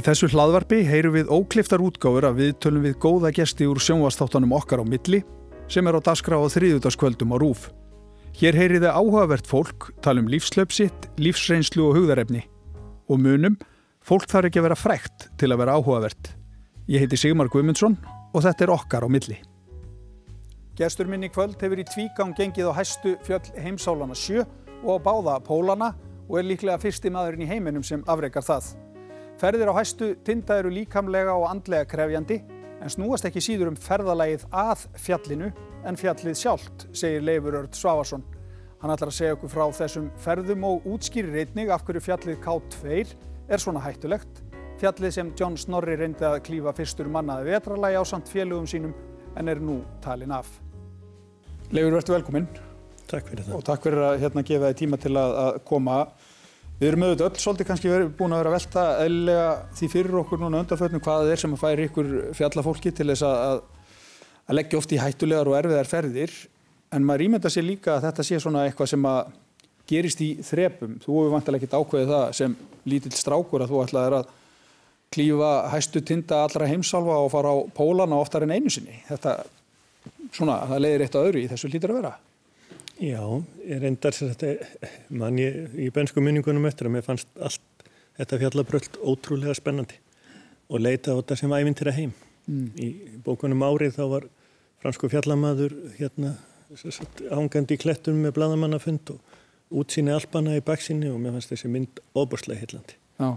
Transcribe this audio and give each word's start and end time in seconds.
Í 0.00 0.02
þessu 0.06 0.30
hlaðvarpi 0.32 0.78
heyru 0.88 1.10
við 1.12 1.28
ókliftar 1.28 1.82
útgáfur 1.84 2.24
að 2.24 2.38
við 2.38 2.52
tölum 2.64 2.84
við 2.86 2.94
góða 3.02 3.34
gesti 3.36 3.66
úr 3.68 3.76
sjónvastáttanum 3.84 4.54
okkar 4.56 4.80
á 4.80 4.84
milli 4.88 5.18
sem 5.68 5.84
er 5.84 5.98
á 5.98 6.00
daskra 6.00 6.38
á 6.40 6.48
þriðutaskvöldum 6.48 7.34
á 7.34 7.36
rúf. 7.36 7.66
Hér 8.32 8.56
heyri 8.56 8.80
þið 8.80 8.96
áhugavert 8.96 9.50
fólk, 9.50 9.90
tala 10.00 10.22
um 10.24 10.30
lífslöpsitt, 10.32 11.10
lífsreynslu 11.20 11.84
og 11.84 11.98
hugðarefni. 11.98 12.46
Og 13.12 13.20
munum, 13.20 13.60
fólk 14.00 14.24
þarf 14.30 14.48
ekki 14.48 14.62
að 14.62 14.68
vera 14.70 14.80
frekt 14.80 15.28
til 15.36 15.52
að 15.52 15.66
vera 15.66 15.76
áhugavert. 15.76 16.32
Ég 16.88 17.04
heiti 17.04 17.20
Sigmar 17.20 17.52
Guimundsson 17.52 18.00
og 18.32 18.40
þetta 18.46 18.70
er 18.70 18.76
okkar 18.78 19.04
á 19.04 19.08
milli. 19.12 19.36
Gestur 20.80 21.12
minni 21.12 21.28
kvöld 21.28 21.60
hefur 21.60 21.76
í 21.76 21.84
tvígang 21.92 22.32
gengið 22.38 22.72
á 22.72 22.78
hæstu 22.80 23.18
fjöll 23.26 23.52
heimsálana 23.52 24.16
sjö 24.16 24.48
og 24.80 24.96
á 24.96 25.04
báða 25.10 25.42
pólana 25.44 25.92
og 26.24 26.38
er 26.40 26.54
líklega 26.54 26.80
fyrsti 26.80 27.12
maðurinn 27.12 27.44
í 27.44 27.50
heiminum 27.52 27.84
sem 27.84 28.00
afreikar 28.08 28.48
það. 28.48 28.78
Ferðir 29.40 29.70
á 29.72 29.78
hæstu 29.78 30.10
tinda 30.20 30.58
eru 30.60 30.68
líkamlega 30.68 31.32
og 31.32 31.46
andlega 31.48 31.86
krefjandi 31.88 32.42
en 32.84 32.90
snúast 32.92 33.24
ekki 33.24 33.40
síður 33.40 33.70
um 33.70 33.78
ferðalagið 33.80 34.42
að 34.52 34.82
fjallinu 35.00 35.46
en 35.88 35.96
fjallið 35.96 36.34
sjálft, 36.36 36.84
segir 36.92 37.24
Leifur 37.24 37.56
Örd 37.62 37.78
Svavarsson. 37.78 38.24
Hann 38.82 38.92
ætlar 38.92 39.08
að 39.08 39.16
segja 39.16 39.38
okkur 39.38 39.52
frá 39.54 39.62
þessum 39.78 40.10
ferðum 40.20 40.66
og 40.68 40.84
útskýrir 40.92 41.38
einnig 41.40 41.72
af 41.72 41.86
hverju 41.86 42.02
fjallið 42.04 42.36
K2 42.44 42.98
er 43.48 43.62
svona 43.64 43.80
hættulegt. 43.86 44.42
Fjallið 44.80 45.14
sem 45.16 45.30
John 45.40 45.56
Snorri 45.60 45.96
reyndi 45.96 46.26
að 46.28 46.42
klífa 46.44 46.76
fyrstur 46.76 47.08
mannaði 47.08 47.54
vetralagi 47.54 47.96
á 47.96 48.04
samt 48.04 48.28
félögum 48.28 48.68
sínum 48.68 48.92
en 49.40 49.48
er 49.48 49.62
nú 49.64 49.78
talin 50.04 50.36
af. 50.36 50.52
Leifur, 51.72 51.96
verður 51.96 52.18
velkominn. 52.18 52.50
Takk 53.08 53.32
fyrir 53.32 53.48
það. 53.48 53.56
Og 53.56 53.64
takk 53.64 53.88
fyrir 53.88 54.04
að 54.04 54.20
hérna 54.20 54.44
gefa 54.52 54.68
þið 54.68 54.80
tíma 54.84 55.00
til 55.00 55.16
að, 55.16 55.38
að 55.46 55.62
koma. 55.72 56.02
Við 56.80 56.88
erum 56.88 57.02
auðvitað 57.04 57.26
öll 57.26 57.42
svolítið 57.42 57.66
kannski 57.68 57.90
verið 57.92 58.12
búin 58.16 58.32
að 58.32 58.38
vera 58.40 58.50
að 58.50 58.54
velta 58.56 58.82
eðlilega 59.02 59.48
því 59.76 59.88
fyrir 59.92 60.14
okkur 60.22 60.40
núna 60.40 60.60
undanfötnum 60.62 61.02
hvað 61.04 61.18
það 61.20 61.32
er 61.34 61.40
sem 61.42 61.52
að 61.52 61.60
færi 61.60 61.84
ykkur 61.90 62.08
fjallafólki 62.38 62.92
til 62.96 63.06
þess 63.10 63.24
að, 63.28 63.58
að 64.46 64.56
leggja 64.56 64.78
oft 64.80 64.94
í 64.96 65.00
hættulegar 65.02 65.50
og 65.50 65.56
erfiðar 65.58 65.90
ferðir 65.90 66.36
en 66.96 67.04
maður 67.04 67.24
ímynda 67.26 67.52
sér 67.52 67.66
líka 67.66 67.98
að 67.98 68.06
þetta 68.06 68.26
sé 68.30 68.38
svona 68.40 68.62
eitthvað 68.64 68.92
sem 68.94 69.04
að 69.10 69.34
gerist 69.92 70.24
í 70.24 70.30
þrepum. 70.46 70.96
Þú 71.04 71.18
hefur 71.18 71.34
vantilega 71.34 71.60
ekkert 71.60 71.76
ákveðið 71.76 72.14
það 72.14 72.26
sem 72.40 72.56
lítill 72.88 73.12
strákur 73.18 73.66
að 73.66 73.74
þú 73.74 73.84
ætlaðir 73.84 74.18
að 74.22 74.32
klífa 75.12 75.52
hæstu 75.74 76.04
tinda 76.06 76.40
allra 76.46 76.70
heimsálfa 76.70 77.20
og 77.26 77.30
fara 77.34 77.52
á 77.52 77.56
pólana 77.76 78.24
oftar 78.24 78.48
en 78.48 78.56
einu 78.56 78.72
sinni. 78.72 79.02
Þetta, 79.10 79.36
svona, 80.32 80.62
það 80.72 80.84
leiðir 80.86 81.06
eitt 81.06 81.20
á 81.20 81.24
öðru 81.26 81.44
í 81.44 81.48
þessu 81.52 81.74
lítur 81.74 81.92
að 81.92 82.00
vera. 82.00 82.16
Já, 83.00 83.22
ég 83.64 83.80
reyndar 83.80 84.12
sér 84.12 84.34
þetta, 84.34 84.66
mann 85.16 85.38
ég 85.40 85.72
í 85.80 85.86
bensku 85.94 86.20
minningunum 86.20 86.66
eftir 86.68 86.90
að 86.90 86.98
mér 86.98 87.06
fannst 87.06 87.30
allt 87.40 87.86
þetta 88.18 88.38
fjallabröld 88.42 88.98
ótrúlega 89.00 89.54
spennandi 89.56 89.96
og 90.68 90.82
leita 90.84 91.14
á 91.16 91.18
þetta 91.22 91.38
sem 91.40 91.54
æfintýra 91.56 91.94
heim. 91.96 92.12
Mm. 92.44 92.68
Í 92.76 92.88
bókunum 93.24 93.64
árið 93.64 93.96
þá 93.96 94.04
var 94.12 94.28
fransku 94.84 95.08
fjallamadur 95.12 95.72
hérna 95.96 96.34
ángandi 97.32 97.78
í 97.78 97.80
klettum 97.80 98.20
með 98.20 98.36
bladamannafund 98.36 99.16
og 99.16 99.80
útsýni 99.80 100.12
alpana 100.12 100.60
í 100.60 100.64
baksinni 100.64 101.08
og 101.08 101.22
mér 101.24 101.38
fannst 101.38 101.56
þessi 101.56 101.72
mynd 101.72 102.04
óbúrslega 102.12 102.60
hillandi. 102.66 103.00
Já. 103.16 103.30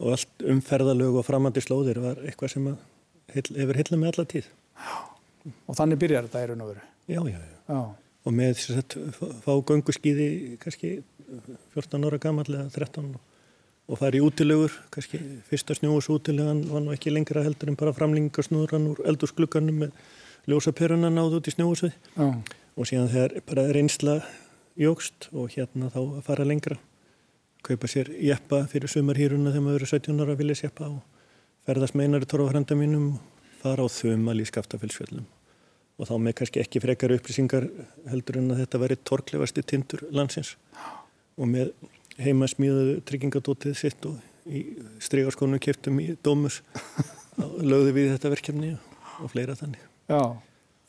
Og 0.00 0.14
allt 0.16 0.46
umferðalög 0.48 1.20
og 1.20 1.28
framandi 1.28 1.60
slóðir 1.60 2.00
var 2.00 2.24
eitthvað 2.24 2.56
sem 2.56 2.74
hefur 3.36 3.84
hillað 3.84 4.00
með 4.00 4.14
alla 4.14 4.30
tíð. 4.32 4.54
Já, 4.80 5.00
og 5.68 5.76
þannig 5.76 6.00
byrjar 6.06 6.30
þetta 6.30 6.46
í 6.46 6.54
raun 6.54 6.64
og 6.64 6.72
veru. 6.72 6.86
Já, 7.10 7.20
já, 7.20 7.36
já. 7.36 7.58
já 7.68 7.82
og 8.26 8.36
með 8.36 8.62
að 8.76 8.96
fá 9.44 9.52
gönguskýði 9.70 10.28
kannski 10.62 11.00
14 11.74 12.06
ára 12.06 12.18
gammal 12.20 12.46
eða 12.48 12.68
13 12.74 13.12
og 13.90 13.98
fara 13.98 14.18
í 14.18 14.22
útilegur, 14.22 14.74
kannski 14.94 15.18
fyrsta 15.48 15.74
snjóðs 15.74 16.10
útilegan 16.12 16.62
var 16.70 16.84
nú 16.84 16.92
ekki 16.94 17.10
lengra 17.10 17.42
heldur 17.42 17.72
en 17.72 17.78
bara 17.78 17.94
framlingarsnúðran 17.96 18.90
úr 18.92 19.00
eldursklugganum 19.10 19.80
með 19.84 19.96
ljósaperuna 20.50 21.10
náðu 21.12 21.40
út 21.40 21.50
í 21.50 21.54
snjóðsvið 21.56 21.96
oh. 22.22 22.36
og 22.76 22.88
síðan 22.88 23.10
þegar 23.10 23.34
bara 23.48 23.66
reynsla 23.74 24.20
jógst 24.80 25.28
og 25.34 25.50
hérna 25.56 25.90
þá 25.92 26.00
að 26.04 26.22
fara 26.28 26.46
lengra 26.46 26.78
kaupa 27.66 27.90
sér 27.90 28.12
jeppa 28.22 28.62
fyrir 28.70 28.92
sumarhýruna 28.92 29.52
þegar 29.52 29.66
maður 29.66 29.82
eru 29.82 29.90
17 29.90 30.22
ára 30.22 30.36
að 30.36 30.44
vilja 30.44 30.60
sjeppa 30.62 30.88
og 30.88 31.02
ferðast 31.66 31.98
meinar 31.98 32.24
í 32.24 32.30
torfahranda 32.30 32.78
mínum 32.78 33.12
fara 33.60 33.84
á 33.84 33.88
þumal 33.90 34.38
í 34.40 34.48
skaftafellsfjöldum 34.48 35.26
og 36.00 36.08
þá 36.08 36.14
með 36.24 36.36
kannski 36.40 36.62
ekki 36.62 36.80
frekar 36.82 37.14
upplýsingar 37.14 37.66
heldur 38.08 38.40
en 38.40 38.54
að 38.54 38.62
þetta 38.64 38.80
veri 38.80 38.98
torklefasti 39.10 39.64
tindur 39.68 40.06
landsins 40.16 40.54
og 41.36 41.50
með 41.50 41.74
heimasmíðu 42.20 43.00
tryggingadótið 43.08 43.76
sitt 43.78 44.06
og 44.08 44.16
í 44.48 44.64
strygarskónu 45.04 45.60
kjöptum 45.62 46.00
í 46.02 46.14
Dómus 46.24 46.60
lögðu 47.70 47.94
við 47.96 48.14
þetta 48.14 48.32
verkefni 48.32 48.72
og 49.20 49.32
fleira 49.32 49.56
þannig 49.58 49.84
Já. 50.10 50.22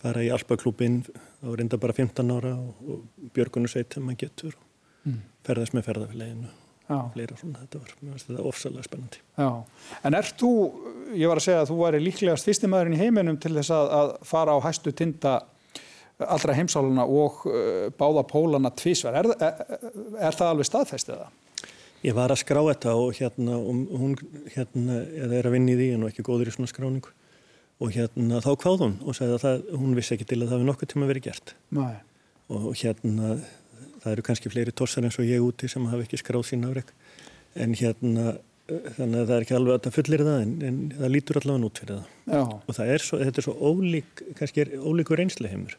fara 0.02 0.24
í 0.24 0.32
Alpaklúbin 0.34 1.02
þá 1.04 1.52
reynda 1.52 1.80
bara 1.82 1.96
15 1.98 2.34
ára 2.38 2.56
og, 2.56 2.82
og 2.88 3.32
Björgunusveit 3.36 3.92
þegar 3.92 4.08
maður 4.08 4.22
getur 4.26 4.56
og 4.56 5.12
mm. 5.12 5.22
ferðast 5.48 5.76
með 5.76 5.88
ferðarfélaginu 5.90 6.52
fleira 7.14 7.38
svona, 7.40 7.62
þetta 7.64 7.82
var, 7.82 7.94
mér 8.00 8.16
finnst 8.16 8.30
þetta 8.30 8.48
ofsalega 8.50 8.88
spennandi. 8.88 9.22
Já, 9.38 9.50
en 10.08 10.18
ert 10.20 10.36
þú, 10.42 10.52
ég 11.16 11.32
var 11.32 11.42
að 11.42 11.48
segja 11.48 11.64
að 11.64 11.72
þú 11.72 11.78
væri 11.82 12.02
líklegast 12.06 12.50
fyrstimæðurinn 12.50 12.98
í 12.98 13.02
heiminum 13.02 13.40
til 13.42 13.54
þess 13.58 13.74
að, 13.76 13.92
að 14.00 14.14
fara 14.32 14.56
á 14.56 14.60
hæstu 14.68 14.94
tinda 14.96 15.38
allra 16.22 16.54
heimsáluna 16.58 17.06
og 17.10 17.46
uh, 17.50 17.88
báða 17.98 18.26
pólana 18.30 18.72
tvísver, 18.78 19.16
er, 19.18 19.32
er, 19.42 19.80
er 20.30 20.38
það 20.38 20.52
alveg 20.54 20.70
staðfæst 20.70 21.14
eða? 21.16 21.32
Ég 22.02 22.16
var 22.18 22.34
að 22.34 22.42
skrá 22.42 22.62
þetta 22.66 22.94
og 22.98 23.18
hérna, 23.18 23.58
og 23.58 23.98
hún 24.02 24.16
hérna, 24.56 25.02
er 25.06 25.46
að 25.46 25.54
vinna 25.54 25.74
í 25.74 25.80
því 25.80 25.90
en 25.96 26.06
ekki 26.10 26.26
góður 26.26 26.50
í 26.50 26.56
svona 26.56 26.70
skráningu 26.72 27.14
og 27.82 27.94
hérna 27.96 28.42
þá 28.42 28.52
kváð 28.62 28.86
hún 28.86 28.96
og 29.06 29.18
sagði 29.18 29.38
að 29.38 29.44
það, 29.46 29.66
hún 29.82 29.98
vissi 29.98 30.16
ekki 30.16 30.28
til 30.30 30.40
að 30.40 30.48
það 30.48 30.56
hefði 30.56 30.70
nokkuð 30.70 30.92
tíma 30.94 31.10
verið 31.10 31.28
gert 31.30 31.54
Nei. 31.74 31.96
og 32.54 32.68
hérna 32.78 33.36
það 34.04 34.16
eru 34.16 34.26
kannski 34.28 34.52
fleiri 34.54 34.74
torsar 34.76 35.06
eins 35.08 35.20
og 35.22 35.28
ég 35.30 35.44
úti 35.44 35.70
sem 35.72 35.86
hafa 35.92 36.06
ekki 36.06 36.22
skráð 36.22 36.48
sín 36.50 36.66
afreg 36.68 36.90
en 37.60 37.76
hérna 37.78 38.38
þannig 38.72 39.20
að 39.20 39.30
það 39.30 39.36
er 39.36 39.46
ekki 39.46 39.56
alveg 39.58 39.76
að 39.76 39.86
það 39.86 39.96
fullir 39.98 40.26
það 40.26 40.42
en, 40.42 40.52
en 40.68 40.82
það 40.96 41.14
lítur 41.16 41.40
allavega 41.42 41.64
nút 41.64 41.80
fyrir 41.82 41.98
það. 41.98 42.12
Já. 42.32 42.42
og 42.42 42.78
það 42.78 42.92
er 42.94 43.06
svo, 43.06 43.20
þetta 43.22 43.42
er 43.42 43.48
svo 43.48 43.56
ólík 43.72 44.22
kannski 44.40 44.64
er 44.64 44.76
ólíkur 44.80 45.24
einsleheimur 45.24 45.78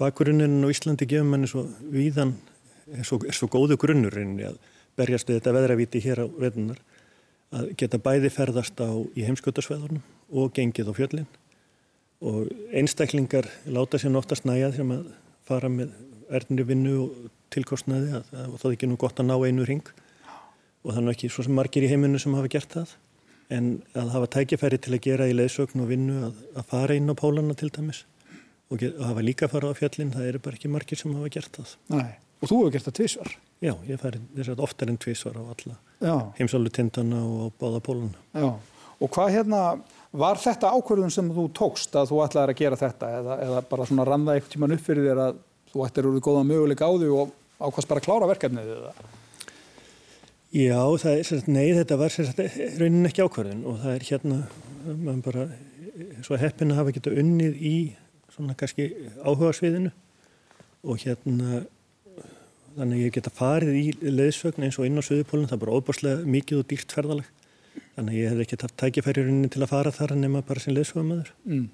bakgrunninn 0.00 0.64
á 0.64 0.68
Íslandi 0.72 1.08
gefur 1.10 1.28
manni 1.28 1.50
svo 1.50 1.66
víðan, 1.92 2.34
er 2.90 3.06
svo, 3.06 3.20
er 3.26 3.36
svo 3.36 3.48
góðu 3.52 3.78
grunnurinn 3.80 4.38
að 4.48 4.58
berjast 4.98 5.28
við 5.28 5.40
þetta 5.40 5.54
veðravíti 5.58 6.02
hér 6.04 6.24
á 6.24 6.26
veðunar 6.26 6.80
að 7.54 7.70
geta 7.78 8.00
bæði 8.02 8.30
ferðast 8.34 8.80
á 8.82 8.90
í 8.90 9.26
heimskjötarsveðurnum 9.28 10.02
og 10.34 10.52
gengið 10.56 10.90
á 10.90 10.92
fjöllin. 10.96 11.28
Og 12.24 12.48
einstaklingar 12.74 13.46
láta 13.68 14.00
sér 14.00 14.14
náttast 14.14 14.46
næjað 14.48 14.78
sem 14.80 14.92
að 14.94 15.04
fara 15.46 15.70
með 15.70 15.92
erðinni 16.34 16.66
vinnu 16.66 16.94
og 17.04 17.30
tilkostnaði 17.54 18.18
að, 18.20 18.32
að 18.34 18.56
það 18.58 18.68
er 18.70 18.76
ekki 18.76 18.90
nú 18.90 18.98
gott 19.00 19.22
að 19.22 19.30
ná 19.30 19.36
einu 19.38 19.66
ring 19.68 19.94
og 20.84 21.00
nú 21.00 21.12
ekki 21.14 21.30
svo 21.32 21.46
sem 21.46 21.54
margir 21.56 21.86
í 21.86 21.90
heiminu 21.92 22.20
sem 22.20 22.34
hafa 22.36 22.50
gert 22.52 22.74
það 22.76 22.96
en 23.52 23.70
að 23.96 24.10
hafa 24.14 24.30
tækifæri 24.38 24.80
til 24.80 24.94
að 24.96 25.04
gera 25.04 25.28
í 25.28 25.36
leðsögn 25.36 25.82
og 25.84 25.88
vinnu 25.90 26.18
að, 26.28 26.42
að 26.56 26.68
fara 26.70 26.96
inn 26.98 27.12
á 27.12 27.14
pólana 27.16 27.56
til 27.58 27.70
dæmis 27.72 28.04
og, 28.70 28.78
get, 28.80 28.94
og 28.96 29.08
hafa 29.08 29.24
líka 29.24 29.48
fara 29.52 29.72
á 29.72 29.74
fjallin, 29.76 30.12
það 30.14 30.28
eru 30.30 30.42
bara 30.44 30.58
ekki 30.58 30.70
margir 30.72 31.00
sem 31.00 31.14
hafa 31.14 31.32
gert 31.32 31.58
það. 31.58 31.74
Nei, 31.94 32.12
og 32.40 32.50
þú 32.50 32.60
hefur 32.60 32.74
gert 32.74 32.88
það 32.88 32.96
tvísvar? 33.00 33.34
Já, 33.64 33.72
ég 33.88 34.00
færi 34.00 34.22
þess 34.36 34.54
að 34.54 34.62
oftar 34.66 34.92
en 34.92 35.00
tvísvar 35.00 35.40
á 35.40 35.42
alla 35.44 35.76
heimsálu 36.38 36.72
tindana 36.74 37.20
og 37.24 37.44
á 37.44 37.48
báða 37.60 37.82
pólana. 37.84 38.24
Já, 38.32 38.48
og 38.98 39.12
hvað 39.14 39.32
hérna, 39.36 39.62
var 40.14 40.40
þetta 40.40 40.72
ákverðun 40.74 41.14
sem 41.14 41.30
þú 41.36 41.46
tókst 41.56 41.96
að 41.98 42.12
þú 42.12 42.20
ætlaði 42.24 42.54
að 42.54 42.60
gera 42.60 42.80
þetta 42.80 43.12
eða, 43.20 43.38
eða 43.46 43.64
bara 43.70 43.88
svona 43.88 44.08
ranða 44.08 44.36
eitthvað 44.36 44.56
tíman 44.56 44.76
upp 44.76 44.84
fyrir 44.84 45.08
þér 45.10 45.22
að 45.28 45.40
þú 45.72 45.86
ættir 45.88 46.08
úr 46.08 46.16
því 46.16 46.24
góða 46.28 46.44
möguleika 46.50 46.88
á 46.88 46.92
því 46.94 47.08
og 47.14 47.32
ákvæmst 47.60 47.90
bara 47.90 48.02
að 48.02 48.08
klára 48.08 48.30
verkefnið 48.30 48.72
eða? 48.76 48.94
Já, 50.54 50.78
það 51.02 51.12
er 51.18 51.28
sérst, 51.28 51.50
nei 51.50 51.66
þetta 51.74 51.98
var 51.98 52.14
sérst, 52.14 52.40
raunin 52.78 53.08
ekki 53.08 53.24
ákvarðin 53.26 53.64
og 53.66 53.80
það 53.82 53.96
er 53.96 54.08
hérna, 54.10 54.40
maður 54.92 55.22
bara 55.28 55.46
svo 56.26 56.38
heppin 56.38 56.74
að 56.74 56.80
hafa 56.80 56.94
geta 56.94 57.14
unnið 57.22 57.56
í 57.58 57.76
svona 58.34 58.56
kannski 58.58 58.88
áhuga 59.22 59.52
sviðinu 59.54 59.92
og 60.84 61.00
hérna 61.02 61.64
þannig 62.74 62.98
að 62.98 63.04
ég 63.04 63.14
geta 63.14 63.32
farið 63.34 63.78
í 63.78 64.12
leðsögn 64.14 64.66
eins 64.66 64.78
og 64.80 64.88
inn 64.88 64.98
á 64.98 65.02
Suðupólun, 65.06 65.46
það 65.50 65.56
er 65.56 65.62
bara 65.64 65.78
óbúrslega 65.78 66.28
mikið 66.36 66.60
og 66.60 66.68
dýrt 66.70 66.94
ferðaleg 66.94 67.30
þannig 67.94 68.10
að 68.10 68.18
ég 68.18 68.32
hef 68.32 68.42
ekki 68.44 68.58
tatt 68.62 68.76
tækifæri 68.82 69.24
raunin 69.26 69.52
til 69.52 69.62
að 69.62 69.70
fara 69.70 69.94
þar 69.94 70.16
nema 70.18 70.42
bara 70.46 70.62
sem 70.62 70.74
leðsögumöður 70.74 71.30
mm. 71.46 71.64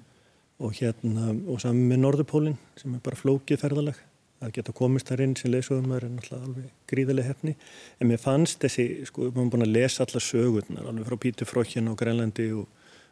og 0.61 0.77
hérna 0.77 1.33
og 1.49 1.61
saman 1.63 1.89
með 1.89 2.03
Norðupólun 2.05 2.57
sem 2.77 2.93
er 2.97 3.03
bara 3.05 3.19
flókið 3.19 3.61
ferðaleg 3.63 4.01
að 4.41 4.53
geta 4.57 4.73
komist 4.75 5.09
þar 5.11 5.23
inn 5.25 5.33
sem 5.37 5.51
leysugumar 5.53 6.03
er 6.05 6.11
náttúrulega 6.15 6.47
alveg 6.47 6.69
gríðileg 6.89 7.27
hefni 7.29 7.53
en 8.01 8.09
mér 8.09 8.21
fannst 8.21 8.61
þessi, 8.63 8.85
sko, 9.05 9.27
við 9.27 9.37
erum 9.37 9.51
búin 9.53 9.65
að 9.67 9.75
lesa 9.75 10.05
alla 10.05 10.21
sögurnar, 10.25 10.87
alveg 10.89 11.09
frá 11.09 11.17
Pítur 11.25 11.49
Frókjana 11.49 11.93
og 11.93 11.99
Grænlandi 12.01 12.47
og, 12.57 12.65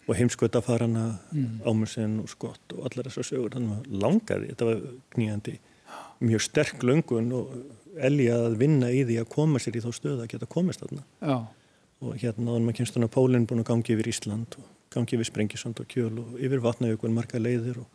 og 0.08 0.18
heimskvötafarana 0.18 1.06
mm. 1.30 1.62
Ámursinn 1.70 2.18
og 2.24 2.32
Skott 2.34 2.76
og 2.76 2.90
allar 2.90 3.12
þessar 3.12 3.30
sögur, 3.30 3.54
þannig 3.54 3.78
að 3.78 4.02
langaði 4.06 4.52
þetta 4.54 4.72
var 4.72 4.84
kníðandi, 5.16 5.56
mjög 6.26 6.46
sterk 6.48 6.84
löngun 6.90 7.32
og 7.38 7.54
elgi 8.10 8.28
að 8.34 8.60
vinna 8.60 8.92
í 8.94 9.06
því 9.06 9.22
að 9.22 9.32
koma 9.36 9.62
sér 9.62 9.78
í 9.78 9.86
þá 9.86 9.90
stöðu 9.94 10.26
að 10.26 10.34
geta 10.34 10.50
komist 10.50 10.82
þarna 10.82 11.06
Já. 11.22 11.38
og 12.06 12.20
hérna 12.22 12.56
áður 12.56 12.68
maður 12.68 13.06
að 13.06 13.16
Pólinn 13.16 13.48
búin 13.50 13.64
að 13.64 13.70
gangi 13.70 13.96
yfir 13.96 14.10
Ísland 14.10 14.58
og 14.58 14.76
gangi 14.94 15.18
yfir 15.18 15.30
Sprengisand 15.30 15.82
og 15.82 15.90
Kjöl 15.90 16.14
og 16.22 16.38
yfir 16.42 16.62
Vatnajökul 16.64 17.12
marga 17.14 17.42
leiðir 17.42 17.82
og, 17.84 17.90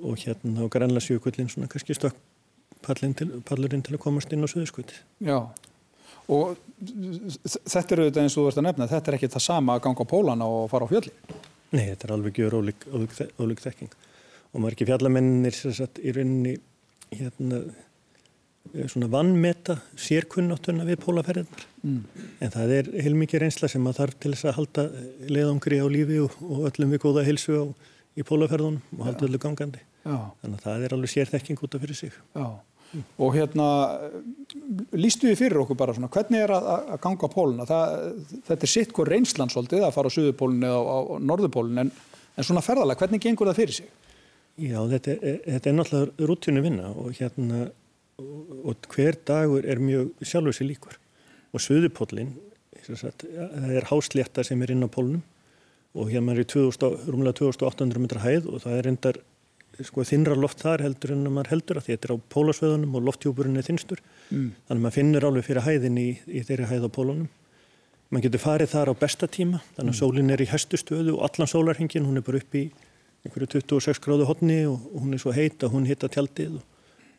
og 0.00 0.20
hérna 0.22 0.64
á 0.64 0.72
Grænlandsjökullin 0.72 1.50
svona 1.52 1.68
kannski 1.72 1.96
stökk 1.96 2.20
pallurinn 2.82 3.14
til, 3.14 3.30
til 3.44 3.96
að 3.96 4.02
komast 4.02 4.32
inn 4.34 4.44
á 4.44 4.48
Suðuskvöti. 4.50 4.98
Já, 5.24 5.38
og 6.32 6.56
þetta 6.82 7.96
eru 7.96 8.08
þetta 8.08 8.24
eins 8.24 8.36
og 8.36 8.44
þú 8.44 8.50
ert 8.50 8.60
að 8.62 8.68
nefna, 8.68 8.90
þetta 8.90 9.12
er 9.12 9.18
ekki 9.18 9.32
það 9.36 9.46
sama 9.46 9.76
að 9.76 9.86
ganga 9.86 10.08
á 10.08 10.12
Pólana 10.14 10.50
og 10.50 10.68
fara 10.72 10.88
á 10.88 10.92
fjalli? 10.92 11.14
Nei, 11.74 11.86
þetta 11.92 12.08
er 12.08 12.14
alveg 12.16 12.42
gjör 12.42 12.58
ólík, 12.60 13.64
þekking 13.64 13.96
og 14.54 14.62
margir 14.62 14.88
fjallamennir 14.88 15.56
í 15.58 16.14
rauninni 16.14 16.58
hérna 17.14 17.64
Eh, 18.72 18.86
svona 18.88 19.10
vannmeta 19.12 19.76
sérkunnáttuna 20.00 20.86
við 20.88 20.96
pólaferðinar 21.02 21.64
mm. 21.84 21.98
en 22.40 22.52
það 22.54 22.70
er 22.72 22.86
heilmikið 23.04 23.42
reynsla 23.42 23.68
sem 23.68 23.84
að 23.90 23.98
þarf 23.98 24.14
til 24.22 24.30
þess 24.32 24.46
að 24.48 24.54
halda 24.56 24.84
leiðangri 25.28 25.80
á 25.84 25.86
lífi 25.92 26.20
og, 26.24 26.38
og 26.40 26.62
öllum 26.70 26.94
við 26.94 27.02
góða 27.02 27.26
hilsu 27.26 27.58
á, 27.60 27.64
í 28.16 28.24
pólaferðunum 28.24 28.96
og 28.96 29.04
halda 29.04 29.28
öllu 29.28 29.40
gangandi 29.42 29.82
Já. 30.04 30.16
þannig 30.42 30.54
að 30.58 30.64
það 30.64 30.86
er 30.86 30.94
alveg 30.96 31.12
sérþekking 31.14 31.64
út 31.64 31.74
af 31.74 31.84
fyrir 31.84 31.98
sig 31.98 32.16
mm. 32.36 33.04
og 33.24 33.36
hérna 33.36 33.68
lístu 34.92 35.30
við 35.30 35.38
fyrir 35.40 35.62
okkur 35.62 35.78
bara 35.80 35.94
svona 35.96 36.10
hvernig 36.12 36.44
er 36.44 36.54
að, 36.54 36.70
að 36.94 37.02
ganga 37.06 37.30
á 37.30 37.34
póluna 37.34 37.68
það, 37.68 37.94
þetta 38.50 38.68
er 38.68 38.72
sitt 38.74 38.92
hvað 38.96 39.12
reynslan 39.14 39.52
svolítið 39.52 39.86
að 39.86 39.94
fara 39.96 40.12
á 40.12 40.16
suðupólun 40.16 40.68
eða 40.68 40.82
á, 40.84 40.84
á 40.84 40.98
norðupólun 41.32 41.84
en, 41.86 41.94
en 42.36 42.48
svona 42.48 42.64
ferðalega, 42.64 43.00
hvernig 43.04 43.24
gengur 43.24 43.50
það 43.50 43.62
fyrir 43.62 43.78
sig? 43.80 43.92
Já, 44.60 44.78
þetta 44.92 45.16
er, 45.16 45.40
þetta 45.56 45.70
er 45.70 45.78
náttúrulega 45.80 46.28
rútinu 46.30 46.62
vinna 46.62 46.92
og 46.92 47.16
hérna 47.16 47.64
og 48.14 48.88
hver 48.94 49.16
dagur 49.26 49.66
er 49.66 49.80
mjög 49.82 50.12
sjálfur 50.22 50.54
sér 50.54 50.68
líkur 50.68 50.98
og 51.54 51.62
Suðupólinn 51.62 52.34
það 52.84 53.70
er 53.78 53.86
háslétta 53.88 54.44
sem 54.46 54.60
er 54.62 54.74
inn 54.74 54.84
á 54.84 54.88
pólunum 54.92 55.22
og 55.94 56.10
hérna 56.10 56.34
er 56.34 56.42
í 56.42 56.48
2000, 56.50 57.06
rúmlega 57.08 57.38
2800 57.40 58.02
metra 58.02 58.22
hæð 58.22 58.48
og 58.50 58.62
það 58.64 58.78
er 58.78 58.88
endar 58.90 59.20
sko, 59.82 60.04
þinnra 60.06 60.36
loft 60.38 60.62
þar 60.62 60.84
heldur 60.84 61.14
en 61.14 61.24
maður 61.28 61.52
heldur 61.54 61.80
að 61.80 61.88
þetta 61.90 62.08
er 62.08 62.14
á 62.14 62.24
pólasveðunum 62.34 62.98
og 62.98 63.06
lofthjúburinn 63.08 63.60
er 63.60 63.66
þinnstur 63.66 64.02
mm. 64.02 64.50
þannig 64.66 64.76
að 64.76 64.84
maður 64.84 64.98
finnur 64.98 65.28
alveg 65.30 65.48
fyrir 65.48 65.66
hæðin 65.66 65.98
í, 66.00 66.08
í 66.26 66.44
þeirri 66.46 66.68
hæð 66.70 66.86
á 66.86 66.90
pólunum 66.94 67.30
maður 68.10 68.26
getur 68.28 68.44
farið 68.44 68.74
þar 68.74 68.92
á 68.92 68.94
besta 69.00 69.30
tíma 69.30 69.62
þannig 69.74 69.88
að 69.88 69.94
mm. 69.94 70.00
sólinn 70.02 70.34
er 70.34 70.44
í 70.44 70.50
hæstu 70.52 70.80
stöðu 70.80 71.16
og 71.16 71.24
allan 71.28 71.50
sólarhingin 71.50 72.06
hún 72.06 72.20
er 72.20 72.26
bara 72.26 72.42
upp 72.42 72.58
í 72.60 72.68
einhverju 73.24 73.64
26 73.64 74.02
gráðu 74.04 74.28
hodni 74.28 74.60
og 74.68 74.84
hún 75.00 75.16
er 75.16 75.22
svo 75.22 75.32
heit 75.34 75.62
að 75.64 75.74
hún 75.74 75.88
hitta 75.88 76.10
tjaldið 76.12 76.60
og 76.60 76.70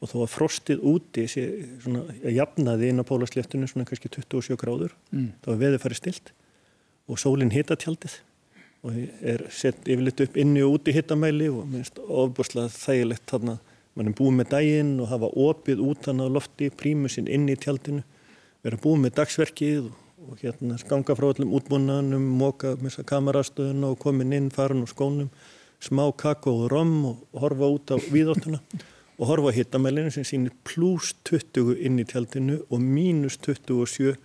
og 0.03 0.11
þó 0.11 0.15
að 0.25 0.31
frostið 0.33 0.85
úti 0.85 1.25
sé 1.31 1.43
svona 1.83 2.03
að 2.19 2.35
jafnaði 2.35 2.91
inn 2.91 3.01
á 3.01 3.07
pólasléttunum 3.07 3.69
svona 3.69 3.87
kannski 3.87 4.11
27 4.11 4.57
gráður 4.59 4.95
mm. 5.11 5.29
þá 5.43 5.49
er 5.53 5.61
veðið 5.63 5.83
farið 5.83 6.01
stilt 6.01 6.31
og 7.09 7.21
sólinn 7.21 7.53
hita 7.53 7.77
tjaldið 7.79 8.19
og 8.85 8.97
er 9.25 9.43
sett 9.49 9.87
yfirleitt 9.89 10.21
upp 10.21 10.37
inni 10.37 10.61
og 10.61 10.77
úti 10.77 10.93
hittamæli 10.93 11.49
og 11.49 11.65
minnst 11.71 11.97
ofbúrslega 12.05 12.69
þægilegt 12.69 13.25
þarna. 13.31 13.57
Mann 13.95 14.11
er 14.11 14.17
búið 14.17 14.37
með 14.37 14.49
daginn 14.51 14.95
og 15.01 15.09
hafa 15.09 15.29
opið 15.31 15.81
út 15.81 16.09
hann 16.09 16.21
á 16.21 16.27
lofti, 16.29 16.69
prímusinn 16.69 17.29
inn 17.31 17.47
í 17.49 17.55
tjaldinu. 17.57 18.03
Vera 18.65 18.81
búið 18.83 19.05
með 19.05 19.15
dagsverkið 19.19 19.87
og, 19.87 19.93
og 20.29 20.41
hérna 20.43 20.77
skanga 20.81 21.15
frá 21.17 21.29
öllum 21.31 21.53
útbúnaðanum 21.57 22.25
móka 22.41 22.75
með 22.75 22.91
þessa 22.91 23.07
kamerastöðuna 23.13 23.93
og 23.93 24.01
komin 24.03 24.35
inn 24.35 24.51
farin 24.53 24.83
og 24.85 24.91
skónum 24.91 25.31
smá 25.81 26.05
kakó 26.17 26.53
og 26.65 26.69
rom 26.73 26.93
og 27.09 27.41
horfa 27.41 27.71
út 27.71 27.93
á 27.93 27.97
víðóttuna 27.99 28.61
og 29.17 29.27
horfa 29.29 29.53
hittamælinu 29.55 30.11
sem 30.11 30.25
sýnir 30.27 30.53
pluss 30.67 31.13
20 31.29 31.75
inn 31.87 31.99
í 32.01 32.05
tjaldinu 32.07 32.61
og 32.69 32.81
mínus 32.81 33.37
27 33.39 34.15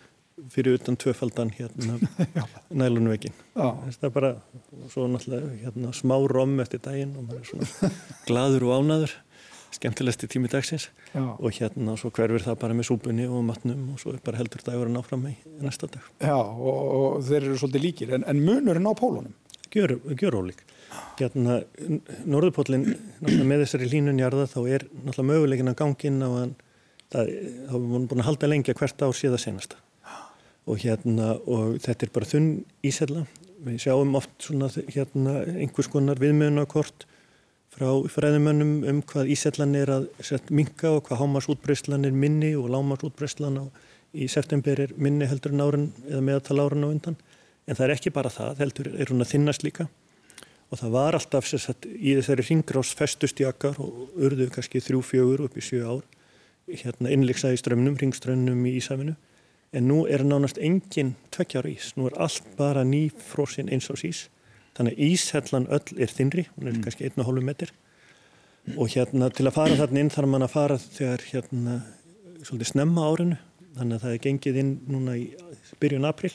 fyrir 0.53 0.79
utan 0.79 0.99
tvöfaldan 1.01 1.53
hérna 1.57 1.99
nælunvegin 2.83 3.35
það 3.55 4.07
er 4.09 4.15
bara 4.15 4.31
svo 4.93 5.09
náttúrulega 5.11 5.51
hérna, 5.65 5.93
smá 5.97 6.17
rom 6.31 6.61
eftir 6.65 6.83
daginn 6.85 7.17
og 7.17 7.27
maður 7.29 7.43
er 7.43 7.51
svona 7.51 7.93
gladur 8.29 8.69
og 8.69 8.79
ánaður 8.79 9.17
skemmtilegst 9.71 10.25
í 10.27 10.29
tími 10.31 10.49
dagsins. 10.51 10.89
Já. 11.15 11.23
og 11.23 11.55
hérna 11.55 11.95
svo 11.99 12.11
hverfur 12.15 12.43
það 12.43 12.57
bara 12.63 12.75
með 12.75 12.89
súpunni 12.89 13.29
og 13.31 13.45
matnum 13.47 13.93
og 13.95 14.01
svo 14.03 14.17
er 14.17 14.23
bara 14.25 14.41
heldur 14.41 14.65
dagurinn 14.67 14.99
áfram 14.99 15.29
í 15.31 15.37
næsta 15.63 15.87
dag. 15.91 16.09
Já 16.19 16.35
og, 16.35 16.81
og 16.97 17.23
þeir 17.29 17.45
eru 17.45 17.61
svolítið 17.61 17.85
líkir. 17.87 18.13
En, 18.19 18.27
en 18.31 18.43
munurinn 18.43 18.91
á 18.91 18.95
pólunum? 18.99 19.35
Gjör, 19.71 20.01
gjör 20.19 20.41
ólík 20.41 20.65
hérna, 21.21 21.61
Norðupólinn 22.27 22.89
með 23.21 23.65
þessari 23.65 23.91
línunjarða 23.93 24.49
þá 24.51 24.59
er 24.65 24.87
náttúrulega 24.91 25.29
möguleikin 25.29 25.71
að 25.71 25.79
gangin 25.79 26.19
á 26.25 26.31
að 26.31 26.57
það 27.11 27.31
hafa 27.71 27.93
búin 28.11 28.23
að 28.23 28.29
halda 28.29 28.51
lengi 28.51 28.75
að 28.75 28.81
hvert 28.81 29.05
ár 29.07 29.17
síðan 29.19 29.43
senasta 29.43 29.79
og 30.69 30.81
hérna 30.83 31.35
og 31.49 31.79
þetta 31.83 32.07
er 32.07 32.13
bara 32.15 32.29
þunn 32.29 32.51
ísella. 32.87 33.25
Við 33.61 33.81
sjáum 33.85 34.17
oft 34.17 34.33
svona 34.41 34.71
hérna 34.73 35.41
einhvers 35.61 35.91
konar 35.93 36.21
viðmjöðunarkort 36.21 37.07
frá 37.71 37.89
fræðumönnum 38.11 38.73
um 38.91 39.01
hvað 39.07 39.31
ísellan 39.35 39.77
er 39.79 39.93
að 39.95 40.09
minka 40.51 40.91
og 40.97 41.05
hvað 41.07 41.23
hámas 41.23 41.49
útbreyslan 41.53 42.07
er 42.09 42.17
minni 42.17 42.55
og 42.59 42.71
lámas 42.73 43.05
útbreyslan 43.07 43.61
í 44.13 44.27
september 44.29 44.81
er 44.87 44.95
minni 44.97 45.29
heldur 45.31 45.55
en 45.55 45.65
árin 45.65 45.89
eða 46.09 46.23
meðatal 46.27 46.59
árin 46.65 46.87
á 46.87 46.89
undan. 46.91 47.19
En 47.69 47.77
það 47.79 47.87
er 47.87 47.95
ekki 47.95 48.15
bara 48.15 48.33
það, 48.33 48.63
heldur 48.65 48.89
er 48.97 49.13
hún 49.13 49.23
að 49.23 49.35
þinnast 49.35 49.63
líka. 49.63 49.87
Og 50.71 50.79
það 50.79 50.95
var 50.95 51.19
alltaf 51.19 51.47
sagt, 51.51 51.87
í 51.87 52.15
þessari 52.19 52.47
ringrás 52.47 52.91
festustjakar 52.99 53.79
og 53.83 54.17
urðu 54.19 54.49
kannski 54.55 54.83
þrjú 54.83 55.03
fjögur 55.07 55.45
upp 55.47 55.59
í 55.59 55.65
sjö 55.65 55.83
ár 55.87 56.07
hérna 56.71 57.11
innleiksaði 57.11 57.59
strömmnum, 57.59 57.97
ringströmmnum 57.99 58.61
í 58.71 58.77
Ísafinu 58.79 59.17
en 59.73 59.87
nú 59.87 60.03
er 60.11 60.25
nánast 60.27 60.59
engin 60.59 61.15
tvekkjára 61.35 61.71
ís, 61.71 61.93
nú 61.97 62.09
er 62.11 62.17
allt 62.19 62.47
bara 62.59 62.83
nýfrósin 62.87 63.71
eins 63.71 63.91
ás 63.93 64.03
ís. 64.07 64.25
Þannig 64.75 64.97
að 64.97 65.05
íshellan 65.07 65.69
öll 65.71 66.01
er 66.01 66.11
þinri 66.15 66.47
hún 66.57 66.67
er 66.67 66.75
mm. 66.75 66.83
kannski 66.87 67.09
1,5 67.11 67.41
metr 67.45 67.73
og 68.77 68.91
hérna 68.93 69.31
til 69.35 69.47
að 69.49 69.57
fara 69.57 69.79
þarna 69.79 70.03
inn 70.03 70.13
þarf 70.13 70.31
mann 70.31 70.47
að 70.47 70.55
fara 70.55 70.77
þegar 70.81 71.25
hérna 71.31 71.79
svolítið 72.45 72.71
snemma 72.73 73.07
árinu. 73.09 73.39
Þannig 73.77 73.97
að 73.97 74.05
það 74.05 74.15
er 74.15 74.23
gengið 74.27 74.61
inn 74.61 74.73
núna 74.91 75.17
í 75.19 75.27
byrjun 75.81 76.09
april 76.09 76.33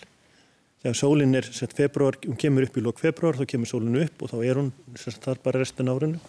þegar 0.86 0.98
sólinn 1.00 1.36
er 1.36 1.48
sett 1.50 1.74
februar, 1.76 2.18
hún 2.24 2.38
kemur 2.40 2.68
upp 2.68 2.78
í 2.78 2.84
lók 2.86 3.00
februar 3.02 3.38
þá 3.40 3.48
kemur 3.50 3.70
sólinn 3.70 4.04
upp 4.04 4.22
og 4.22 4.32
þá 4.32 4.38
er 4.46 4.60
hún 4.62 4.72
þar 4.96 5.42
bara 5.44 5.62
restin 5.64 5.92
árinu. 5.92 6.22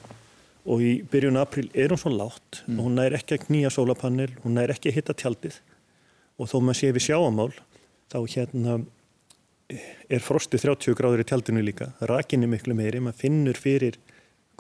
Og 0.67 0.83
í 0.83 0.93
byrjun 1.07 1.39
april 1.39 1.69
er 1.79 1.93
hún 1.95 2.01
svo 2.01 2.11
látt 2.11 2.65
mm. 2.65 2.79
og 2.79 2.89
hún 2.89 2.99
næri 2.99 3.21
ekki 3.21 3.37
að 3.37 3.47
knýja 3.47 3.71
sólapannil 3.71 4.33
hún 4.43 4.57
næri 4.59 4.75
ekki 4.75 4.91
að 4.91 4.99
hitta 4.99 5.15
tjaldið 5.15 5.61
og 6.37 6.51
þó 6.51 6.59
maður 6.61 6.81
sé 6.81 6.93
við 6.95 7.07
sjáamál 7.09 7.51
þá 8.13 8.19
hérna 8.33 8.79
er 10.13 10.23
frosti 10.23 10.61
30 10.63 10.95
gráður 10.99 11.25
í 11.25 11.27
tjaldinu 11.27 11.63
líka 11.65 11.91
rakinni 12.07 12.49
miklu 12.51 12.77
meiri, 12.79 13.01
maður 13.03 13.23
finnur 13.25 13.59
fyrir 13.59 13.99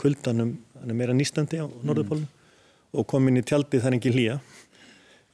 kuldanum, 0.00 0.56
hann 0.80 0.92
er 0.92 0.98
meira 0.98 1.14
nýstandi 1.16 1.62
á 1.62 1.66
norðupólum 1.66 2.26
mm. 2.26 2.96
og 2.98 3.06
komin 3.08 3.38
í 3.38 3.44
tjaldið 3.46 3.84
það 3.84 3.92
er 3.92 3.98
ekki 4.00 4.14
hlýja 4.16 4.38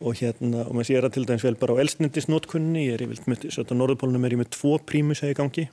og 0.02 0.18
hérna, 0.18 0.64
og 0.66 0.74
maður 0.74 0.88
sér 0.90 1.06
að 1.06 1.14
til 1.16 1.24
dæmis 1.28 1.46
vel 1.46 1.56
bara 1.60 1.76
á 1.78 1.82
elsnendisnótkunni, 1.82 2.88
ég 2.88 2.98
er 2.98 3.06
með 3.30 3.46
þess 3.46 3.62
að 3.62 3.76
Norðupólunum 3.78 4.26
er 4.26 4.34
ég 4.34 4.40
með 4.42 4.50
tvo 4.56 4.74
prímusa 4.82 5.30
í 5.30 5.36
gangi 5.38 5.68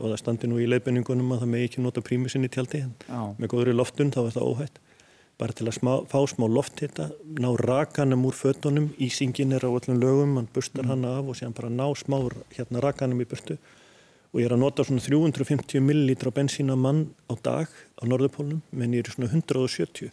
og 0.00 0.08
það 0.08 0.20
standi 0.22 0.50
nú 0.50 0.58
í 0.60 0.68
leifinningunum 0.68 1.34
að 1.34 1.44
það 1.44 1.52
með 1.52 1.66
ekki 1.66 1.84
nota 1.84 2.02
prímusin 2.04 2.46
í 2.46 2.50
tjaldi 2.52 2.82
en 2.86 2.94
Já. 3.06 3.20
með 3.36 3.52
góðri 3.52 3.74
loftun 3.76 4.12
þá 4.14 4.20
er 4.24 4.34
það 4.36 4.48
óhætt 4.48 4.80
bara 5.40 5.56
til 5.56 5.66
að 5.70 5.78
smá, 5.78 5.92
fá 6.10 6.20
smá 6.28 6.46
loft 6.52 6.82
hitta 6.84 7.10
ná 7.40 7.48
rakanum 7.56 8.26
úr 8.28 8.36
fötunum 8.36 8.90
ísingin 9.00 9.54
er 9.56 9.64
á 9.64 9.70
öllum 9.72 10.00
lögum, 10.00 10.34
mann 10.36 10.48
bustar 10.52 10.84
mm. 10.84 10.90
hann 10.90 11.06
af 11.08 11.30
og 11.32 11.38
séðan 11.38 11.56
bara 11.56 11.70
ná 11.72 11.86
smá 11.96 12.18
hérna 12.56 12.82
rakanum 12.84 13.22
í 13.24 13.28
burtu 13.28 13.56
og 14.30 14.40
ég 14.40 14.46
er 14.46 14.54
að 14.54 14.62
nota 14.62 14.84
svona 14.86 15.02
350 15.02 15.82
millilítra 15.82 16.32
bensína 16.34 16.76
mann 16.76 17.08
á 17.26 17.34
dag 17.42 17.72
á 17.72 18.02
Norðupólunum 18.04 18.60
menn 18.70 18.94
ég 18.94 19.06
er 19.06 19.14
svona 19.14 19.30
170 19.32 20.12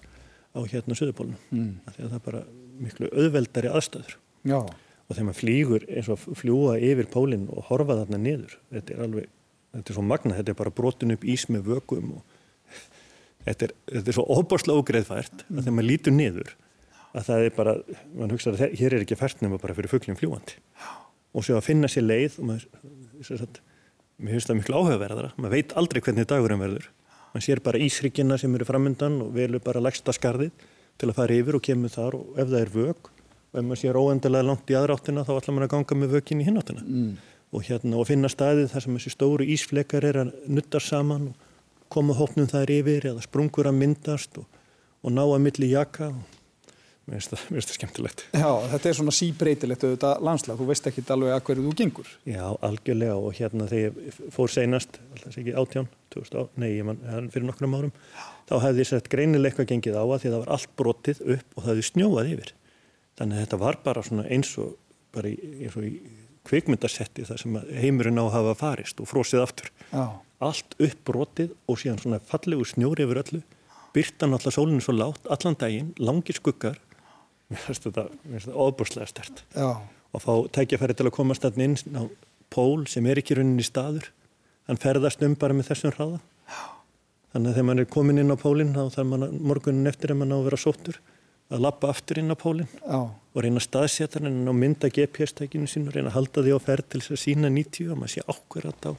á 0.55 0.59
hérna 0.63 0.97
Suðupólunum 0.97 1.39
mm. 1.51 1.73
það 1.97 2.15
er 2.17 2.23
bara 2.25 2.43
miklu 2.79 3.11
auðveldari 3.11 3.71
aðstöður 3.73 4.17
Já. 4.47 4.61
og 4.63 5.11
þegar 5.11 5.27
maður 5.27 5.41
flýgur 5.41 5.87
eins 5.91 6.09
og 6.13 6.23
fljúa 6.39 6.77
yfir 6.79 7.11
pólinn 7.11 7.49
og 7.51 7.67
horfa 7.69 7.99
þarna 7.99 8.21
niður 8.23 8.57
þetta 8.71 8.95
er 8.95 9.05
alveg, 9.05 9.29
þetta 9.75 9.93
er 9.93 9.99
svo 9.99 10.07
magna 10.07 10.39
þetta 10.39 10.53
er 10.53 10.61
bara 10.63 10.75
brotin 10.79 11.13
upp 11.17 11.27
ís 11.27 11.47
með 11.51 11.71
vökum 11.73 12.17
og 12.17 12.36
þetta 13.47 13.67
er, 13.67 13.75
þetta 13.93 14.11
er 14.13 14.17
svo 14.17 14.25
óbáslega 14.27 14.83
ógreðfært 14.83 15.43
að 15.47 15.61
þegar 15.61 15.77
maður 15.77 15.89
lítur 15.91 16.15
niður 16.15 16.55
að 17.17 17.27
það 17.29 17.43
er 17.47 17.53
bara, 17.57 17.75
mann 18.13 18.33
hugsa 18.35 18.53
að 18.53 18.63
hér 18.77 18.93
er 18.93 19.03
ekki 19.05 19.17
fært 19.17 19.41
nema 19.41 19.59
bara 19.61 19.75
fyrir 19.77 19.91
fugglum 19.91 20.19
fljúandi 20.19 20.59
og 21.37 21.45
svo 21.45 21.57
að 21.57 21.67
finna 21.67 21.89
sér 21.91 22.05
leið 22.05 22.39
og 22.41 22.49
maður, 22.51 22.67
sagt, 23.27 23.59
mér 24.17 24.37
finnst 24.37 24.49
það 24.49 24.59
miklu 24.61 24.79
áhugaverðara. 24.79 25.33
Maður 25.37 25.53
veit 25.53 25.75
aldrei 25.77 26.01
hvernig 26.01 26.27
dagurum 26.29 26.63
verður. 26.63 26.89
Maður 27.33 27.45
sér 27.45 27.61
bara 27.65 27.81
ísryggina 27.83 28.37
sem 28.41 28.55
eru 28.57 28.67
framöndan 28.67 29.19
og 29.25 29.33
velur 29.35 29.61
bara 29.63 29.83
legsta 29.83 30.15
skarðið 30.15 30.67
til 30.97 31.11
að 31.11 31.17
fara 31.19 31.37
yfir 31.37 31.57
og 31.59 31.65
kemur 31.67 31.93
þar 31.93 32.17
og 32.17 32.39
ef 32.41 32.49
það 32.49 32.61
er 32.63 32.71
vög 32.73 33.09
og 33.11 33.59
ef 33.59 33.65
maður 33.67 33.81
sér 33.83 33.99
óendilega 34.01 34.47
langt 34.47 34.71
í 34.71 34.77
aðráttina 34.79 35.25
þá 35.27 35.33
ætla 35.35 35.53
maður 35.53 35.67
að 35.67 35.73
ganga 35.75 35.97
með 36.01 36.15
vögin 36.15 36.41
í 36.41 36.47
hináttina 36.47 36.85
mm. 36.85 37.11
og, 37.51 37.67
hérna, 37.67 37.99
og 37.99 38.07
finna 38.09 38.31
staðið 38.31 38.71
þar 38.73 38.85
sem 38.85 38.97
þessi 38.97 39.13
stóru 39.13 39.47
ísflekar 39.53 40.07
er 40.09 40.19
að 40.23 40.33
nutta 40.49 40.81
saman 40.81 41.29
og 41.29 41.46
koma 41.93 42.15
hópnum 42.17 42.49
þær 42.49 42.73
yfir 42.77 43.11
eða 43.11 43.25
sprungur 43.25 43.69
að 43.69 43.79
myndast 43.81 44.39
og, 44.41 44.47
og 45.03 45.13
ná 45.13 45.23
að 45.25 45.43
milli 45.45 45.71
jaka 45.71 46.11
og 46.11 46.37
mér 47.07 47.21
finnst 47.21 47.31
það, 47.31 47.43
það 47.55 47.73
skemmtilegt. 47.77 48.23
Já, 48.35 48.49
þetta 48.73 48.89
er 48.89 48.97
svona 48.97 49.13
síbreytilegt 49.15 49.85
auðvitað 49.87 50.25
landslag, 50.27 50.59
þú 50.59 50.67
veist 50.67 50.89
ekki 50.89 51.03
alveg 51.15 51.35
að 51.35 51.43
hverju 51.47 51.65
þú 51.67 51.75
gengur. 51.79 52.09
Já, 52.27 52.43
algjörlega 52.67 53.15
og 53.15 53.37
hérna 53.37 53.67
þegar 53.71 54.01
ég 54.09 54.17
fór 54.35 54.51
seinast, 54.51 54.99
alltaf 55.15 55.37
ekki 55.39 55.55
átján, 55.55 55.87
2000, 56.15 56.51
nei, 56.59 56.69
ég 56.73 56.87
mann 56.89 57.31
fyrir 57.31 57.47
nokkrum 57.47 57.77
árum, 57.79 57.93
þá 58.49 58.55
hefði 58.65 58.83
ég 58.83 58.91
sett 58.91 59.07
greinileg 59.13 59.55
eitthvað 59.55 59.71
gengið 59.71 59.99
á 59.99 60.03
að 60.03 60.17
því 60.17 60.29
að 60.29 60.35
það 60.35 60.43
var 60.43 60.53
allt 60.57 60.75
brotið 60.81 61.23
upp 61.37 61.55
og 61.55 61.63
það 61.63 61.71
hefði 61.71 61.87
snjóað 61.91 62.31
yfir. 62.33 62.53
Þannig 63.17 63.37
að 63.37 63.45
þetta 63.45 63.61
var 63.63 63.79
bara 63.87 64.03
svona 64.05 64.27
eins 64.27 64.53
og 64.61 64.75
bara 65.15 65.31
í, 65.31 65.37
eins 65.63 65.79
og 65.79 65.87
í 65.87 65.93
kvikmyndasetti 66.47 67.25
þar 67.27 67.41
sem 67.41 67.57
heimurinn 67.75 68.19
á 68.19 68.25
að 68.27 68.35
hafa 68.35 68.57
farist 68.59 68.99
og 69.03 69.09
frósið 69.09 69.43
aftur. 69.43 69.71
Já. 69.91 70.05
Allt 70.37 70.75
upp 70.77 70.99
brotið 71.07 71.53
og 71.65 71.79
síðan 71.81 72.01
svona 72.01 72.19
fallegu 72.21 72.65
snjóri 72.67 73.07
yfir 73.07 73.21
öllu, 73.23 73.39
byrtan 73.95 74.35
alltaf 74.37 74.53
sólinu 74.53 74.83
svo 74.85 74.93
látt, 74.93 75.23
allan 75.33 75.57
daginn, 75.57 75.95
langi 75.97 76.35
skuggar 76.37 76.77
mér 77.51 77.63
finnst 77.63 77.87
þetta, 77.87 78.07
þetta 78.27 78.55
óbúrslega 78.55 79.09
stert 79.09 79.43
Já. 79.55 79.69
og 79.79 80.23
fá 80.23 80.33
tækjafæri 80.57 80.97
til 80.97 81.07
að 81.07 81.15
komast 81.15 81.45
alltaf 81.47 81.63
inn 81.63 81.77
á 81.95 82.03
pól 82.53 82.87
sem 82.91 83.05
er 83.07 83.21
ekki 83.21 83.37
rauninni 83.37 83.65
staður 83.65 84.09
hann 84.67 84.79
ferðast 84.81 85.23
um 85.23 85.35
bara 85.39 85.55
með 85.55 85.71
þessum 85.71 85.95
hraða 85.95 86.19
Já. 86.19 86.63
þannig 87.33 87.51
að 87.51 87.59
þegar 87.59 87.69
mann 87.69 87.83
er 87.83 87.93
komin 87.95 88.23
inn 88.23 88.35
á 88.35 88.37
pólinn 88.39 88.75
þá 88.75 88.83
þarf 88.97 89.13
mann 89.13 89.39
morgunin 89.39 89.91
eftir 89.91 90.13
að 90.13 90.21
mann 90.21 90.35
á 90.35 90.37
að 90.39 90.49
vera 90.49 90.61
sóttur 90.63 90.99
að 91.47 91.63
lappa 91.63 91.93
aftur 91.93 92.19
inn 92.19 92.35
á 92.35 92.35
pólinn 92.35 92.67
og 92.83 93.39
reyna 93.39 93.61
að 93.61 93.67
staðsetja 93.69 94.19
hann 94.19 94.51
og 94.51 94.57
mynda 94.57 94.91
GPS-tækinu 94.91 95.69
sín 95.71 95.87
og 95.87 95.95
reyna 95.95 96.11
að 96.11 96.17
halda 96.19 96.43
því 96.43 96.59
á 96.59 96.59
ferð 96.59 96.89
til 96.91 97.03
þess 97.03 97.15
að 97.15 97.23
sína 97.23 97.51
90 97.53 97.93
og 97.93 98.01
maður 98.01 98.15
sé 98.17 98.25
ákverðat 98.27 98.89
á 98.91 98.93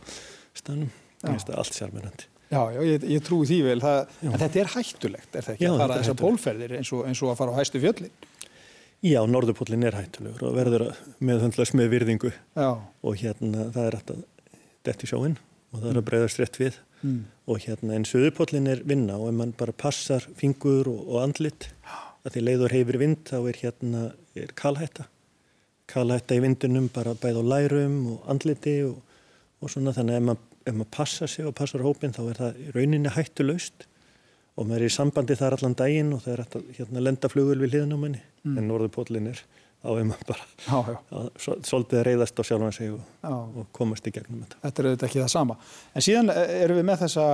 stanum, 0.59 0.91
allt 1.27 1.75
sjálfmennandi 1.77 2.29
Já, 2.49 2.63
já 2.73 2.81
ég, 2.81 3.03
ég 3.05 3.25
trúi 3.25 3.45
því 3.45 3.59
vel, 3.67 3.81
það, 3.83 4.13
en 4.25 4.41
þetta 4.41 4.61
er 4.63 4.71
hættulegt, 4.73 5.35
er 5.37 5.45
það 5.45 5.55
ekki, 5.55 5.65
já, 5.67 5.71
að 5.75 5.83
fara 5.83 5.97
þessar 6.01 6.17
pólferðir 6.17 6.75
eins 6.79 6.93
og, 6.97 7.03
eins 7.05 7.21
og 7.21 7.33
að 7.35 7.41
fara 7.43 7.53
á 7.53 7.59
hæstu 7.59 7.83
fjöllin? 7.83 8.15
Já, 9.05 9.21
Norðurpólinn 9.31 9.85
er 9.87 9.95
hættulegur 9.95 10.47
og 10.49 10.57
verður 10.57 10.85
meðhundlas 11.23 11.75
með 11.77 11.93
virðingu. 11.93 12.33
Já. 12.57 12.71
og 12.81 13.21
hérna 13.21 13.69
það 13.75 13.85
er 13.85 13.97
alltaf 13.99 14.49
dætt 14.89 15.05
í 15.05 15.11
sjóin 15.11 15.37
og 15.37 15.77
það 15.77 15.91
er 15.91 15.93
að 15.93 16.01
mm. 16.01 16.09
breyðast 16.09 16.41
rétt 16.41 16.59
við. 16.59 16.81
Mm. 16.99 17.21
og 17.47 17.61
hérna 17.63 17.95
en 17.95 18.09
Suðurpólinn 18.09 18.73
er 18.73 18.81
vinna 18.89 19.21
og 19.21 19.29
ef 19.29 19.37
mann 19.39 19.53
bara 19.55 19.77
passar 19.85 20.25
fingur 20.35 20.89
og, 20.91 21.05
og 21.05 21.21
andlit 21.29 21.69
að 22.27 22.33
því 22.35 22.43
leiður 22.43 22.75
hefur 22.75 22.99
vind 22.99 23.21
þá 23.29 23.37
er 23.39 23.61
hérna 23.61 24.01
er 24.35 24.57
kalhætta. 24.59 25.07
Kalhætta 25.89 26.35
í 26.35 26.43
vindunum 26.43 26.89
bara 26.91 27.15
bæð 27.15 27.39
á 27.39 27.45
lærum 27.53 28.01
og 28.17 28.27
andliti 28.33 28.81
og, 28.89 28.97
og 29.63 29.71
svona 29.71 29.95
þannig 29.95 30.17
að 30.17 30.23
ef 30.25 30.27
mann, 30.33 30.43
ef 30.69 30.77
mann 30.77 30.91
passar 30.95 31.31
sig 31.31 31.47
og 31.49 31.57
passar 31.59 31.85
hópin 31.85 32.15
þá 32.17 32.23
er 32.27 32.43
það 32.43 32.61
rauninni 32.77 33.15
hættulegst 33.15 33.87
og 34.59 34.67
maður 34.67 34.83
er 34.83 34.91
í 34.91 34.95
sambandi 34.95 35.37
þar 35.39 35.59
allan 35.59 35.79
daginn 35.79 36.13
og 36.17 36.25
það 36.25 36.35
er 36.35 36.45
að 36.45 36.75
hérna, 36.79 37.05
lenda 37.07 37.31
flugul 37.31 37.59
við 37.63 37.75
hliðan 37.75 37.95
á 37.95 37.99
manni 37.99 38.21
mm. 38.21 38.59
en 38.59 38.69
norðupólinn 38.69 39.31
er 39.31 39.43
á 39.79 39.91
um 39.95 40.11
að 40.11 40.23
bara 40.27 40.47
já, 40.67 40.79
já. 40.91 40.97
Að, 41.15 41.29
svolítið 41.39 42.01
að 42.01 42.07
reyðast 42.09 42.41
á 42.41 42.43
sjálfan 42.49 42.75
sig 42.75 42.91
og, 42.91 43.03
og 43.31 43.69
komast 43.77 44.09
í 44.11 44.13
gegnum 44.15 44.43
þetta. 44.43 44.59
Þetta 44.65 44.83
er 44.83 44.89
auðvitað 44.89 45.09
ekki 45.09 45.21
það 45.23 45.35
sama. 45.35 45.57
En 45.95 46.05
síðan 46.05 46.33
eh, 46.35 46.55
erum 46.65 46.81
við 46.81 46.89
með 46.89 47.05
þessa 47.05 47.27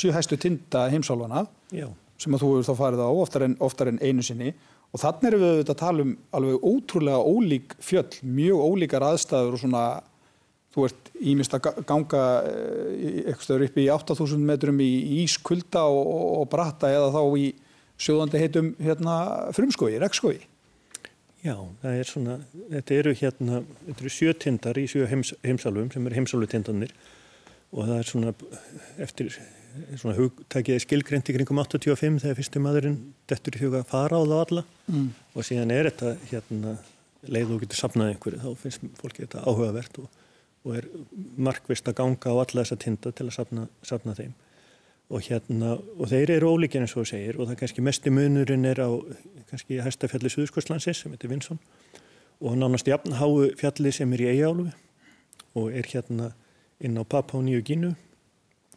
sjúhæstu 0.00 0.38
tinda 0.40 0.86
heimsálfana 0.94 1.44
sem 2.20 2.36
að 2.36 2.44
þú 2.44 2.52
eru 2.56 2.68
þá 2.68 2.74
farið 2.80 3.04
á 3.04 3.10
oftar 3.10 3.46
en, 3.46 3.56
oftar 3.68 3.92
en 3.92 4.00
einu 4.00 4.24
sinni 4.24 4.54
og 4.90 5.02
þannig 5.02 5.28
erum 5.28 5.44
við 5.44 5.52
auðvitað 5.52 5.74
að 5.74 5.82
tala 5.84 6.06
um 6.06 6.14
alveg 6.38 6.64
ótrúlega 6.70 7.34
ólík 7.34 7.76
fjöll, 7.84 8.08
mjög 8.24 8.64
ólíkar 8.64 9.06
aðstæður 9.06 9.58
og 9.58 9.62
svona 9.62 9.84
þú 10.74 10.86
ert 10.86 11.10
ímist 11.32 11.54
að 11.56 11.82
ganga 11.88 12.22
eh, 12.46 13.26
eitthvað 13.32 13.66
upp 13.66 13.80
í 13.80 13.88
8000 13.90 14.46
metrum 14.46 14.80
í 14.84 14.90
ískulda 15.24 15.82
og, 15.90 16.12
og 16.40 16.46
bratta 16.52 16.92
eða 16.92 17.10
þá 17.16 17.22
í 17.40 17.50
sjóðandi 18.00 18.40
heitum 18.40 18.72
hérna, 18.80 19.14
frumskogi, 19.56 19.98
rekskogi. 20.00 20.44
Já, 21.40 21.54
það 21.80 21.94
er 21.96 22.08
svona, 22.08 22.34
þetta 22.68 22.96
eru 22.98 23.14
hérna, 23.16 23.62
þetta 23.86 24.04
eru 24.04 24.12
sjö 24.12 24.34
tindar 24.36 24.80
í 24.80 24.84
sjö 24.90 25.06
heims, 25.08 25.32
heimsálfum 25.44 25.88
sem 25.92 26.06
eru 26.08 26.18
heimsálutindanir 26.18 26.92
og 27.70 27.86
það 27.86 27.96
er 27.96 28.10
svona 28.10 28.34
eftir 29.00 29.32
svona 29.96 30.16
hugtækiði 30.18 30.82
skilgrendi 30.84 31.34
kringum 31.36 31.60
85 31.62 32.20
þegar 32.24 32.38
fyrstum 32.38 32.64
maðurinn 32.66 32.98
dettur 33.30 33.56
í 33.56 33.62
huga 33.62 33.80
að 33.84 33.92
fara 33.92 34.18
á 34.18 34.22
það 34.22 34.40
alla 34.42 34.64
mm. 34.90 35.06
og 35.32 35.46
síðan 35.46 35.74
er 35.74 35.88
þetta 35.90 36.14
hérna 36.32 36.74
leið 37.30 37.54
og 37.54 37.62
getur 37.64 37.78
sapnað 37.78 38.12
einhverju, 38.14 38.40
þá 38.42 38.64
finnst 38.64 38.84
fólki 38.98 39.24
þetta 39.24 39.44
áhugavert 39.46 40.00
og 40.02 40.19
og 40.64 40.76
er 40.76 40.86
markvist 41.40 41.88
að 41.88 41.98
ganga 42.02 42.32
á 42.32 42.36
alla 42.36 42.62
þessa 42.62 42.78
tinda 42.80 43.12
til 43.16 43.28
að 43.28 43.36
sapna, 43.38 43.66
sapna 43.86 44.14
þeim. 44.18 44.34
Og 45.10 45.24
hérna, 45.26 45.72
og 45.98 46.10
þeir 46.12 46.36
eru 46.36 46.52
ólíkinn 46.54 46.84
eins 46.84 46.94
og 46.94 47.02
þú 47.02 47.10
segir 47.10 47.40
og 47.40 47.48
það 47.48 47.62
kannski 47.62 47.82
mesti 47.82 48.12
munurinn 48.14 48.68
er 48.68 48.82
á 48.84 48.90
kannski 49.50 49.80
hæstafjalli 49.82 50.30
Suðurskostlandsins 50.30 51.02
sem 51.02 51.16
heitir 51.16 51.32
Vinsson 51.32 51.58
og 52.40 52.54
nánast 52.56 52.86
jafnháu 52.86 53.50
fjalli 53.58 53.90
sem 53.92 54.12
er 54.14 54.22
í 54.22 54.30
Eijálufi 54.36 54.70
og 55.58 55.74
er 55.74 55.88
hérna 55.90 56.30
inn 56.78 56.94
á 56.94 57.02
Papá 57.02 57.40
Nýju 57.42 57.64
Gínu. 57.66 57.90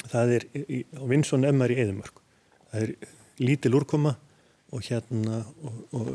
Það 0.09 0.35
er 0.39 0.47
í, 0.57 0.81
á 0.97 1.03
Vinsson 1.05 1.45
emmar 1.45 1.71
í 1.71 1.77
Eðimörk 1.83 2.23
það 2.73 2.87
er 2.87 2.93
lítil 3.43 3.75
úrkoma 3.77 4.15
og 4.73 4.85
hérna 4.87 5.43
og, 5.61 5.81
og, 5.93 6.07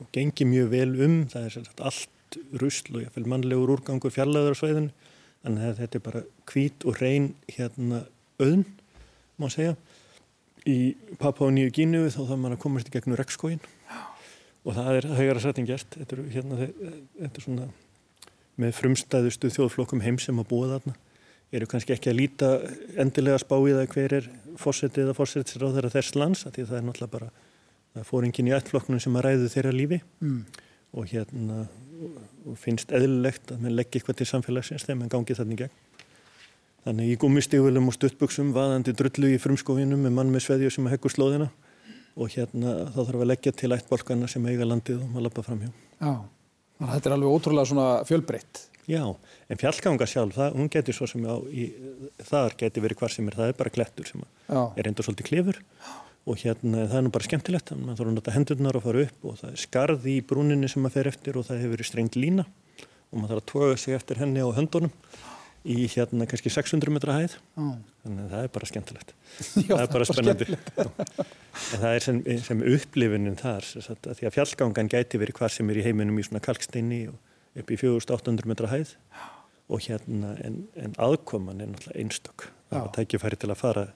og 0.00 0.10
gengi 0.14 0.46
mjög 0.46 0.70
vel 0.70 0.92
um. 1.06 1.16
Það 1.32 1.48
er 1.48 1.70
allt 1.88 2.12
allt 2.26 2.60
rusl 2.60 2.98
og 2.98 3.26
mannlegur 3.26 3.76
úrgangur 3.76 4.10
sveiðinu 4.10 4.90
þannig 5.44 5.62
að 5.68 5.78
þetta 5.80 5.98
er 5.98 6.02
bara 6.02 6.22
hvít 6.50 6.84
og 6.86 7.00
reyn 7.00 7.34
hérna 7.48 8.06
auðn 8.40 8.64
má 9.38 9.48
segja. 9.52 9.76
Í 10.66 10.96
Papua 11.20 11.52
Nýju 11.54 11.70
Gínu 11.70 12.10
þá 12.10 12.24
þarf 12.26 12.40
maður 12.40 12.56
að 12.56 12.62
komast 12.64 12.88
í 12.88 12.94
gegnum 12.94 13.16
rekskóin 13.16 13.60
og 14.66 14.74
það 14.74 14.96
er 14.96 15.08
högara 15.14 15.40
setting 15.40 15.68
gert. 15.68 15.86
Þetta 15.94 16.16
er, 16.16 16.22
hérna, 16.34 16.68
þetta 17.20 17.38
er 17.38 17.44
svona 17.44 17.68
með 18.56 18.74
frumstæðustu 18.80 19.52
þjóðflokkum 19.54 20.02
heim 20.02 20.18
sem 20.18 20.38
að 20.40 20.48
búa 20.50 20.72
þarna. 20.74 20.96
Eru 21.54 21.68
kannski 21.70 21.94
ekki 21.94 22.10
að 22.10 22.18
líta 22.18 22.52
endilega 22.98 23.38
spá 23.38 23.54
í 23.60 23.76
það 23.76 23.90
hver 23.92 24.16
er 24.18 24.30
fórsetið 24.58 25.04
eða 25.04 25.18
fórsetið 25.20 25.66
á 25.86 25.94
þess 25.94 26.16
lands 26.18 26.46
því 26.48 26.64
það 26.66 26.78
er 26.80 26.86
náttúrulega 26.88 27.12
bara 27.12 27.30
það 27.94 28.08
fór 28.08 28.26
enginn 28.26 28.50
í 28.50 28.56
allflokknum 28.56 29.00
sem 29.00 29.14
að 29.14 29.28
ræðu 29.28 29.52
þeirra 29.52 29.76
lífi. 29.76 30.00
Mm. 30.24 30.40
Og 30.96 31.10
hérna 31.10 31.66
og 32.46 32.56
finnst 32.60 32.92
eðlilegt 32.94 33.52
að 33.52 33.64
mann 33.64 33.76
leggja 33.76 34.00
eitthvað 34.00 34.20
til 34.20 34.28
samfélagsins 34.30 34.86
þegar 34.86 34.98
mann 35.00 35.12
gangi 35.12 35.36
þannig 35.36 35.62
gegn. 35.64 35.74
Þannig 36.86 37.10
í 37.10 37.16
gummistígulum 37.18 37.90
og 37.90 37.96
stuttbuksum 37.96 38.52
vaðandi 38.54 38.94
drullu 38.94 39.32
í 39.34 39.40
frumskófinum 39.42 40.04
með 40.06 40.14
mann 40.18 40.30
með 40.30 40.46
sveðju 40.46 40.70
sem 40.76 40.86
heggur 40.92 41.12
slóðina 41.12 41.48
og 42.16 42.30
hérna 42.32 42.76
þá 42.94 43.00
þarf 43.00 43.18
að 43.24 43.28
leggja 43.32 43.52
til 43.58 43.72
ættbolkana 43.74 44.30
sem 44.30 44.46
eiga 44.46 44.68
landið 44.68 45.02
og 45.02 45.10
maður 45.10 45.26
lappa 45.26 45.44
fram 45.48 45.64
hjá. 45.64 45.72
Já, 45.98 46.14
þannig 46.78 46.86
að 46.86 46.94
þetta 46.94 47.10
er 47.10 47.16
alveg 47.16 47.34
ótrúlega 47.34 47.70
svona 47.72 47.88
fjölbreytt. 48.08 48.62
Já, 48.86 49.02
en 49.50 49.58
fjallganga 49.58 50.06
sjálf, 50.06 50.36
það, 50.38 50.56
hún 50.60 50.70
getur 50.70 50.94
svo 50.94 51.08
sem 51.10 51.26
á, 51.26 51.34
í, 51.50 51.66
þar 52.28 52.54
getur 52.60 52.86
verið 52.86 53.00
hvar 53.02 53.12
sem 53.12 53.26
er, 53.26 53.36
það 53.40 53.50
er 53.50 53.56
bara 53.58 53.72
klettur 53.74 54.06
sem 54.06 54.22
er 54.54 54.88
enda 54.92 55.02
svolítið 55.02 55.32
klefur. 55.32 55.58
Já 55.82 56.05
og 56.26 56.40
hérna 56.42 56.88
það 56.90 56.98
er 56.98 57.04
nú 57.06 57.12
bara 57.14 57.26
skemmtilegt 57.28 57.70
þannig 57.70 57.82
að 57.82 57.86
maður 57.86 57.98
þarf 58.00 58.10
að 58.10 58.16
nota 58.16 58.34
hendurnar 58.34 58.78
og 58.78 58.84
fara 58.86 59.02
upp 59.06 59.26
og 59.30 59.38
það 59.40 59.52
er 59.52 59.62
skarði 59.62 60.14
í 60.16 60.24
brúninni 60.26 60.70
sem 60.70 60.82
maður 60.82 60.96
fer 60.96 61.10
eftir 61.12 61.38
og 61.38 61.46
það 61.46 61.60
hefur 61.62 61.74
verið 61.76 61.88
strengt 61.90 62.18
lína. 62.18 62.46
Og 63.12 63.20
maður 63.20 63.36
þarf 63.36 63.42
að 63.42 63.50
toga 63.52 63.76
sig 63.78 63.94
eftir 63.94 64.20
henni 64.22 64.42
á 64.42 64.48
höndunum 64.56 64.94
í 65.66 65.86
hérna 65.90 66.26
kannski 66.30 66.50
600 66.50 66.94
metra 66.94 67.14
hæð. 67.16 67.36
Oh. 67.58 67.76
þannig 68.02 68.24
að 68.24 68.32
það 68.34 68.46
er 68.46 68.50
bara 68.54 68.68
skemmtilegt. 68.70 69.14
Já, 69.66 69.72
það 69.72 69.84
er 69.84 69.92
bara 69.94 70.08
spennandi. 70.10 70.58
en 70.82 71.80
það 71.82 71.88
er 71.90 72.04
sem, 72.06 72.20
sem 72.46 72.64
upplifunin 72.74 73.38
þar 73.40 73.70
að 73.82 74.10
því 74.20 74.28
að 74.28 74.36
fjallgangan 74.36 74.90
gæti 74.92 75.20
verið 75.22 75.38
hvað 75.40 75.54
sem 75.56 75.70
er 75.72 75.80
í 75.80 75.86
heiminum 75.86 76.20
í 76.20 76.26
svona 76.26 76.42
kalksteini 76.44 77.00
upp 77.10 77.70
í 77.72 77.78
4800 77.82 78.50
metra 78.50 78.70
hæð. 78.70 78.96
Og 79.66 79.82
hérna 79.88 80.36
en, 80.46 80.60
en 80.78 80.94
aðkoman 81.02 81.62
er 81.62 81.72
náttúrulega 81.72 82.02
einstök. 82.02 82.48
Það 82.70 82.92
tækir 82.98 83.22
færi 83.22 83.38
til 83.42 83.50
að 83.50 83.62
fara 83.62 83.86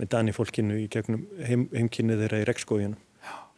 með 0.00 0.10
dani 0.16 0.34
fólkinu 0.34 0.80
í 0.82 0.88
gegnum 0.92 1.26
heim, 1.44 1.68
heimkynni 1.74 2.18
þeirra 2.20 2.42
í 2.42 2.48
rekskóginum 2.48 2.98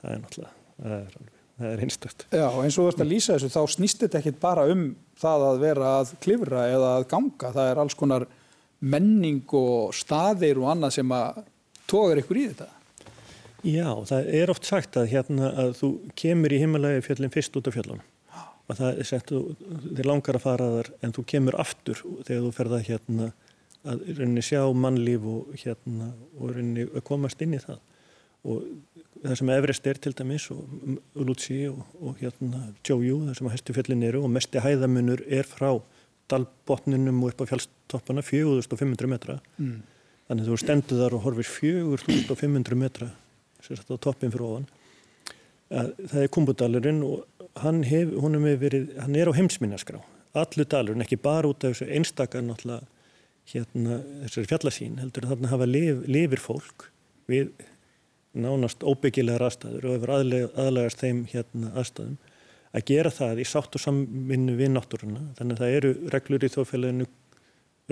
það 0.02 0.12
er 0.12 0.22
náttúrulega, 0.22 0.54
það 0.76 0.96
er, 0.96 1.18
það 1.58 1.68
er 1.72 1.84
einstökt 1.86 2.26
Já, 2.30 2.46
eins 2.62 2.76
og 2.76 2.80
þú 2.82 2.88
ert 2.92 3.04
að 3.04 3.12
lýsa 3.12 3.36
þessu 3.36 3.52
þá 3.54 3.76
snýst 3.76 4.02
þetta 4.04 4.20
ekki 4.22 4.34
bara 4.42 4.66
um 4.72 4.88
það 5.20 5.46
að 5.50 5.62
vera 5.64 5.92
að 6.00 6.16
klifra 6.24 6.66
eða 6.72 6.96
að 6.98 7.08
ganga, 7.12 7.52
það 7.56 7.70
er 7.70 7.82
alls 7.82 7.96
konar 7.98 8.26
menning 8.84 9.44
og 9.56 9.94
staðir 9.96 10.60
og 10.60 10.72
annað 10.74 10.98
sem 10.98 11.14
að 11.16 11.44
tógar 11.88 12.20
ykkur 12.20 12.40
í 12.40 12.48
þetta. 12.50 12.68
Já, 13.66 13.88
það 14.06 14.28
er 14.38 14.52
oft 14.52 14.68
sagt 14.68 14.98
að 15.00 15.08
hérna 15.14 15.50
að 15.64 15.72
þú 15.80 15.90
kemur 16.18 16.54
í 16.54 16.60
himmalagi 16.62 17.02
fjöllin 17.06 17.32
fyrst 17.34 17.56
út 17.58 17.70
af 17.70 17.74
fjöllunum. 17.74 18.04
Og 18.66 18.78
það 18.78 19.00
er 19.00 19.06
sagt, 19.06 19.30
þið 19.30 20.06
langar 20.06 20.38
að 20.38 20.44
fara 20.44 20.68
þar 20.76 20.92
en 21.06 21.14
þú 21.14 21.24
kemur 21.32 21.58
aftur 21.62 22.00
þegar 22.26 22.44
þú 22.44 22.52
ferða 22.54 22.80
hérna 22.86 23.28
að 23.86 24.06
rauninni 24.18 24.44
sjá 24.44 24.62
mannlíf 24.76 25.26
og, 25.30 25.52
hérna, 25.62 26.12
og 26.36 26.54
rauninni 26.54 26.86
að 26.88 27.04
komast 27.06 27.42
inn 27.44 27.56
í 27.56 27.60
það. 27.62 27.82
Og 28.46 28.64
það 29.24 29.36
sem 29.40 29.52
Everest 29.56 29.88
er 29.90 30.00
til 30.02 30.14
dæmis 30.14 30.46
og 30.54 30.64
Ulutsi 31.18 31.58
og, 31.70 31.82
og 31.98 32.20
hérna 32.20 32.68
Jójú 32.86 33.24
það 33.26 33.38
sem 33.38 33.50
að 33.50 33.54
hestu 33.56 33.76
fjallin 33.76 34.06
eru 34.06 34.22
og 34.26 34.32
mesti 34.34 34.62
hæðamunur 34.62 35.24
er 35.26 35.48
frá 35.48 35.70
dalbotninum 36.30 37.22
og 37.22 37.34
upp 37.34 37.46
á 37.46 37.50
fjallstoppana 37.52 38.24
4500 38.26 39.10
metra. 39.10 39.38
Mm. 39.58 39.84
þannig 40.26 40.42
að 40.42 40.50
þú 40.50 40.58
stendur 40.58 41.02
þar 41.04 41.14
og 41.14 41.24
horfir 41.26 41.48
4500 41.52 42.78
metra 42.78 43.12
sérstaklega 43.62 44.02
toppin 44.02 44.34
fyrir 44.34 44.46
ofan. 44.46 44.68
Það 45.70 46.20
er 46.22 46.32
kumbudalurinn 46.34 47.00
og 47.06 47.24
hann, 47.62 47.82
hef, 47.86 48.12
verið, 48.60 48.92
hann 49.02 49.16
er 49.18 49.30
á 49.30 49.38
heimsminnarskrá 49.38 50.02
allur 50.36 50.68
dalurinn, 50.68 51.04
ekki 51.04 51.18
bara 51.20 51.48
út 51.48 51.64
af 51.64 51.74
þessu 51.74 51.88
einstakar 51.96 52.44
náttúrulega 52.44 52.84
hérna, 53.52 54.00
þessari 54.24 54.50
fjallasín 54.50 55.00
heldur 55.00 55.26
að 55.26 55.34
þarna 55.34 55.52
hafa 55.52 55.68
lif, 55.70 56.02
lifir 56.10 56.42
fólk 56.42 56.88
við 57.30 57.52
nánast 58.36 58.84
óbyggilegar 58.84 59.46
aðstæður 59.46 59.86
og 59.86 59.94
hefur 59.96 60.14
aðlægast 60.16 61.02
þeim 61.02 61.22
hérna, 61.30 61.72
aðstæðum 61.78 62.18
að 62.76 62.84
gera 62.90 63.12
það 63.14 63.40
í 63.40 63.46
sátt 63.48 63.78
og 63.78 63.80
samvinnu 63.80 64.56
við 64.58 64.74
náttúruna. 64.74 65.22
Þannig 65.38 65.56
að 65.56 65.62
það 65.62 65.76
eru 65.78 65.92
reglur 66.12 66.44
í 66.44 66.52
þófélaginu 66.52 67.06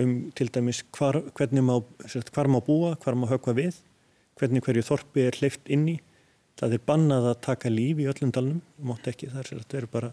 um 0.03 0.15
til 0.37 0.49
dæmis 0.53 0.83
hvar, 0.93 1.21
má, 1.65 1.75
hvar 2.35 2.51
má 2.51 2.59
búa, 2.67 2.93
hvar 3.01 3.17
má 3.17 3.29
högva 3.31 3.55
við 3.57 3.79
hvernig 4.39 4.65
hverju 4.67 4.85
þorpi 4.85 5.29
er 5.29 5.39
hleyft 5.39 5.71
inn 5.71 5.87
í. 5.95 5.97
Það 6.59 6.77
er 6.77 6.85
bannað 6.87 7.31
að 7.31 7.41
taka 7.47 7.71
líf 7.73 8.01
í 8.03 8.09
öllum 8.11 8.33
dalnum, 8.35 8.61
mátt 8.87 9.09
ekki 9.11 9.31
þar 9.33 9.51
það 9.51 9.79
eru 9.81 9.91
bara 9.91 10.11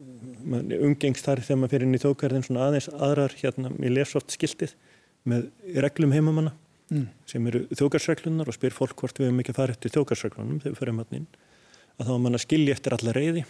umgengst 0.00 1.26
þar 1.26 1.42
þegar 1.44 1.60
maður 1.60 1.74
fyrir 1.74 1.86
inn 1.86 1.98
í 1.98 2.00
þókarðin 2.00 2.46
svona 2.46 2.66
aðeins 2.68 2.88
aðrar 2.94 3.34
hérna 3.36 3.72
í 3.76 3.92
lesoft 3.92 4.32
skiltið 4.32 4.74
með 5.28 5.48
reglum 5.84 6.14
heimamanna 6.16 6.54
mm. 6.90 7.06
sem 7.28 7.48
eru 7.50 7.66
þókarsreglunar 7.76 8.48
og 8.48 8.56
spyr 8.56 8.74
fólk 8.74 8.96
hvort 9.02 9.20
við 9.20 9.28
hefum 9.28 9.42
ekki 9.44 9.56
farið 9.56 9.76
eftir 9.76 9.94
þókarsreglunum 9.98 10.62
þegar 10.62 10.74
við 10.74 10.80
fyrir 10.80 10.96
matnin 10.96 11.28
að 12.00 12.08
þá 12.08 12.14
mann 12.24 12.38
að 12.38 12.44
skilja 12.46 12.76
eftir 12.76 12.96
alla 12.96 13.16
reyði 13.16 13.44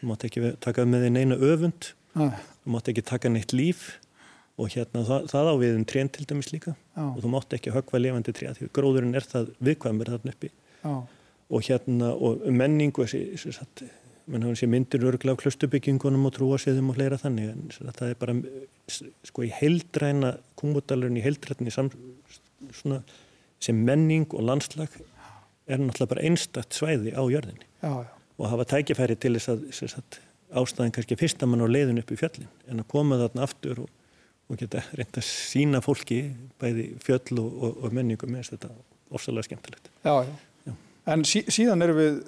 þú 0.00 0.10
mátt 0.10 0.28
ekki 0.28 0.54
taka 0.66 0.86
með 0.88 1.06
þinn 1.06 1.20
eina 1.22 1.40
öfund 1.50 1.90
ah. 2.20 2.38
þú 2.62 2.76
mátt 2.76 2.92
ekki 2.92 3.06
taka 3.08 3.32
neitt 3.32 3.56
líf 3.56 3.86
og 4.60 4.70
hérna 4.70 5.02
það, 5.08 5.28
það 5.32 5.50
á 5.50 5.54
við 5.64 5.76
um 5.80 5.88
trén 5.88 6.12
til 6.12 6.28
dæmis 6.28 6.52
líka 6.52 6.76
ah. 6.94 7.10
og 7.14 7.20
þú 7.24 7.32
mátt 7.32 7.56
ekki 7.56 7.74
högva 7.74 8.02
levandi 8.02 8.36
trén 8.36 8.56
því 8.58 8.70
gróðurinn 8.76 9.16
er 9.16 9.26
það 9.26 9.54
viðkvæmur 9.64 10.12
þarna 10.14 10.36
uppi 10.36 10.52
ah. 10.84 11.02
og 11.48 11.68
hérna 11.68 12.12
og 12.14 12.44
menningu 12.52 13.06
þessi, 13.06 13.24
þessi 13.40 13.90
mann 14.30 14.46
hafa 14.46 14.58
sér 14.58 14.70
myndir 14.72 15.04
örgla 15.04 15.34
á 15.36 15.40
klöstubyggingunum 15.40 16.28
og 16.28 16.34
trúasiðum 16.36 16.92
og 16.92 16.98
hlera 16.98 17.18
þannig 17.20 17.50
en 17.52 17.92
það 17.92 18.08
er 18.08 18.18
bara 18.20 18.36
sko 19.28 19.44
í 19.44 19.50
heildræna 19.52 20.34
kungmótalurinn 20.60 21.20
í 21.20 21.24
heildrætni 21.24 21.72
sem 23.64 23.80
menning 23.84 24.28
og 24.32 24.46
landslag 24.48 24.94
er 25.66 25.80
náttúrulega 25.80 26.12
bara 26.12 26.24
einstakt 26.28 26.76
svæði 26.76 27.14
á 27.16 27.22
jörðinni. 27.24 27.66
Já, 27.80 28.04
já. 28.04 28.12
og 28.38 28.48
hafa 28.50 28.64
tækifæri 28.74 29.16
til 29.16 29.34
þess 29.36 29.52
að, 29.52 29.60
að 29.96 30.18
ástæðin 30.60 30.94
kannski 30.96 31.18
fyrsta 31.18 31.48
mann 31.48 31.64
á 31.64 31.68
leiðin 31.68 32.00
upp 32.02 32.12
í 32.12 32.18
fjallin 32.18 32.50
en 32.68 32.82
að 32.82 32.90
koma 32.92 33.20
þarna 33.20 33.44
aftur 33.46 33.84
og, 33.84 33.92
og 34.48 34.60
geta 34.60 34.84
reynda 34.92 35.22
að 35.22 35.28
sína 35.28 35.80
fólki 35.84 36.20
bæði 36.60 36.88
fjöll 37.04 37.40
og, 37.40 37.52
og, 37.52 37.78
og 37.84 37.96
menningum 37.96 38.34
með 38.34 38.50
þetta 38.52 38.72
ofsalega 39.14 39.48
skemmtilegt. 39.48 39.92
Já, 40.04 40.24
já, 40.66 40.76
en 41.14 41.24
sí, 41.28 41.44
síðan 41.52 41.84
erum 41.86 42.00
við 42.00 42.20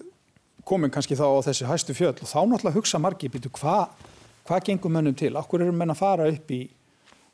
komin 0.67 0.93
kannski 0.93 1.19
þá 1.19 1.27
á 1.31 1.47
þessi 1.47 1.69
hæstu 1.69 1.95
fjöld 1.97 2.23
og 2.23 2.31
þá 2.31 2.41
náttúrulega 2.43 2.79
hugsa 2.79 3.01
margi 3.03 3.31
býtu 3.33 3.53
hvað 3.55 3.87
hva 4.47 4.63
gengur 4.63 4.93
mönnum 4.95 5.17
til? 5.19 5.35
Akkur 5.39 5.65
eru 5.65 5.75
menn 5.75 5.91
að 5.91 6.01
fara 6.01 6.29
upp 6.31 6.51
í 6.55 6.67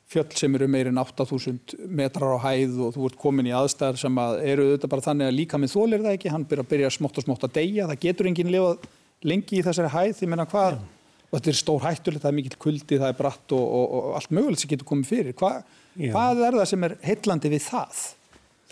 fjöld 0.09 0.33
sem 0.37 0.55
eru 0.57 0.67
meirinn 0.69 0.99
8000 0.99 1.87
metrar 1.93 2.35
á 2.37 2.39
hæð 2.43 2.79
og 2.87 2.95
þú 2.95 3.05
ert 3.09 3.19
komin 3.21 3.49
í 3.49 3.53
aðstæðar 3.55 3.99
sem 4.01 4.19
að 4.21 4.41
eru 4.51 4.65
auðvitað 4.67 4.91
bara 4.93 5.05
þannig 5.07 5.29
að 5.29 5.37
líka 5.37 5.59
með 5.61 5.73
þólir 5.75 6.03
það 6.03 6.17
ekki, 6.17 6.33
hann 6.33 6.47
byrja 6.49 6.65
að 6.65 6.73
byrja 6.73 6.91
smátt 6.97 7.19
og 7.19 7.25
smátt 7.27 7.45
að 7.47 7.55
deyja, 7.59 7.87
það 7.91 8.01
getur 8.07 8.29
enginn 8.29 8.51
lifað 8.53 8.89
lengi 9.23 9.59
í 9.59 9.63
þessari 9.65 9.93
hæð, 9.93 10.11
því 10.19 10.29
menna 10.33 10.47
hvað 10.51 10.75
ja. 10.75 10.81
og 11.29 11.37
þetta 11.37 11.53
er 11.53 11.59
stór 11.61 11.85
hættulegt, 11.85 12.25
það 12.25 12.33
er 12.33 12.37
mikill 12.39 12.59
kuldi, 12.65 12.99
það 12.99 13.07
er 13.13 13.17
bratt 13.21 13.55
og, 13.55 13.63
og, 13.63 13.95
og 13.99 14.19
allt 14.19 14.35
mögulegt 14.35 14.65
sem 14.65 14.73
getur 14.73 14.89
komið 14.91 15.13
fyrir 15.13 15.39
Hva, 15.39 15.53
hvað 15.95 16.43
er 16.49 16.59
það 16.59 16.69
sem 16.73 16.85
er 16.89 16.97
heillandi 17.07 17.53
við 17.53 17.65
það? 17.69 18.03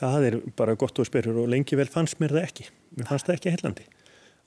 Það 0.02 0.28
er 0.28 0.38
bara 0.58 0.78
gott 0.82 1.00
og 1.00 1.08
spyrur 1.08 1.44
og 1.44 1.50
lengi 1.54 1.78
vel 1.80 1.90
fannst 1.90 2.20
mér 2.22 2.36
það 2.36 2.48
ekki 2.50 2.70
mér 2.98 3.12
fannst 3.14 3.30
það 3.30 3.40
ekki 3.40 3.56
heillandi 3.56 3.88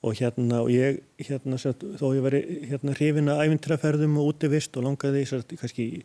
og 0.04 0.18
hérna 0.18 0.60
og 0.64 0.70
ég 0.72 1.00
hérna 1.24 1.56
þó 1.58 2.06
ég 2.12 2.24
veri 2.24 2.42
hérna 2.68 2.94
hrifin 2.98 3.30
að 3.32 3.46
æfintraferðum 3.46 4.18
og 4.20 4.34
útivist 4.34 4.76
og 4.76 4.84
langaði 4.88 5.24
að 5.32 5.54
kannski 5.60 5.86
í, 5.86 6.02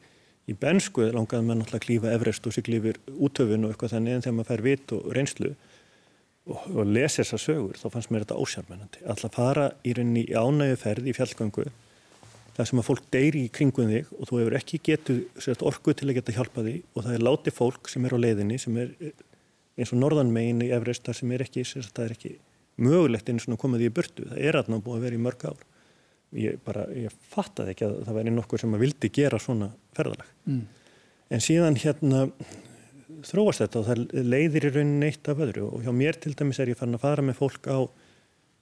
í 0.48 0.56
bensku 0.56 1.10
langaði 1.10 1.48
maður 1.48 1.60
náttúrulega 1.64 1.82
að 1.82 1.86
klífa 1.88 2.14
Everest 2.16 2.48
og 2.48 2.56
sig 2.56 2.66
klífir 2.70 3.02
útöfun 3.12 3.68
og 3.68 3.74
eitthvað 3.74 3.98
þannig 3.98 4.16
en 4.16 4.26
þegar 4.26 4.38
maður 4.38 4.52
fær 4.54 4.66
vit 4.70 4.96
og 4.96 5.12
reynslu 5.18 5.52
og, 5.52 6.58
og 6.64 6.82
lesi 6.88 7.22
þessar 7.22 7.44
sögur 7.44 7.80
þá 7.82 7.88
fannst 7.94 8.14
mér 8.14 8.26
þetta 8.26 8.42
ósjármennandi 8.46 9.06
alltaf 9.14 9.36
fara 9.36 9.70
í 9.84 9.96
rauninni 9.98 10.26
í 10.30 10.36
ánægu 10.38 10.80
ferð 10.80 11.10
í 11.10 11.16
fjallgöngu 11.20 11.70
þar 12.56 12.68
sem 12.68 12.82
að 12.82 12.88
fólk 12.90 13.06
deyri 13.14 13.46
í 13.48 13.54
kringum 13.56 13.92
þig 13.92 14.14
og 14.16 14.30
þú 14.30 14.42
hefur 14.42 14.60
ekki 14.60 14.84
getuð 14.84 15.66
orku 15.68 15.96
til 15.96 16.10
að 16.10 16.18
geta 16.20 16.36
hjálpa 16.40 16.64
því 16.66 16.76
og 16.94 17.06
það 17.06 17.18
er 17.18 17.26
láti 17.28 17.56
fólk 17.56 17.92
sem 17.92 18.08
er 18.08 18.16
á 18.16 18.20
leiðinni 18.20 18.60
sem 18.60 18.80
er 18.80 18.96
eins 19.80 19.94
og 19.96 20.02
norðanmegin 20.02 20.66
í 20.66 20.72
Everest 20.76 21.06
þar 21.08 21.20
sem 21.20 21.32
er 21.36 21.44
ekki 21.46 21.64
mögulegt 22.82 23.30
eins 23.32 23.48
og 23.50 23.60
komið 23.62 23.88
í 23.88 23.92
burtu. 23.94 24.26
Það 24.30 24.42
er 24.46 24.60
alltaf 24.60 24.84
búið 24.86 24.98
að 24.98 25.06
vera 25.08 25.20
í 25.20 25.24
mörg 25.26 25.46
ár. 25.50 25.68
Ég 26.40 26.60
bara, 26.66 26.86
ég 26.94 27.14
fattaði 27.34 27.74
ekki 27.74 27.88
að 27.88 27.96
það 28.06 28.18
væri 28.20 28.34
nokkur 28.36 28.62
sem 28.62 28.74
að 28.78 28.84
vildi 28.86 29.10
gera 29.14 29.40
svona 29.42 29.72
ferðalag. 29.98 30.34
Mm. 30.46 30.66
En 31.30 31.42
síðan 31.46 31.80
hérna 31.82 32.28
þróast 33.26 33.64
þetta 33.64 33.82
og 33.82 33.88
það 33.88 34.04
leiðir 34.30 34.68
í 34.70 34.72
rauninni 34.74 35.10
eitt 35.10 35.30
af 35.32 35.42
öðru 35.44 35.66
og 35.74 35.84
hjá 35.86 35.92
mér 35.96 36.20
til 36.22 36.36
dæmis 36.38 36.60
er 36.62 36.72
ég 36.72 36.80
farin 36.80 36.98
að 36.98 37.04
fara 37.04 37.26
með 37.26 37.40
fólk 37.40 37.68
á 37.68 37.80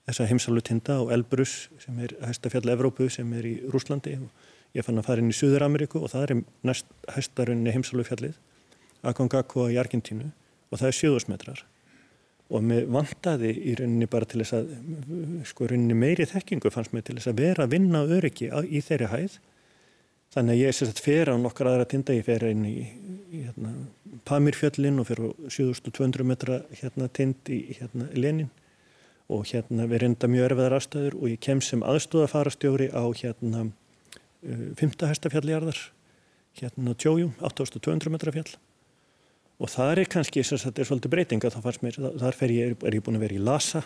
þessa 0.07 0.27
heimsalutinda 0.29 0.99
og 1.03 1.11
Elbrus 1.13 1.55
sem 1.83 1.97
er 2.03 2.15
hæstafjall 2.23 2.71
Evrópu 2.71 3.09
sem 3.11 3.31
er 3.37 3.47
í 3.47 3.55
Rúslandi 3.73 4.15
og 4.21 4.77
ég 4.77 4.85
fann 4.87 4.99
að 4.99 5.09
fara 5.09 5.23
inn 5.23 5.33
í 5.33 5.37
Suður-Ameríku 5.37 6.01
og 6.01 6.13
það 6.13 6.25
er 6.25 6.43
næst 6.69 6.87
hæstarunni 7.11 7.73
heimsalufjallið 7.75 8.37
Aconcagua 9.07 9.69
í 9.73 9.79
Argentínu 9.81 10.31
og 10.71 10.79
það 10.79 10.89
er 10.89 10.97
sjöðusmetrar 11.01 11.65
og 12.47 12.63
mér 12.63 12.87
vantaði 12.91 13.51
í 13.51 13.75
rauninni 13.75 14.07
bara 14.11 14.27
til 14.29 14.39
þess 14.41 14.55
að 14.55 14.69
sko 15.49 15.67
rauninni 15.67 15.97
meiri 15.97 16.27
þekkingu 16.29 16.71
fannst 16.71 16.93
mér 16.95 17.03
til 17.07 17.17
þess 17.17 17.31
að 17.31 17.41
vera 17.41 17.65
að 17.65 17.73
vinna 17.75 18.03
öryggi 18.07 18.47
í 18.47 18.81
þeirri 18.83 19.09
hæð 19.11 19.39
þannig 20.35 20.53
að 20.53 20.61
ég 20.61 20.77
sérstætt 20.77 21.03
fyrir 21.03 21.33
á 21.33 21.35
nokkar 21.39 21.71
aðra 21.71 21.87
tinda 21.91 22.15
ég 22.15 22.27
fer 22.27 22.45
inn 22.47 22.63
í, 22.67 22.77
í 23.31 23.41
hérna, 23.47 23.73
Pamirfjöllin 24.27 25.01
og 25.01 25.09
fyrir 25.09 25.31
á 25.31 25.51
7200 25.51 26.27
metra 26.27 26.61
hérna, 26.71 27.09
tind 27.11 27.51
í 27.51 27.59
hérna, 27.79 28.07
Lenin 28.15 28.51
og 29.27 29.43
hérna 29.49 29.87
við 29.91 30.05
reynda 30.05 30.29
mjög 30.31 30.49
erfiðar 30.51 30.77
aðstæður 30.77 31.19
og 31.19 31.33
ég 31.33 31.43
kem 31.43 31.63
sem 31.63 31.83
aðstóðafarastjóri 31.83 32.89
á 32.95 33.03
hérna 33.19 33.67
5. 34.43 34.87
Uh, 34.87 35.07
hestafjalljarðar 35.09 35.81
hérna 36.61 36.95
Tjójum, 36.95 37.33
8200 37.43 38.13
metra 38.13 38.31
fjall 38.35 38.55
og 39.57 39.71
það 39.73 39.93
er 39.93 40.09
kannski, 40.13 40.43
þetta 40.45 40.83
er 40.83 40.89
svolítið 40.89 41.13
breytinga 41.13 41.51
þá 41.53 41.61
fannst 41.63 41.85
mér, 41.85 41.97
þar 42.21 42.53
ég, 42.53 42.75
er 42.77 42.97
ég 42.97 43.05
búin 43.05 43.17
að 43.17 43.25
vera 43.25 43.37
í 43.37 43.41
Lhasa 43.41 43.83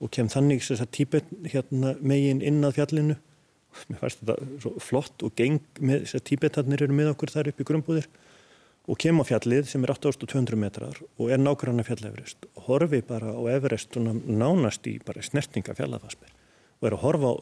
og 0.00 0.12
kem 0.14 0.30
þannig 0.32 0.64
típet 0.94 1.28
hérna, 1.52 1.96
megin 2.00 2.40
inn 2.44 2.64
að 2.64 2.78
fjallinu. 2.78 3.16
Mér 3.90 4.00
fannst 4.00 4.22
þetta 4.22 4.36
svo 4.62 4.72
flott 4.82 5.22
og 5.26 5.34
geng 5.38 5.60
með 5.78 6.04
þess 6.04 6.18
að 6.18 6.26
tíbetarnir 6.30 6.84
eru 6.86 6.96
með 6.96 7.12
okkur 7.12 7.34
þar 7.34 7.50
upp 7.52 7.60
í 7.60 7.66
grumbúðir 7.68 8.08
og 8.90 8.98
kem 8.98 9.20
á 9.22 9.24
fjallið 9.28 9.68
sem 9.70 9.84
er 9.86 9.92
8200 9.92 10.58
metrar 10.58 10.98
og 11.20 11.30
er 11.30 11.38
nákvæmna 11.38 11.84
fjall 11.86 12.08
Everest. 12.08 12.48
Og 12.56 12.66
horfi 12.70 13.02
bara 13.06 13.30
á 13.30 13.42
Everest 13.52 13.98
nánast 14.00 14.88
í 14.90 14.96
bara 15.04 15.22
snertinga 15.22 15.76
fjallafarsmer 15.78 16.32
og 16.80 16.88
er 16.88 16.96
að 16.96 17.04
horfa 17.04 17.30
á 17.30 17.34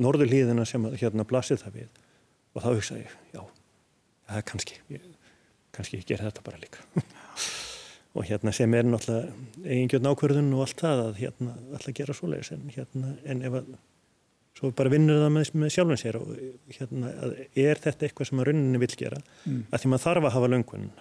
norður 0.00 0.32
hlýðina 0.32 0.64
sem 0.66 0.88
hérna 0.96 1.26
blasir 1.28 1.60
það 1.60 1.82
við. 1.82 2.02
Og 2.56 2.64
þá 2.64 2.68
hugsa 2.72 2.98
ég, 2.98 3.12
já, 3.36 3.42
það 4.26 4.40
er 4.40 4.46
kannski 4.50 4.80
ég, 4.94 5.06
kannski 5.76 6.00
ég 6.00 6.08
ger 6.08 6.24
þetta 6.24 6.44
bara 6.46 6.60
líka. 6.62 6.84
Og 8.16 8.24
hérna 8.24 8.52
sem 8.56 8.72
er 8.74 8.86
náttúrulega 8.88 9.34
eigingjörn 9.66 10.08
ákverðun 10.08 10.54
og 10.56 10.64
allt 10.64 10.80
það 10.80 11.02
að 11.02 11.18
hérna 11.20 11.56
alltaf 11.76 11.96
gera 11.98 12.16
svoleiðis 12.16 12.54
en 12.54 12.70
hérna 12.72 13.12
en 13.28 13.42
ef 13.44 13.58
að 13.60 13.74
svo 14.56 14.70
bara 14.72 14.92
vinnur 14.92 15.20
það 15.20 15.34
með, 15.34 15.50
með 15.60 15.74
sjálfum 15.74 16.00
sér 16.00 16.16
og 16.16 16.30
hérna 16.72 17.10
er 17.52 17.82
þetta 17.84 18.06
eitthvað 18.06 18.30
sem 18.30 18.40
að 18.40 18.48
rauninni 18.48 18.80
vil 18.80 18.94
gera 18.96 19.18
mm. 19.20 19.58
að 19.68 19.82
því 19.82 19.90
maður 19.92 20.04
þarf 20.06 20.28
að 20.28 20.34
hafa 20.36 20.50
löngunin 20.54 20.94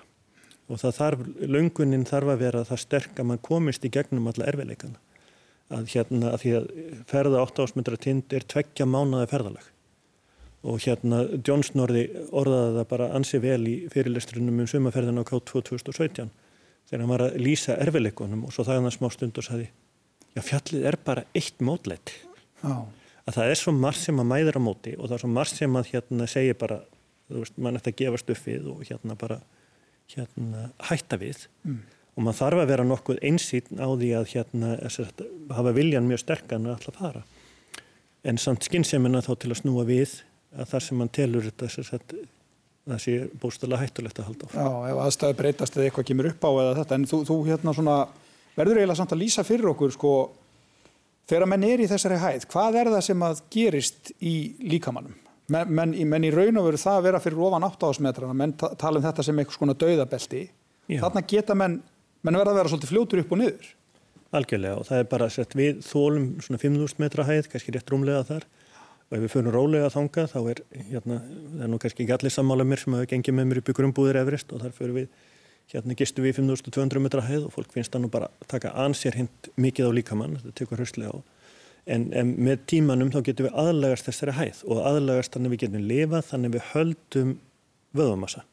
og 0.65 0.81
það 0.81 0.97
þarf, 0.97 1.23
löngunin 1.55 2.07
þarf 2.09 2.33
að 2.33 2.41
vera 2.41 2.65
það 2.67 2.81
sterk 2.83 3.21
að 3.21 3.29
maður 3.29 3.45
komist 3.47 3.85
í 3.85 3.91
gegnum 3.93 4.27
alla 4.31 4.47
erfiðleikana. 4.49 4.99
Að 5.75 5.87
hérna 5.93 6.31
að 6.33 6.41
því 6.41 6.51
að 6.59 6.67
ferða 7.09 7.41
8 7.45 7.65
ásmyndra 7.65 7.99
tind 8.01 8.33
er 8.37 8.45
tveggja 8.49 8.85
mánaði 8.89 9.29
ferðalag 9.31 9.69
og 10.65 10.81
hérna 10.81 11.21
John 11.45 11.63
Snorri 11.65 12.07
orðaði 12.33 12.75
það 12.79 12.87
bara 12.89 13.09
ansi 13.17 13.39
vel 13.43 13.61
í 13.69 13.75
fyrirlestrunum 13.93 14.63
um 14.63 14.69
sumaferðin 14.69 15.21
á 15.21 15.23
K2 15.27 15.61
2017 15.69 16.31
þegar 16.89 17.03
hann 17.03 17.11
var 17.11 17.23
að 17.27 17.39
lýsa 17.41 17.77
erfileikunum 17.81 18.45
og 18.47 18.53
svo 18.53 18.65
það 18.65 18.79
hann 18.79 18.89
að 18.89 18.95
smá 18.97 19.09
stund 19.13 19.41
og 19.41 19.45
sagði 19.45 19.69
já 20.35 20.43
fjallið 20.45 20.87
er 20.89 20.97
bara 21.05 21.25
eitt 21.37 21.61
mótlætt 21.63 22.13
oh. 22.65 22.85
að 23.25 23.37
það 23.37 23.51
er 23.53 23.61
svo 23.61 23.75
marg 23.77 23.99
sem 23.99 24.21
að 24.21 24.29
mæður 24.31 24.59
á 24.59 24.61
móti 24.67 24.95
og 24.97 25.07
það 25.07 25.17
er 25.17 25.23
svo 25.25 25.31
marg 25.37 25.53
sem 25.53 25.79
að 25.79 25.91
hérna 25.93 26.29
segja 26.29 26.57
bara, 26.59 26.81
þú 27.29 27.43
veist, 27.43 27.59
mann 27.61 27.79
eftir 27.79 27.93
að 27.93 28.01
gefa 28.03 28.21
stuffið 28.23 28.69
og 28.73 28.83
hérna 28.89 29.17
bara 29.21 29.41
hérna 30.11 30.69
hætta 30.89 31.19
við 31.21 31.47
mm. 31.65 31.79
og 32.17 32.25
mann 32.25 32.37
þarf 32.37 32.65
að 32.65 32.71
vera 32.73 32.87
nokkuð 32.89 33.21
einsýtn 33.25 33.81
á 33.81 33.89
því 33.93 34.11
að 34.17 34.29
hérna 34.33 34.75
að 34.81 35.25
hafa 35.57 35.73
viljan 35.77 36.09
mjög 36.09 36.25
sterkan 36.25 36.67
að 36.67 36.77
alltaf 36.79 37.01
fara 37.01 37.25
en 38.25 38.41
samt 38.41 38.65
skynnsemina 38.65 39.21
þá 39.25 39.33
til 39.41 39.53
að 39.53 39.61
snúa 39.61 39.85
við 39.87 40.19
að 40.55 40.71
þar 40.71 40.85
sem 40.87 40.99
mann 41.01 41.11
telur 41.13 41.45
þetta 41.51 41.69
það 42.85 43.01
sé 43.01 43.13
bóstala 43.41 43.79
hættulegt 43.81 44.19
að 44.21 44.27
halda 44.29 44.47
á. 44.47 44.53
Já, 44.53 44.69
ef 44.91 45.03
aðstæði 45.05 45.37
breytast 45.39 45.77
eða 45.77 45.89
eitthvað 45.89 46.07
kemur 46.11 46.29
upp 46.29 46.45
á 46.45 46.51
eða 46.53 46.73
þetta, 46.79 46.97
en 46.99 47.07
þú, 47.09 47.21
þú 47.25 47.37
hérna 47.47 47.73
svona 47.73 47.95
verður 48.55 48.79
eiginlega 48.81 48.99
samt 48.99 49.15
að 49.15 49.23
lýsa 49.23 49.45
fyrir 49.47 49.71
okkur 49.71 49.95
sko 49.95 50.11
Þegar 51.25 51.47
menn 51.49 51.63
er 51.65 51.81
í 51.81 51.87
þessari 51.89 52.17
hæð, 52.21 52.43
hvað 52.53 52.75
er 52.77 52.89
það 52.93 53.03
sem 53.07 53.23
að 53.25 53.39
gerist 53.53 54.11
í 54.21 54.33
líkamannum? 54.61 55.15
Men, 55.49 55.71
menn, 55.77 55.95
menn 56.09 56.27
í 56.27 56.29
raun 56.33 56.59
og 56.61 56.67
veru 56.67 56.77
það 56.81 56.99
að 56.99 57.07
vera 57.07 57.21
fyrir 57.21 57.41
ofan 57.47 57.65
8 57.65 57.89
ásmetrana, 57.89 58.35
menn 58.37 58.53
tala 58.57 58.99
um 58.99 59.05
þetta 59.05 59.25
sem 59.25 59.41
eitthvað 59.41 59.57
svona 59.57 59.75
dauðabelti. 59.81 60.43
Þarna 61.01 61.23
geta 61.25 61.57
menn, 61.57 61.79
menn 62.25 62.37
verða 62.37 62.53
að 62.53 62.59
vera 62.59 62.73
svolítið 62.73 62.93
fljótur 62.93 63.21
upp 63.23 63.33
og 63.33 63.41
niður. 63.41 63.71
Algjörlega 64.37 64.77
og 64.81 64.85
það 64.85 65.01
er 65.01 65.09
bara 65.15 65.31
sett 65.33 65.57
við 65.57 65.81
þólum 65.85 66.29
svona 66.45 66.61
5.000 66.61 67.01
metra 67.01 67.25
hæð, 67.25 67.49
kannski 67.53 67.73
rétt 67.73 67.93
rúmlega 67.93 68.21
þar 68.29 68.45
og 69.05 69.17
ef 69.17 69.23
við 69.23 69.31
fyrir 69.35 69.53
rólega 69.53 69.93
þanga 69.93 70.25
þá 70.31 70.39
er, 70.51 70.61
hérna, 70.89 71.21
það 71.21 71.63
er 71.63 71.71
nú 71.71 71.79
kannski 71.81 72.05
ekki 72.05 72.15
allir 72.17 72.33
sammála 72.33 72.65
mér 72.67 72.81
sem 72.81 72.97
hafa 72.97 73.09
gengið 73.11 73.37
með 73.37 73.49
mér 73.49 73.61
upp 73.61 73.71
í 73.71 73.75
grunnbúðir 73.77 74.21
Everest 74.21 74.53
og 74.55 74.63
þar 74.63 74.77
fyrir 74.77 74.95
við 74.99 75.09
Hérna 75.73 75.95
gistu 75.97 76.21
við 76.21 76.37
5200 76.37 77.01
metra 77.01 77.23
hæð 77.25 77.47
og 77.47 77.53
fólk 77.55 77.71
finnst 77.73 77.93
það 77.93 78.03
nú 78.03 78.09
bara 78.13 78.27
taka 78.51 78.69
ansér 78.83 79.15
hint 79.17 79.47
mikið 79.57 79.89
á 79.89 79.91
líkamann, 79.97 80.35
þetta 80.37 80.59
tekur 80.59 80.81
hraustlega 80.81 81.15
á. 81.17 81.17
En, 81.89 82.05
en 82.17 82.33
með 82.45 82.67
tímanum 82.69 83.09
þá 83.13 83.23
getum 83.25 83.47
við 83.47 83.57
aðlagast 83.63 84.09
þessari 84.09 84.35
hæð 84.37 84.61
og 84.69 84.83
aðlagast 84.91 85.33
þannig 85.33 85.53
við 85.53 85.63
getum 85.63 85.87
lifað, 85.89 86.27
þannig 86.29 86.53
við 86.53 86.69
höldum 86.73 87.33
vöðumassa. 87.97 88.45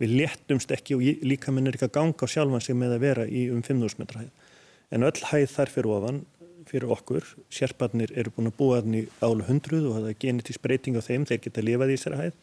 Við 0.00 0.16
léttumst 0.22 0.72
ekki 0.74 0.96
og 0.96 1.04
líkaminn 1.28 1.68
er 1.68 1.76
ekki 1.76 1.88
að 1.90 1.94
ganga 1.98 2.28
á 2.28 2.32
sjálfan 2.32 2.64
sig 2.64 2.80
með 2.80 2.96
að 2.96 3.04
vera 3.04 3.28
í 3.28 3.44
um 3.52 3.60
5000 3.64 4.00
metra 4.00 4.24
hæð. 4.24 4.32
En 4.94 5.04
öll 5.04 5.28
hæð 5.28 5.46
þar 5.52 5.74
fyrir 5.74 5.92
ofan, 5.98 6.24
fyrir 6.68 6.90
okkur, 6.94 7.28
sérparnir 7.52 8.12
eru 8.16 8.32
búin 8.34 8.50
að 8.50 8.58
búa 8.58 8.80
þannig 8.82 9.12
álu 9.24 9.46
hundruð 9.48 9.88
og 9.90 9.96
það 9.98 10.10
er 10.10 10.18
genetísk 10.24 10.64
breyting 10.64 10.98
á 10.98 11.02
þeim, 11.04 11.28
þeir 11.28 11.40
geta 11.44 11.64
lifað 11.64 11.94
í 11.94 11.98
þessari 11.98 12.20
hæð 12.20 12.42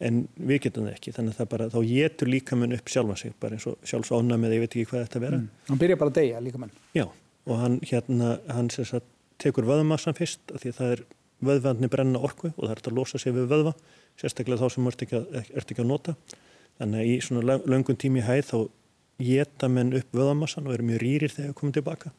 en 0.00 0.20
við 0.36 0.62
getum 0.66 0.86
það 0.86 0.96
ekki 0.96 1.14
þannig 1.16 1.34
að 1.34 1.40
það 1.40 1.48
bara, 1.52 1.68
þá 1.74 1.80
getur 1.90 2.30
líkamann 2.32 2.76
upp 2.76 2.92
sjálfa 2.92 3.16
sig 3.20 3.34
bara 3.42 3.56
eins 3.56 3.66
og 3.68 3.88
sjálfsónam 3.90 4.46
eða 4.48 4.56
ég 4.56 4.62
veit 4.64 4.74
ekki 4.74 4.88
hvað 4.88 5.02
þetta 5.04 5.22
vera. 5.26 5.40
Mm. 5.40 5.64
Hann 5.68 5.80
byrja 5.82 5.98
bara 6.00 6.12
að 6.12 6.20
deyja 6.20 6.40
líkamann? 6.44 6.72
Já, 6.96 7.04
og 7.44 7.60
hann 7.60 7.76
hérna, 7.84 8.30
hann 8.48 8.70
sér 8.72 8.94
að 8.96 9.08
tekur 9.40 9.68
vöðumassan 9.68 10.16
fyrst 10.16 10.54
af 10.54 10.64
því 10.64 10.72
það 10.78 10.94
er 10.94 11.04
vöðvandni 11.50 11.90
brenna 11.92 12.20
orku 12.20 12.50
og 12.50 12.64
það 12.64 12.74
er 12.74 12.82
að 12.90 12.96
losa 12.96 13.20
sig 13.20 13.34
við 13.36 13.48
vöðva 13.50 13.74
sérstaklega 14.20 14.60
þá 14.60 14.74
sem 14.74 14.88
ert 14.90 15.04
ekki, 15.06 15.20
ert 15.40 15.72
ekki 15.72 15.84
að 15.84 15.88
nota 15.88 16.16
þannig 16.80 17.00
að 17.00 17.10
í 17.10 17.14
svona 17.24 17.58
löngun 17.68 18.00
tími 18.00 18.24
hæð 18.24 18.42
þá 18.50 18.58
geta 19.20 19.68
menn 19.72 19.94
upp 19.96 20.16
vöðamassan 20.16 20.68
og 20.68 20.76
eru 20.76 20.88
mjög 20.90 21.02
rýrir 21.04 21.32
þegar 21.32 21.56
komum 21.56 21.74
tilbaka 21.76 22.12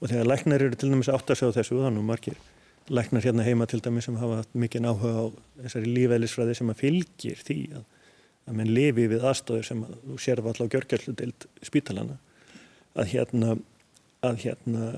og 0.00 0.08
þegar 0.08 0.30
læknar 0.30 0.64
eru 0.64 0.78
til 0.78 0.90
dæmis 0.92 1.12
átt 1.12 1.30
að 1.30 1.40
segja 1.40 1.56
þessu 1.60 1.80
þannig 1.84 2.06
margir 2.08 2.38
læknar 2.90 3.24
hérna 3.24 3.46
heima 3.46 3.68
til 3.70 3.80
dæmi 3.84 4.02
sem 4.02 4.16
hafa 4.18 4.40
haft 4.40 4.56
mikið 4.58 4.88
áhuga 4.90 5.12
á 5.22 5.26
þessari 5.64 5.94
lífæðlisfræði 5.94 6.56
sem 6.58 6.72
að 6.72 6.80
fylgir 6.80 7.42
því 7.46 7.58
að, 7.78 7.84
að 8.48 8.56
menn 8.58 8.72
lifi 8.74 9.06
við 9.12 9.26
aðstofur 9.30 9.68
sem 9.68 9.84
að 9.86 9.98
þú 10.06 10.18
sér 10.24 10.42
alltaf 10.42 10.66
á 10.66 10.72
gjörgjörludeld 10.74 11.46
spítalana 11.68 12.16
að 12.98 13.12
hérna 13.12 13.58
að 14.26 14.40
hérna 14.44 14.88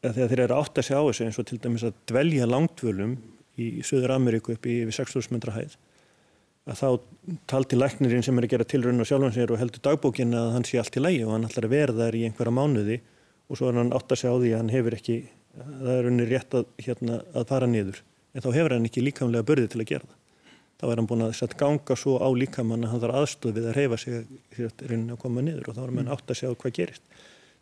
að 0.00 0.16
þegar 0.16 0.32
þeir 0.32 0.42
eru 0.46 0.56
átt 0.56 0.80
að 0.80 0.88
segja 0.88 1.04
á 1.04 1.08
þessu 1.10 1.26
eins 1.26 1.38
og 1.40 1.46
til 1.50 1.60
dæmis 1.60 1.86
að 1.86 2.00
dvelja 2.10 2.48
langtvölum 2.48 3.14
í 3.60 3.68
Suður 3.84 4.16
Ameríku 4.16 4.56
upp 4.56 4.66
í 4.66 4.80
6.000 4.88 5.34
metra 5.34 5.54
hæð 5.54 5.76
að 6.70 6.80
þá 6.80 6.88
talti 7.50 7.78
læknirinn 7.78 8.24
sem 8.24 8.36
er 8.38 8.46
að 8.46 8.54
gera 8.54 8.68
tilröndu 8.68 9.04
á 9.04 9.10
sjálfansér 9.10 9.52
og 9.52 9.60
heldur 9.60 9.84
dagbókin 9.84 10.36
að 10.36 10.52
hann 10.56 10.66
sé 10.68 10.80
allt 10.80 10.96
í 10.96 11.02
lægi 11.02 11.24
og 11.26 11.34
hann 11.34 11.46
ætlar 11.48 11.68
að 11.68 11.74
verða 11.74 12.06
þar 12.06 12.18
í 12.18 12.24
einhverja 12.28 12.56
mánuði 12.56 12.98
og 13.50 13.58
svo 13.58 13.68
er 13.70 13.80
hann 13.80 13.92
átt 13.96 14.14
að 14.14 14.22
segja 14.22 14.32
á 14.32 14.40
því 14.40 14.52
að 14.52 14.60
hann 14.60 14.74
hefur 14.74 14.96
ekki 14.96 15.16
það 15.58 15.92
er 15.96 16.08
unni 16.10 16.26
rétt 16.28 16.56
að, 16.56 16.70
hérna, 16.80 17.20
að 17.34 17.46
fara 17.50 17.68
niður. 17.70 18.00
En 18.34 18.44
þá 18.44 18.50
hefur 18.54 18.74
hann 18.76 18.86
ekki 18.86 19.02
líkamlega 19.04 19.46
börði 19.48 19.70
til 19.72 19.82
að 19.82 19.90
gera 19.90 20.06
það. 20.06 20.16
Þá 20.80 20.84
er 20.88 21.00
hann 21.00 21.08
búin 21.10 21.24
að 21.26 21.34
setja 21.36 21.58
ganga 21.60 21.96
svo 21.98 22.14
á 22.16 22.28
líkamann 22.32 22.86
að 22.86 22.92
hann 22.94 23.02
þarf 23.02 23.18
aðstöð 23.20 23.58
við 23.58 23.66
að 23.68 23.76
reyfa 23.76 23.98
sig 24.00 24.14
að 24.70 25.18
koma 25.20 25.42
niður 25.44 25.68
og 25.68 25.76
þá 25.76 25.82
er 25.82 25.92
hann 25.98 26.12
átt 26.14 26.30
að 26.30 26.38
segja 26.40 26.60
hvað 26.62 26.76
gerist. 26.78 27.02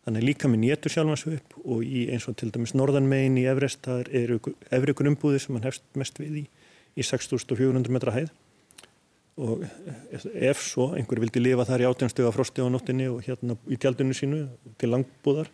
Þannig 0.07 0.23
líkaminn 0.23 0.63
getur 0.63 0.93
sjálfans 0.93 1.25
upp 1.27 1.57
og 1.65 1.81
í 1.83 2.05
eins 2.13 2.29
og 2.31 2.37
til 2.39 2.47
dæmis 2.55 2.71
norðanmegin 2.77 3.41
í 3.41 3.43
Everest 3.51 3.81
það 3.83 4.07
eru 4.15 4.37
efri 4.71 4.95
grunnbúði 4.95 5.41
sem 5.43 5.57
hann 5.57 5.67
hefst 5.67 5.83
mest 5.99 6.21
við 6.21 6.37
í 6.39 6.45
í 6.95 7.05
6400 7.05 7.91
metra 7.91 8.13
hæð. 8.15 8.31
Og 9.39 9.65
ef 10.35 10.63
svo 10.63 10.89
einhver 10.95 11.19
vildi 11.23 11.43
lifa 11.43 11.67
þar 11.67 11.83
í 11.83 11.89
átjánstega 11.89 12.31
frosti 12.35 12.63
á 12.63 12.67
nóttinni 12.71 13.07
og 13.11 13.21
hérna 13.27 13.55
í 13.71 13.77
tjaldinu 13.79 14.15
sínu 14.15 14.45
til 14.79 14.91
langbúðar 14.91 15.51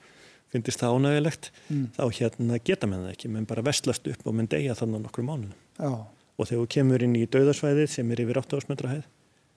finnist 0.54 0.82
það 0.82 0.98
ánægilegt 1.00 1.52
mm. 1.70 1.86
þá 1.98 2.04
hérna 2.20 2.60
geta 2.70 2.90
menn 2.90 3.06
það 3.06 3.16
ekki, 3.16 3.32
menn 3.34 3.50
bara 3.50 3.66
vestlast 3.66 4.08
upp 4.12 4.28
og 4.28 4.38
menn 4.38 4.52
deyja 4.52 4.78
þannig 4.78 5.06
nokkru 5.06 5.26
mánuðum. 5.28 5.56
Já. 5.80 5.92
og 6.36 6.50
þegar 6.50 6.62
við 6.64 6.72
kemur 6.76 7.06
inn 7.06 7.18
í 7.20 7.26
dauðarsvæðið 7.32 7.92
sem 7.92 8.12
er 8.12 8.24
yfir 8.24 8.42
8 8.42 8.62
ásmetra 8.62 8.92
hæð 8.94 9.06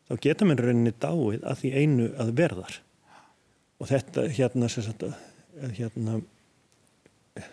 þá 0.09 0.21
geta 0.25 0.49
menn 0.49 0.63
rauninni 0.63 0.95
dáið 0.95 1.45
að 1.45 1.63
því 1.63 1.73
einu 1.77 2.11
að 2.19 2.35
verðar 2.39 2.81
og 3.79 3.91
þetta 3.93 4.27
hérna 4.35 4.71
sagt 4.73 5.05
hérna 5.79 6.21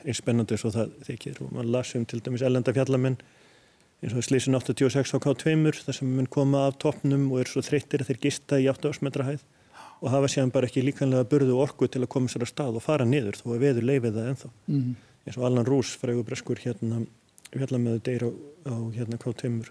eins 0.06 0.20
spennandi 0.22 0.58
svo 0.60 0.72
það 0.74 0.94
þykir. 1.08 1.42
Og 1.46 1.54
mann 1.56 1.72
lasum 1.74 2.06
til 2.10 2.22
dæmis 2.24 2.44
ellenda 2.46 2.74
fjallamenn 2.76 3.18
eins 4.04 4.16
og 4.16 4.26
slísin 4.26 4.58
86 4.58 5.16
á 5.16 5.18
K2 5.24 5.56
þar 5.86 5.98
sem 6.00 6.10
mann 6.18 6.30
koma 6.32 6.66
af 6.70 6.80
toppnum 6.82 7.30
og 7.32 7.44
er 7.44 7.52
svo 7.52 7.64
þreyttir 7.66 8.04
að 8.04 8.12
þeir 8.12 8.22
gista 8.28 8.60
í 8.62 8.68
8 8.72 8.92
ásmetra 8.92 9.28
hæð 9.30 9.46
og 10.02 10.12
hafa 10.12 10.30
séðan 10.32 10.54
bara 10.56 10.70
ekki 10.70 10.84
líkanlega 10.84 11.28
burðu 11.30 11.60
orku 11.64 11.88
til 11.88 12.04
að 12.04 12.12
koma 12.16 12.32
sér 12.32 12.46
að 12.46 12.52
stað 12.52 12.80
og 12.80 12.84
fara 12.84 13.08
niður 13.08 13.40
þó 13.40 13.48
að 13.54 13.64
veður 13.64 13.88
leifið 13.90 14.18
það 14.18 14.30
enþá 14.32 14.50
mm 14.52 14.82
-hmm. 14.82 14.96
eins 15.26 15.38
og 15.38 15.46
Allan 15.48 15.70
Rús 15.70 15.96
frægur 16.02 16.28
breskur 16.28 16.60
hérna 16.60 17.06
fjallamöðu 17.56 18.00
deyr 18.04 18.24
á, 18.28 18.30
á 18.72 18.76
hérna 18.98 19.18
K2 19.18 19.70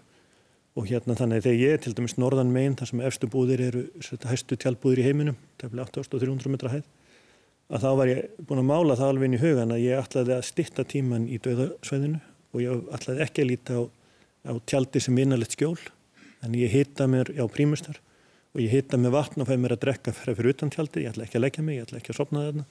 og 0.74 0.86
hérna 0.90 1.14
þannig 1.14 1.44
þegar 1.44 1.60
ég 1.60 1.72
er 1.72 1.80
til 1.82 1.94
dæmis 1.94 2.16
norðan 2.18 2.52
megin 2.52 2.76
þar 2.76 2.90
sem 2.90 3.00
efstu 3.00 3.26
búðir 3.30 3.60
eru 3.60 3.82
hæstu 4.26 4.56
tjálbúðir 4.56 5.02
í 5.02 5.06
heiminum 5.06 5.36
tefnilega 5.58 5.86
8300 5.86 6.50
metra 6.50 6.72
hæð 6.72 6.86
að 7.70 7.84
þá 7.84 7.90
var 7.96 8.10
ég 8.10 8.40
búin 8.46 8.62
að 8.62 8.70
mála 8.70 8.96
það 8.98 9.12
alveg 9.12 9.28
inn 9.28 9.36
í 9.38 9.42
hugan 9.42 9.74
að 9.74 9.84
ég 9.84 10.00
ætlaði 10.02 10.34
að 10.34 10.48
stitta 10.48 10.84
tíman 10.84 11.28
í 11.28 11.38
döðasvæðinu 11.44 12.20
og 12.54 12.62
ég 12.62 12.88
ætlaði 12.96 13.24
ekki 13.24 13.44
að 13.44 13.50
líta 13.50 13.78
á, 13.78 13.82
á 14.50 14.52
tjaldi 14.66 15.00
sem 15.00 15.16
vinnalegt 15.16 15.56
skjól 15.56 15.78
en 16.44 16.58
ég 16.58 16.74
hitta 16.74 17.06
mér 17.10 17.30
á 17.38 17.44
prímustar 17.48 18.00
og 18.54 18.62
ég 18.62 18.70
hitta 18.70 18.98
með 19.00 19.16
vatn 19.16 19.42
og 19.42 19.48
fæði 19.48 19.62
mér 19.64 19.74
að 19.74 19.84
drekka 19.84 20.14
fyrir, 20.14 20.38
fyrir 20.38 20.54
utan 20.54 20.70
tjaldi, 20.70 21.04
ég 21.04 21.14
ætla 21.14 21.26
ekki 21.26 21.40
að 21.40 21.44
leggja 21.44 21.64
mig, 21.66 21.78
ég 21.78 21.88
ætla 21.88 22.00
ekki 22.00 22.14
að 22.14 22.20
sopna 22.20 22.44
þarna 22.46 22.66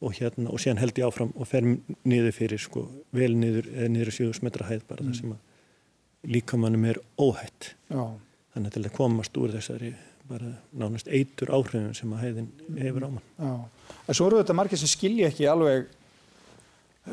og 0.00 0.16
hérna 0.16 0.48
og 0.50 0.60
síðan 0.62 0.80
held 0.80 0.98
ég 0.98 1.06
áfram 1.06 1.32
og 1.36 1.48
fer 1.48 1.66
niður 2.08 2.32
fyrir 2.32 2.60
sko 2.60 2.86
vel 3.16 3.34
niður 3.36 3.68
eða 3.74 3.90
niður 3.92 4.12
7 4.16 4.44
metra 4.46 4.68
hæð 4.70 4.86
bara 4.88 5.04
mm. 5.04 5.10
það 5.10 5.18
sem 5.20 5.34
að 5.34 6.34
líkamannum 6.34 6.86
er 6.88 7.00
óhætt 7.20 7.74
Já. 7.92 8.04
þannig 8.54 8.74
til 8.74 8.84
að 8.84 8.96
komast 8.96 9.40
úr 9.40 9.52
þessari 9.54 9.92
bara 10.30 10.54
nánast 10.76 11.08
eitur 11.10 11.52
áhrifin 11.52 11.92
sem 11.96 12.12
að 12.16 12.24
hæðin 12.24 12.50
hefur 12.78 13.06
á 13.06 13.10
mann 13.12 13.28
Já. 13.36 13.52
En 14.06 14.16
svo 14.16 14.28
eru 14.30 14.40
þetta 14.40 14.56
margir 14.56 14.80
sem 14.80 14.90
skilji 14.90 15.26
ekki 15.28 15.48
alveg 15.50 15.88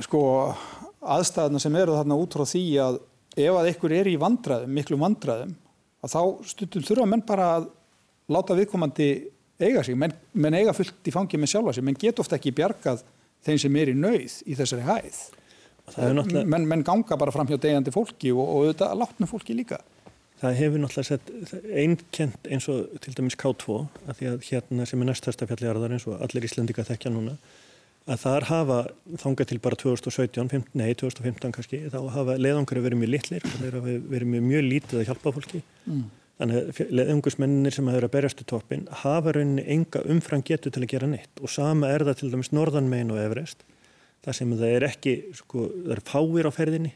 sko 0.07 0.21
aðstæðna 1.01 1.61
sem 1.63 1.75
eru 1.79 1.95
þarna 1.97 2.19
út 2.19 2.35
frá 2.37 2.45
því 2.47 2.65
að 2.83 2.99
ef 3.37 3.55
að 3.57 3.69
einhver 3.69 3.95
er 3.99 4.09
í 4.09 4.19
vandraðum, 4.19 4.73
miklu 4.73 4.99
vandraðum 5.01 5.55
að 6.03 6.13
þá 6.13 6.21
stundum 6.53 6.87
þurfa 6.87 7.09
menn 7.09 7.25
bara 7.27 7.49
að 7.57 7.67
láta 8.31 8.57
viðkomandi 8.57 9.09
eiga 9.57 9.83
sig, 9.83 9.97
menn, 9.97 10.13
menn 10.37 10.57
eiga 10.57 10.75
fullt 10.75 11.07
í 11.07 11.13
fangi 11.13 11.39
með 11.39 11.53
sjálfa 11.53 11.75
sig, 11.77 11.85
menn 11.85 11.97
get 11.99 12.19
ofta 12.21 12.37
ekki 12.37 12.53
bjargað 12.57 13.03
þeim 13.47 13.59
sem 13.61 13.77
er 13.81 13.91
í 13.91 13.97
nauð 13.97 14.39
í 14.45 14.57
þessari 14.57 14.85
hæð. 14.87 15.19
Náttúrulega... 15.87 16.47
menn, 16.51 16.65
menn 16.67 16.83
ganga 16.85 17.17
bara 17.19 17.31
fram 17.31 17.47
hjá 17.47 17.55
degjandi 17.63 17.93
fólki 17.95 18.33
og, 18.33 18.43
og 18.43 18.65
auðvitað 18.65 18.97
látnu 19.01 19.29
fólki 19.29 19.55
líka. 19.55 19.79
Það 20.37 20.57
hefur 20.59 20.83
náttúrulega 20.83 21.07
sett 21.07 21.71
einkent 21.73 22.49
eins 22.51 22.67
og 22.69 22.99
til 23.01 23.15
dæmis 23.17 23.37
K2 23.39 23.79
að 24.05 24.19
því 24.19 24.27
að 24.31 24.43
hérna 24.51 24.85
sem 24.89 25.01
er 25.01 25.09
næstasta 25.09 25.47
fjalligarðar 25.49 25.95
eins 25.95 26.05
og 26.09 26.19
allir 26.21 26.45
Íslandika 26.45 26.85
þekkja 26.85 27.13
núna 27.15 27.37
að 28.07 28.21
þar 28.21 28.45
hafa 28.47 28.77
þangað 29.19 29.49
til 29.49 29.57
bara 29.63 29.79
2017, 29.79 30.51
15, 30.53 30.77
nei 30.79 30.91
2015 30.99 31.55
kannski 31.55 31.79
þá 31.91 31.97
hafa 32.13 32.37
leðangur 32.39 32.79
verið 32.85 33.01
mjög 33.01 33.13
litlir 33.15 33.47
þeir 33.47 33.79
hafa 33.79 33.95
verið 34.13 34.31
mjög, 34.35 34.45
mjög 34.51 34.67
lítið 34.67 35.01
að 35.01 35.09
hjálpa 35.09 35.33
fólki. 35.35 35.63
Mm. 35.87 36.05
Þannig 36.37 36.67
að 36.69 36.91
leðungusmennir 36.93 37.73
sem 37.73 37.87
verið 37.89 38.05
að 38.05 38.13
berjast 38.13 38.43
í 38.43 38.45
toppin 38.45 38.85
hafa 39.03 39.33
rauninni 39.33 39.63
enga 39.73 40.03
umfram 40.05 40.43
getur 40.45 40.73
til 40.73 40.83
að 40.83 40.91
gera 40.91 41.09
neitt. 41.09 41.31
Og 41.41 41.49
sama 41.49 41.89
er 41.89 42.05
það 42.05 42.19
til 42.19 42.29
dæmis 42.33 42.53
norðanmein 42.53 43.09
og 43.13 43.21
Everest 43.23 43.65
þar 44.25 44.37
sem 44.37 44.53
það 44.53 44.73
er 44.75 44.85
ekki, 44.85 45.15
sko, 45.37 45.65
það 45.85 45.95
er 45.95 46.03
fáir 46.05 46.49
á 46.49 46.51
ferðinni 46.53 46.93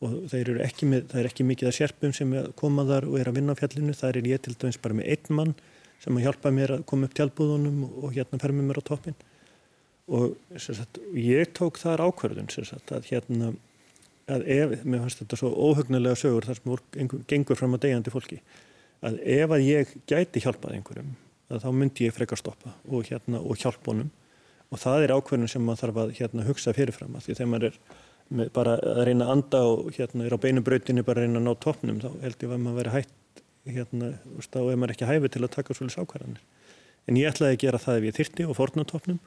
og 0.00 0.14
það 0.32 0.38
er 0.40 0.60
ekki, 0.64 0.88
það 1.10 1.18
er 1.20 1.28
ekki 1.28 1.46
mikið 1.46 1.70
að 1.70 1.76
sérpum 1.76 2.14
sem 2.16 2.34
koma 2.58 2.86
þar 2.88 3.06
og 3.10 3.18
er 3.20 3.30
að 3.30 3.36
vinna 3.36 3.54
á 3.54 3.60
fjallinu, 3.60 3.94
það 3.96 4.20
er 4.22 4.28
ég 4.32 4.44
til 4.46 4.54
dæmis 4.56 4.80
bara 4.80 4.96
með 4.96 5.10
einn 5.12 5.36
mann 5.38 5.52
sem 6.00 6.16
að 6.16 6.24
hjálpa 6.24 6.52
mér 6.56 6.74
að 6.78 6.86
koma 6.88 7.06
upp 7.06 7.16
tjálbúðunum 7.18 7.82
og 7.90 8.14
hérna 8.16 8.40
fer 8.40 8.54
með 8.56 8.70
mér 8.70 8.80
á 8.80 8.88
toppin 8.88 9.18
og 10.10 10.38
sagt, 10.56 11.02
ég 11.14 11.52
tók 11.54 11.78
þar 11.78 12.02
ákverðun 12.08 12.48
sagt, 12.50 12.94
að 12.96 13.10
hérna 13.12 13.52
að 14.30 14.46
ef, 14.54 14.72
mér 14.84 15.04
fannst 15.04 15.20
þetta 15.22 15.38
svo 15.38 15.50
óhugnulega 15.52 16.18
sögur 16.18 16.48
þar 16.48 16.58
sem 16.58 17.12
gengur 17.28 17.58
fram 17.58 17.76
að 17.76 17.84
degjandi 17.84 18.14
fólki 18.14 18.40
að 19.06 19.18
ef 19.24 19.54
að 19.56 19.66
ég 19.66 19.94
gæti 20.10 20.42
hjálpað 20.44 20.76
einhverjum 20.76 21.16
þá 21.50 21.70
myndi 21.74 22.06
ég 22.06 22.14
frekar 22.14 22.38
stoppa 22.38 22.74
og, 22.86 23.08
hérna, 23.08 23.40
og 23.40 23.58
hjálp 23.58 23.88
honum. 23.90 24.10
Og 24.70 24.78
það 24.78 25.06
er 25.06 25.14
ákveðin 25.16 25.50
sem 25.50 25.64
maður 25.66 25.80
þarf 25.82 25.96
að 25.98 26.12
hérna, 26.20 26.46
hugsa 26.46 26.74
fyrirfram 26.76 27.16
að 27.18 27.24
því 27.24 27.36
þegar 27.40 27.50
maður 27.50 27.66
er 28.44 28.52
bara 28.54 28.76
að 28.78 29.00
reyna 29.08 29.26
að 29.26 29.32
anda 29.34 29.62
og 29.66 29.88
hérna, 29.96 30.26
er 30.28 30.36
á 30.38 30.42
beinubrautinu 30.44 31.02
bara 31.06 31.24
að 31.24 31.26
reyna 31.26 31.40
að 31.40 31.48
ná 31.48 31.64
toppnum 31.64 31.98
þá 32.04 32.10
held 32.22 32.44
ég 32.44 32.52
að 32.54 32.62
maður 32.62 32.78
veri 32.78 32.92
hætt 32.94 33.42
hérna, 33.66 34.12
þá 34.46 34.60
er 34.60 34.78
maður 34.78 34.94
ekki 34.94 35.08
hæfið 35.10 35.34
til 35.34 35.42
að 35.42 35.52
taka 35.56 35.76
svolítið 35.76 35.96
sákvæðanir 35.96 36.46
en 37.10 37.18
ég 37.18 37.30
ætlaði 37.32 37.56
að 37.56 37.62
gera 37.64 37.82
það 37.82 37.98
ef 37.98 38.06
ég 38.06 38.16
þyrti 38.20 38.46
og 38.46 38.58
forna 38.58 38.86
toppnum. 38.86 39.20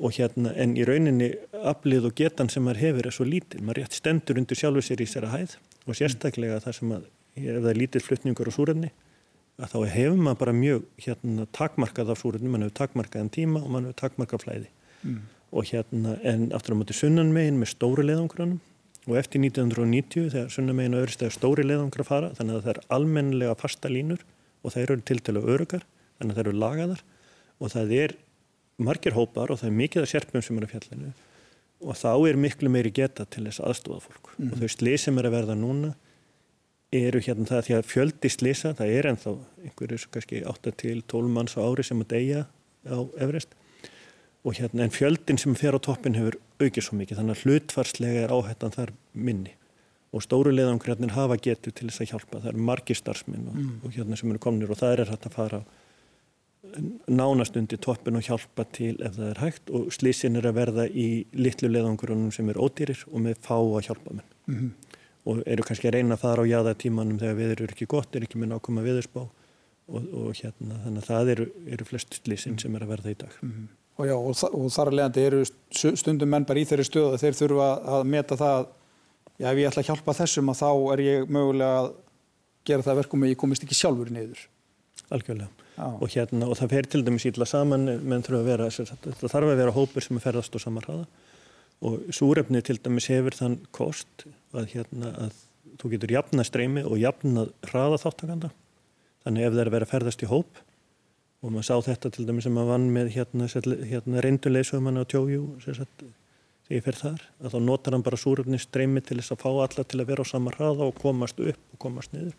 Og 0.00 0.14
hérna 0.16 0.54
en 0.56 0.78
í 0.80 0.84
rauninni 0.88 1.34
aflið 1.68 2.06
og 2.08 2.14
getan 2.16 2.48
sem 2.48 2.64
maður 2.64 2.86
hefur 2.86 3.08
er 3.10 3.12
svo 3.12 3.26
lítil, 3.28 3.60
maður 3.60 3.82
rétt 3.82 3.98
stendur 3.98 4.40
undir 4.40 4.56
sjálfu 4.56 4.80
sér 4.86 5.02
í 5.04 5.06
sér 5.10 5.26
að 5.28 5.34
hæð 5.34 5.56
og 5.84 5.98
sérstaklega 5.98 6.62
það 6.64 6.76
sem 6.78 6.94
að 6.96 7.02
ef 7.36 7.60
það 7.60 7.70
er 7.72 7.80
lítill 7.80 8.04
flutningur 8.04 8.50
á 8.50 8.52
súrefni 8.54 8.90
að 9.60 9.74
þá 9.74 9.78
hefur 9.94 10.22
maður 10.24 10.40
bara 10.40 10.56
mjög 10.56 10.86
hérna, 11.04 11.46
takmarkað 11.56 12.14
af 12.14 12.22
súrefni, 12.22 12.48
mann 12.48 12.64
hefur 12.64 12.78
takmarkað 12.80 13.26
en 13.26 13.32
tíma 13.36 13.62
og 13.62 13.70
mann 13.74 13.88
hefur 13.88 14.00
takmarkað 14.06 14.44
flæði. 14.46 14.70
Mm. 15.00 15.20
og 15.50 15.64
hérna 15.64 16.18
en 16.28 16.50
aftur 16.52 16.76
á 16.76 16.78
móti 16.78 16.94
sunnanmegin 16.94 17.56
með 17.56 17.70
stóri 17.72 18.04
leðangrunum 18.04 18.58
og 19.08 19.16
eftir 19.16 19.40
1990 19.40 20.28
þegar 20.34 20.52
sunnanmegin 20.52 20.94
og 20.94 21.06
öðristega 21.06 21.32
stóri 21.34 21.64
leðangra 21.64 22.04
fara 22.04 22.28
þannig 22.36 22.58
að 22.58 22.66
það 22.66 22.72
er 22.74 22.80
almennilega 22.96 23.56
fasta 23.58 23.88
línur 23.88 24.20
og 24.60 24.74
það 24.74 24.82
eru 24.82 24.98
til 25.08 25.18
að 25.32 25.48
örugar 25.54 25.86
þannig 26.20 26.34
að 26.34 26.36
það 26.36 26.44
eru 26.44 26.60
lagaðar. 26.60 27.02
Og 27.60 27.72
það 27.72 27.94
er 27.96 28.14
margir 28.80 29.16
hópar 29.16 29.52
og 29.52 29.60
það 29.60 29.70
er 29.70 29.76
mikið 29.80 30.04
af 30.04 30.12
sérpum 30.12 30.44
sem 30.44 30.60
eru 30.60 30.68
fjallinu. 30.70 31.10
Og 31.80 31.96
þá 31.96 32.12
er 32.28 32.38
miklu 32.40 32.72
meiri 32.72 32.92
geta 32.92 33.24
til 33.24 33.46
þess 33.48 33.62
aðstofa 33.64 34.04
fólk. 34.04 34.32
Mm. 34.36 34.52
og 34.52 34.60
þau 34.60 34.72
slið 34.76 34.98
sem 35.00 35.20
er 35.20 35.28
að 35.28 35.36
verða 35.38 35.56
núna 35.56 35.94
eru 36.94 37.20
hérna 37.22 37.46
það 37.46 37.66
því 37.66 37.76
að 37.76 37.88
fjöldi 37.90 38.30
slisa, 38.32 38.72
það 38.74 38.92
er 38.96 39.08
ennþá 39.12 39.34
einhverjus 39.64 40.06
kannski 40.10 40.42
8-12 40.48 41.30
manns 41.30 41.54
á 41.54 41.62
ári 41.62 41.86
sem 41.86 42.02
að 42.02 42.12
deyja 42.14 42.44
á 42.90 42.98
Everest. 43.22 43.54
Og 44.42 44.56
hérna 44.56 44.86
en 44.86 44.94
fjöldin 44.94 45.38
sem 45.38 45.54
fer 45.54 45.76
á 45.76 45.80
toppin 45.82 46.16
hefur 46.16 46.38
aukið 46.60 46.86
svo 46.86 46.96
mikið 46.98 47.20
þannig 47.20 47.36
að 47.36 47.44
hlutfarslega 47.44 48.24
er 48.24 48.34
áhættan 48.34 48.74
þar 48.74 48.94
minni. 49.12 49.54
Og 50.10 50.24
stóru 50.24 50.50
leðangrjarnir 50.50 51.14
hafa 51.14 51.36
getur 51.38 51.74
til 51.76 51.90
þess 51.90 52.02
að 52.02 52.14
hjálpa, 52.14 52.40
það 52.40 52.50
eru 52.50 52.64
margi 52.66 52.96
starfsminn 52.98 53.46
og, 53.46 53.54
mm. 53.60 53.76
og 53.84 53.94
hérna 53.94 54.18
sem 54.18 54.32
eru 54.32 54.42
komnir 54.42 54.72
og 54.72 54.80
það 54.80 54.96
er 54.96 55.12
hægt 55.12 55.28
að 55.28 55.36
fara 55.36 55.62
nánast 57.06 57.54
undir 57.56 57.78
toppin 57.80 58.18
og 58.18 58.26
hjálpa 58.26 58.66
til 58.74 58.96
ef 58.98 59.14
það 59.14 59.28
er 59.28 59.42
hægt. 59.44 59.70
Og 59.70 59.92
slísin 59.94 60.40
er 60.40 60.50
að 60.50 60.58
verða 60.58 60.88
í 60.90 61.08
litlu 61.36 61.70
leðangrunum 61.70 62.34
sem 62.34 62.50
er 62.50 62.58
ódýrir 62.58 63.04
og 63.12 63.28
með 63.28 63.38
fá 63.44 63.58
að 63.60 63.84
hjálpa 63.86 64.16
menn 64.16 64.26
mm 64.26 64.56
-hmm 64.56 64.89
og 65.28 65.42
eru 65.46 65.64
kannski 65.66 65.90
að 65.90 65.98
reyna 65.98 66.16
að 66.16 66.22
fara 66.22 66.44
á 66.44 66.50
jæða 66.50 66.76
tímanum 66.80 67.18
þegar 67.20 67.36
viður 67.38 67.62
eru 67.64 67.74
ekki 67.74 67.88
gott, 67.90 68.14
er 68.16 68.24
ekki 68.24 68.40
með 68.40 68.54
nákvæma 68.54 68.84
viðurspá 68.86 69.20
og, 69.20 70.00
og 70.00 70.32
hérna 70.38 70.80
þannig 70.84 71.02
að 71.02 71.08
það 71.10 71.32
eru, 71.34 71.46
eru 71.76 71.88
flest 71.88 72.20
slísinn 72.22 72.58
sem 72.60 72.76
er 72.76 72.86
að 72.86 72.92
verða 72.94 73.12
í 73.12 73.18
dag. 73.20 73.36
Mm 73.42 73.52
-hmm. 73.52 73.68
Og 74.00 74.06
já, 74.08 74.16
og, 74.16 74.44
og 74.56 74.70
þar 74.72 74.90
að 74.90 74.96
leiðandi 74.96 75.24
eru 75.28 75.40
stundum 76.00 76.30
menn 76.32 76.46
bara 76.48 76.60
í 76.60 76.64
þeirri 76.64 76.86
stöðu 76.88 77.14
að 77.14 77.24
þeir 77.24 77.40
þurfa 77.40 77.70
að 77.96 78.06
meta 78.08 78.36
það 78.40 78.60
já, 79.36 79.48
ef 79.50 79.58
ég 79.58 79.68
ætla 79.68 79.82
að 79.82 79.88
hjálpa 79.90 80.14
þessum 80.20 80.52
að 80.52 80.60
þá 80.62 80.70
er 80.92 81.00
ég 81.04 81.28
mögulega 81.28 81.80
að 81.80 81.90
gera 82.64 82.86
það 82.86 83.00
verkum 83.02 83.22
að 83.22 83.32
ég 83.34 83.40
komist 83.40 83.64
ekki 83.66 83.76
sjálfur 83.76 84.10
niður. 84.10 84.46
Algjörlega. 85.10 85.50
Og 85.80 86.08
hérna, 86.12 86.46
og 86.46 86.56
það 86.56 86.72
fer 86.74 86.86
til 86.92 87.04
dæmis 87.04 87.24
ítla 87.24 87.46
saman, 87.48 87.84
menn 88.04 88.22
þurfa 88.22 88.40
að 88.40 88.48
vera, 88.48 88.70
það 88.70 89.28
þarf 89.32 89.52
að 89.52 89.60
vera 89.60 89.72
hópur 89.76 90.04
sem 90.04 90.16
er 90.16 90.24
ferðast 90.24 90.54
og 90.54 90.60
samarhaða 90.60 91.06
og 91.80 92.10
súrefni 92.12 92.60
til 92.64 92.78
dæmis 92.82 93.08
hefur 93.10 93.36
þann 93.36 93.60
kost 93.72 94.26
að, 94.52 94.66
hérna, 94.74 95.12
að 95.26 95.36
þú 95.80 95.92
getur 95.94 96.14
jafna 96.16 96.44
streymi 96.44 96.84
og 96.84 96.98
jafna 97.00 97.46
hraða 97.70 98.00
þáttakanda 98.02 98.50
þannig 99.24 99.46
ef 99.46 99.54
það 99.54 99.62
er 99.62 99.70
að 99.70 99.76
vera 99.76 99.88
að 99.88 99.94
ferðast 99.94 100.24
í 100.24 100.30
hóp 100.30 100.60
og 101.40 101.52
maður 101.54 101.68
sá 101.70 101.76
þetta 101.88 102.10
til 102.12 102.26
dæmis 102.28 102.46
sem 102.46 102.56
maður 102.56 102.74
vann 102.74 102.88
með 102.92 103.12
hérna, 103.14 103.46
hérna 103.88 104.24
reynduleysum 104.24 104.90
á 104.92 105.04
tjóju 105.08 105.44
þegar 105.64 105.86
ég 106.70 106.84
fer 106.84 106.98
þar 106.98 107.22
að 107.40 107.54
þá 107.54 107.60
notar 107.64 107.96
hann 107.96 108.04
bara 108.06 108.18
súrefni 108.20 108.60
streymi 108.60 109.02
til 109.04 109.16
þess 109.18 109.34
að 109.34 109.40
fá 109.46 109.48
alla 109.52 109.86
til 109.88 110.02
að 110.02 110.10
vera 110.12 110.26
á 110.26 110.32
sama 110.32 110.52
hraða 110.54 110.90
og 110.90 111.00
komast 111.00 111.40
upp 111.40 111.72
og 111.74 111.80
komast 111.82 112.12
niður. 112.14 112.36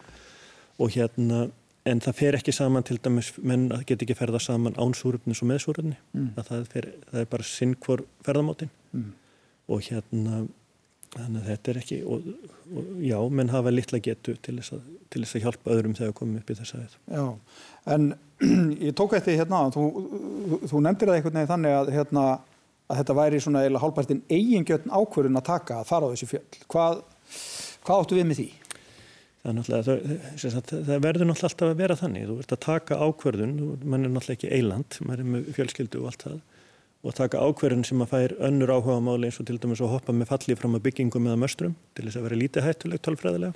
Og 0.79 0.93
hérna 0.93 1.49
en 1.89 1.99
það 2.05 2.19
fer 2.19 2.37
ekki 2.37 2.53
saman 2.55 2.85
til 2.87 2.99
dæmis 3.01 3.33
menn 3.41 3.65
að 3.73 3.87
geta 3.89 4.05
ekki 4.05 4.15
ferða 4.15 4.39
saman 4.39 4.77
án 4.77 4.93
súrefnis 4.95 5.41
og 5.41 5.49
með 5.49 5.63
súrefni. 5.65 5.97
Mm. 6.13 6.29
það, 6.37 6.69
það 7.09 7.19
er 7.23 7.27
bara 7.33 7.47
sinn 7.49 7.73
hvor 7.81 8.05
ferðamótin 8.23 8.71
mm 8.93 9.09
og 9.71 9.85
hérna 9.87 10.43
þannig 11.11 11.41
að 11.41 11.47
þetta 11.49 11.71
er 11.71 11.79
ekki 11.81 11.97
og, 12.07 12.27
og 12.71 12.91
já, 13.03 13.17
menn 13.39 13.51
hafa 13.51 13.73
litla 13.73 13.99
getu 14.03 14.35
til 14.43 14.55
þess 14.59 14.75
að, 14.77 14.85
til 15.11 15.23
þess 15.23 15.37
að 15.37 15.45
hjálpa 15.45 15.73
öðrum 15.75 15.97
þegar 15.97 16.15
komum 16.21 16.39
upp 16.39 16.53
í 16.53 16.57
þess 16.59 16.75
aðeins. 16.77 16.95
Já, 17.11 17.25
en 17.95 18.07
ég 18.87 18.95
tók 18.97 19.17
eftir 19.17 19.37
hérna, 19.39 19.65
þú, 19.75 19.85
þú 20.71 20.83
nefndir 20.85 21.11
það 21.11 21.19
einhvern 21.19 21.39
veginn 21.41 21.51
þannig 21.51 21.77
að 21.79 21.93
hérna 21.97 22.25
að 22.91 23.01
þetta 23.01 23.17
væri 23.17 23.43
svona 23.43 23.65
eða 23.67 23.81
hálfpartin 23.83 24.23
eigingjötn 24.31 24.91
ákvörðun 24.91 25.39
að 25.39 25.47
taka 25.51 25.79
að 25.79 25.91
fara 25.91 26.07
á 26.07 26.11
þessu 26.13 26.31
fjöld. 26.31 26.57
Hvað, 26.71 27.03
hvað 27.87 28.03
áttu 28.03 28.17
við 28.17 28.27
með 28.29 28.41
því? 28.41 28.47
Það, 29.41 29.61
það, 29.71 30.71
það 30.71 31.05
verður 31.07 31.29
náttúrulega 31.29 31.47
alltaf 31.49 31.67
að 31.67 31.79
vera 31.79 31.97
þannig. 31.97 32.25
Þú 32.29 32.39
ert 32.43 32.55
að 32.55 32.63
taka 32.67 32.99
ákvörðun, 33.01 33.53
mann 33.83 34.05
er 34.05 34.11
náttúrulega 34.13 34.37
ekki 34.37 34.51
eiland, 34.53 34.99
mann 35.07 35.23
er 35.23 35.29
með 35.35 35.47
fjölskyldu 35.55 36.03
og 36.03 36.11
allt 36.11 36.27
það 36.27 36.41
og 37.01 37.15
taka 37.17 37.41
ákverðin 37.41 37.85
sem 37.87 38.01
að 38.03 38.11
fær 38.11 38.35
önnur 38.47 38.73
áhuga 38.75 38.99
máli 39.01 39.29
eins 39.29 39.39
og 39.41 39.47
til 39.49 39.57
dæmis 39.61 39.81
að 39.81 39.95
hoppa 39.95 40.13
með 40.13 40.29
falli 40.29 40.57
fram 40.59 40.77
að 40.77 40.85
byggingum 40.87 41.29
eða 41.29 41.39
möstrum 41.41 41.73
til 41.97 42.05
þess 42.05 42.19
að 42.19 42.27
vera 42.27 42.41
lítið 42.41 42.67
hættulegt 42.67 43.05
tálfræðilega 43.07 43.53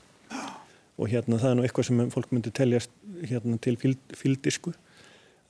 og 0.96 1.12
hérna 1.12 1.38
það 1.42 1.52
er 1.52 1.60
nú 1.60 1.66
eitthvað 1.68 1.88
sem 1.90 2.02
fólk 2.14 2.34
myndi 2.34 2.54
teljast 2.56 2.92
hérna 3.30 3.60
til 3.62 3.76
fíldisku 3.78 4.74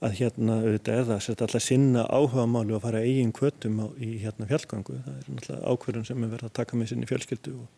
að 0.04 0.18
hérna 0.18 0.58
auðvitað 0.60 1.00
eða 1.02 1.18
setja 1.24 1.46
alltaf 1.46 1.64
sinna 1.64 2.04
áhuga 2.04 2.44
máli 2.50 2.74
og 2.76 2.82
fara 2.84 3.00
eigin 3.00 3.32
kvötum 3.36 3.78
á, 3.80 3.86
í 3.96 4.18
hérna 4.20 4.48
fjallgangu 4.50 4.98
það 4.98 5.14
er 5.14 5.28
náttúrulega 5.30 5.72
ákverðin 5.72 6.08
sem 6.10 6.24
er 6.24 6.32
verið 6.34 6.50
að 6.50 6.56
taka 6.58 6.76
með 6.76 6.90
sinni 6.92 7.08
fjölskyldu 7.08 7.54
og, 7.56 7.68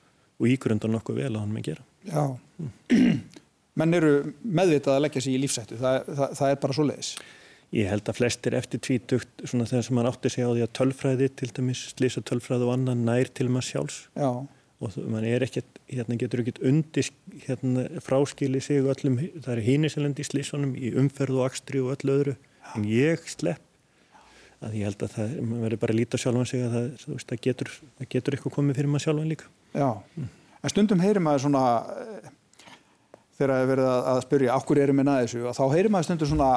og 0.40 0.50
ígrunda 0.50 0.90
nokkuð 0.90 1.20
vel 1.22 1.30
að 1.30 1.44
hann 1.44 1.54
með 1.54 1.68
gera. 1.68 1.86
Já, 2.08 2.24
mm. 2.58 3.20
menn 3.78 3.98
eru 4.00 4.12
meðvitað 4.42 4.96
að 4.96 5.04
leggja 5.06 5.22
sér 5.24 5.36
í 5.36 5.42
lífsættu, 5.44 5.78
það, 5.78 6.10
það, 6.18 6.34
það 6.40 6.54
Ég 7.76 7.90
held 7.90 8.06
að 8.08 8.16
flestir 8.16 8.54
eftir 8.56 8.80
tvítugt 8.80 9.42
svona 9.44 9.66
þegar 9.68 9.84
sem 9.84 9.98
mann 9.98 10.08
átti 10.08 10.30
sig 10.32 10.46
á 10.46 10.48
því 10.48 10.62
að 10.64 10.70
tölfræði 10.78 11.26
til 11.36 11.48
dæmis, 11.52 11.82
slísa 11.92 12.22
tölfræði 12.24 12.64
og 12.64 12.72
annan 12.78 13.02
nær 13.04 13.28
til 13.28 13.50
maður 13.52 13.68
sjálfs 13.68 13.98
Já. 14.16 14.30
og 14.80 14.96
mann 15.12 15.26
er 15.28 15.44
ekkert, 15.44 15.68
hérna 15.92 16.16
getur 16.16 16.40
ekkert 16.44 16.62
undir 16.64 17.10
hérna 17.44 17.84
fráskili 18.00 18.62
sig 18.64 18.80
öllum, 18.80 19.20
það 19.44 19.52
er 19.52 19.64
híniselandi 19.66 20.24
í 20.24 20.30
slísunum 20.30 20.72
í 20.80 20.94
umferð 20.96 21.42
og 21.42 21.50
akstri 21.50 21.84
og 21.84 21.92
öllu 21.98 22.16
öðru 22.16 22.36
Já. 22.38 22.72
en 22.72 22.88
ég 22.88 23.28
slepp 23.28 23.60
að 24.64 24.80
ég 24.80 24.88
held 24.88 25.04
að 25.04 25.14
það, 25.18 25.38
mann 25.44 25.62
verður 25.68 25.84
bara 25.84 25.98
að 25.98 26.00
líta 26.00 26.24
sjálfan 26.24 26.48
sig 26.48 26.64
að 26.64 26.74
það, 26.78 26.90
veist, 27.12 27.28
það 27.28 27.46
getur, 27.50 27.76
það 28.00 28.12
getur 28.16 28.38
eitthvað 28.38 28.56
komið 28.56 28.80
fyrir 28.80 28.92
maður 28.94 29.08
sjálfan 29.10 29.32
líka 29.36 29.52
Já, 29.76 29.90
mm. 30.16 30.34
en 30.64 30.72
stundum 30.72 31.04
heyrir 31.04 31.20
maður 31.22 31.44
svona 31.50 31.68
eh, 32.00 32.36
þegar 33.36 33.52
það 33.52 33.60
er 33.60 33.72
verið 33.76 33.94
að 33.94 34.20
spyrja, 34.24 34.56
okkur 34.56 34.86
erum 34.88 35.02
við 35.02 35.12
næðisu 35.12 35.44
og 35.44 35.58
þá 35.60 35.64
heyrir 35.76 35.92
maður 35.92 36.08
stundum 36.08 36.32
svona 36.32 36.52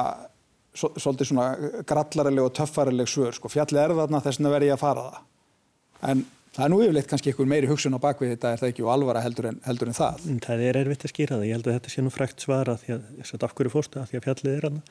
svolítið 0.74 1.28
svona 1.28 1.48
grallarileg 1.88 2.46
og 2.46 2.54
töffarileg 2.56 3.10
svör 3.10 3.36
sko, 3.36 3.50
fjallið 3.52 3.82
er 3.82 3.96
þarna 3.98 4.22
þess 4.24 4.40
að 4.40 4.54
verði 4.54 4.70
ég 4.70 4.78
að 4.78 4.84
fara 4.86 5.08
það 5.08 6.12
en 6.12 6.24
það 6.52 6.64
er 6.64 6.72
nú 6.72 6.80
yfirleitt 6.84 7.08
kannski 7.10 7.32
einhver 7.32 7.48
meiri 7.48 7.70
hugsun 7.70 7.96
á 7.96 8.00
bakvið 8.02 8.34
þetta 8.34 8.52
er 8.52 8.60
það 8.60 8.72
ekki 8.72 8.84
og 8.84 8.92
alvara 8.92 9.22
heldur 9.24 9.48
en, 9.52 9.58
heldur 9.66 9.90
en 9.90 9.96
það? 9.96 10.26
Mm, 10.26 10.42
Það 10.46 10.64
er 10.66 10.78
erfitt 10.82 11.06
að 11.06 11.12
skýra 11.14 11.38
það, 11.38 11.46
ég 11.48 11.56
held 11.56 11.68
að 11.68 11.78
þetta 11.78 11.92
sé 11.94 12.04
nú 12.04 12.12
frækt 12.12 12.44
svara 12.44 12.76
því 12.80 12.94
að 12.96 13.06
þess 13.20 13.36
að 13.36 13.46
af 13.46 13.54
hverju 13.58 13.72
fórstu? 13.72 14.00
Að 14.00 14.10
því 14.10 14.18
að 14.18 14.26
fjallið 14.26 14.56
er 14.56 14.66
þarna. 14.66 14.82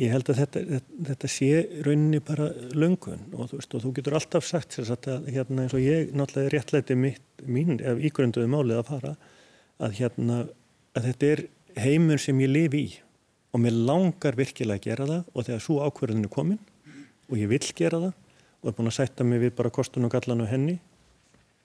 Ég 0.00 0.14
held 0.14 0.30
að 0.30 0.40
þetta, 0.40 0.62
þetta, 0.70 0.98
þetta 1.10 1.30
sé 1.34 1.50
rauninni 1.84 2.20
bara 2.24 2.46
löngun 2.78 3.24
og 3.34 3.50
þú, 3.50 3.58
veist, 3.58 3.74
og 3.74 3.84
þú 3.84 3.92
getur 3.98 4.16
alltaf 4.16 4.46
sagt 4.46 4.78
að 5.10 5.28
hérna 5.34 5.66
eins 5.66 5.74
og 5.76 5.82
ég 5.84 6.14
náttúrulega 6.16 6.54
réttleiti 6.54 6.96
mín 6.96 7.76
ef 7.82 8.00
ígrunduði 8.08 8.50
málið 8.50 8.80
að 8.80 8.90
fara 8.94 9.14
að 9.82 9.98
hérna 9.98 10.38
að 10.96 11.10
þetta 11.10 11.30
er 11.34 11.44
heimur 11.84 12.22
sem 12.22 12.40
ég 12.40 12.52
lifi 12.54 12.84
í 12.86 12.94
og 13.50 13.62
mér 13.62 13.76
langar 13.88 14.36
virkilega 14.38 14.78
að 14.78 14.86
gera 14.86 15.06
það 15.08 15.30
og 15.34 15.46
þegar 15.46 15.64
svo 15.64 15.78
ákverðinu 15.86 16.28
er 16.28 16.34
komin 16.34 16.60
og 17.30 17.38
ég 17.38 17.50
vil 17.50 17.62
gera 17.76 18.00
það 18.04 18.12
og 18.60 18.70
er 18.70 18.76
búin 18.76 18.90
að 18.90 18.96
setja 18.98 19.26
mig 19.26 19.42
við 19.42 19.54
bara 19.58 19.72
kostun 19.74 20.06
og 20.06 20.12
gallan 20.14 20.44
og 20.44 20.50
henni 20.50 20.76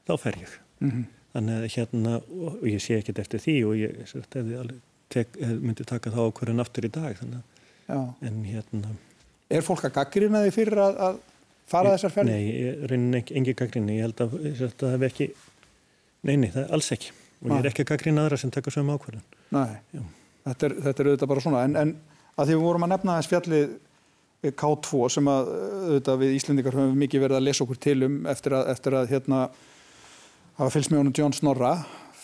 þá 0.08 0.14
fer 0.22 0.40
ég. 0.42 0.52
Mm 0.80 0.92
-hmm. 0.92 1.06
þannig 1.34 1.56
að 1.56 1.76
hérna 1.76 2.16
og 2.30 2.68
ég 2.68 2.82
sé 2.82 2.98
ekkert 2.98 3.20
eftir 3.20 3.40
því 3.40 3.56
og 3.66 3.76
ég 3.78 4.74
tek, 5.10 5.28
myndi 5.40 5.84
taka 5.84 6.10
þá 6.10 6.20
ákverðin 6.28 6.60
aftur 6.60 6.86
í 6.86 6.92
dag 6.92 7.16
en 8.22 8.44
hérna 8.44 8.96
Er 9.50 9.62
fólk 9.62 9.86
að 9.86 9.94
gaggrina 9.94 10.42
því 10.42 10.52
fyrir 10.52 10.78
að, 10.78 10.98
að 10.98 11.20
fara 11.68 11.92
þessar 11.94 12.12
ferði? 12.12 12.32
Nei, 12.32 12.88
raunin 12.90 13.14
ekki, 13.14 13.36
engi 13.36 13.54
gaggrinni 13.54 13.98
ég 13.98 14.02
held 14.02 14.22
að, 14.22 14.34
að 14.34 14.74
það 14.78 14.92
hef 14.92 15.02
ekki 15.02 15.28
neini, 16.22 16.50
það 16.50 16.64
er 16.64 16.74
alls 16.74 16.92
ekki. 16.92 17.12
Og 17.42 17.52
ég 17.52 17.60
er 17.60 17.66
ekki 17.70 17.82
að 17.82 17.92
gaggrina 17.92 18.26
aðra 18.26 18.38
sem 18.38 18.52
taka 18.52 18.72
sögum 18.72 18.96
ákverðin 18.96 19.22
Nei. 19.52 19.78
Já 19.94 20.02
þetta 20.46 20.70
er, 20.70 20.78
þetta 20.88 21.04
er 21.04 21.10
auðvitað 21.12 21.32
bara 21.34 21.46
svona. 21.46 21.66
En, 21.68 21.76
en 21.82 21.94
að 22.36 22.50
því 22.50 22.58
við 22.58 22.66
vorum 22.66 22.88
að 22.88 22.94
nefna 22.96 23.20
þess 23.20 23.34
fjallið 23.34 23.76
K2 24.46 25.06
sem 25.10 25.30
að 25.32 25.54
auðvitað 25.56 26.20
við 26.22 26.34
Íslendikar 26.38 26.76
höfum 26.78 27.00
mikið 27.02 27.24
verið 27.26 27.40
að 27.40 27.48
lesa 27.48 27.64
okkur 27.66 27.80
til 27.82 27.98
um 28.06 28.18
eftir 28.30 28.58
að, 28.58 28.68
eftir 28.76 28.98
að 29.00 29.14
hérna 29.14 29.46
hafa 30.60 30.74
fylgst 30.74 30.92
með 30.94 31.02
honum 31.02 31.16
John 31.18 31.34
Snorra 31.36 31.72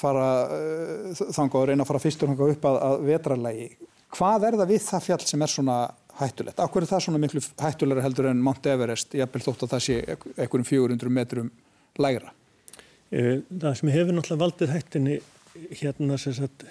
fara 0.01 0.27
uh, 0.49 1.23
þanga 1.33 1.57
og 1.57 1.65
reyna 1.69 1.85
að 1.85 1.89
fara 1.91 2.01
fyrstur 2.03 2.29
þanga 2.29 2.51
upp 2.53 2.67
að, 2.69 2.77
að 2.87 3.07
vetrarlegi 3.09 3.71
hvað 4.11 4.47
er 4.47 4.57
það 4.59 4.71
við 4.73 4.85
það 4.85 5.05
fjall 5.07 5.25
sem 5.25 5.45
er 5.45 5.51
svona 5.51 5.77
hættulegt? 6.19 6.61
Akkur 6.61 6.83
er 6.83 6.89
það 6.91 7.03
svona 7.05 7.21
miklu 7.21 7.41
hættulegra 7.61 8.05
heldur 8.05 8.29
en 8.31 8.43
Mount 8.43 8.67
Everest, 8.67 9.15
ég 9.15 9.25
hef 9.25 9.45
þótt 9.45 9.65
að 9.65 9.75
það 9.75 9.83
sé 9.87 9.97
einhverjum 10.35 10.67
400 10.67 11.13
metrum 11.15 11.51
lægra? 12.01 12.33
Eh, 13.11 13.41
Það 13.49 13.77
sem 13.79 13.93
hefur 13.95 14.17
náttúrulega 14.17 14.43
valdið 14.43 14.73
hættinni 14.75 15.19
hérna 15.81 16.17
sem 16.21 16.35
sagt 16.35 16.65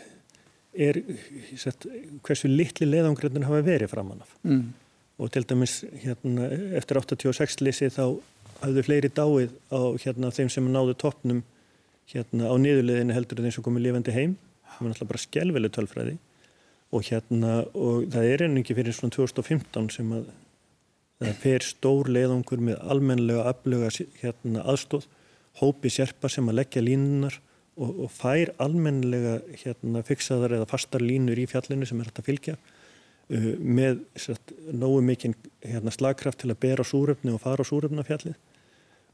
er 0.74 1.00
sett, 1.58 1.86
hversu 2.26 2.50
litli 2.50 2.86
leðangröndin 2.88 3.46
hafa 3.48 3.62
verið 3.66 3.90
framann 3.92 4.22
af. 4.22 4.36
Mm. 4.44 4.72
og 5.20 5.28
til 5.34 5.44
dæmis 5.44 5.82
hérna, 6.00 6.46
eftir 6.78 6.96
86 6.96 7.60
lisi 7.60 7.90
þá 7.92 8.16
hafðu 8.62 8.84
fleiri 8.86 9.10
dáið 9.12 9.50
á 9.68 9.80
hérna, 10.00 10.30
þeim 10.32 10.48
sem 10.48 10.68
náðu 10.72 10.94
toppnum 10.96 11.42
hérna, 12.08 12.48
á 12.48 12.54
niðurliðinu 12.56 13.16
heldur 13.16 13.42
þeim 13.44 13.52
sem 13.52 13.66
komið 13.66 13.86
lifandi 13.86 14.14
heim. 14.16 14.36
Það 14.64 14.80
var 14.80 14.92
náttúrulega 14.92 15.10
bara 15.12 15.24
skjálfileg 15.24 15.74
tölfræði. 15.76 16.14
Og 16.90 17.04
hérna 17.06 17.52
og 17.76 18.08
það 18.10 18.30
er 18.30 18.46
enn 18.46 18.60
ekki 18.62 18.78
fyrir 18.78 18.96
svona 18.96 19.14
2015 19.14 19.92
sem 19.94 20.14
að 20.16 20.30
það 21.20 21.36
fer 21.44 21.66
stór 21.68 22.08
leiðangur 22.08 22.64
með 22.64 22.80
almenlega 22.80 23.44
aflöga 23.52 23.92
hérna, 24.22 24.64
aðstóð 24.64 25.06
hópi 25.60 25.92
sérpa 25.92 26.30
sem 26.32 26.48
að 26.48 26.62
leggja 26.62 26.82
línunar 26.84 27.36
og, 27.80 28.04
og 28.06 28.12
fær 28.12 28.52
almenlega 28.62 29.38
hérna, 29.62 30.04
fixaðar 30.06 30.58
eða 30.58 30.68
fastar 30.70 31.02
línur 31.04 31.40
í 31.40 31.48
fjallinu 31.50 31.88
sem 31.88 32.00
er 32.00 32.10
hægt 32.10 32.20
að 32.22 32.28
fylgja 32.28 32.56
uh, 32.60 33.50
með 33.58 34.04
satt, 34.20 34.54
nógu 34.70 35.00
mikinn 35.06 35.36
hérna, 35.64 35.94
slagkraft 35.94 36.42
til 36.44 36.52
að 36.52 36.60
bera 36.66 36.86
súröfni 36.86 37.34
og 37.34 37.42
fara 37.44 37.64
á 37.64 37.70
súröfnafjallið 37.70 38.38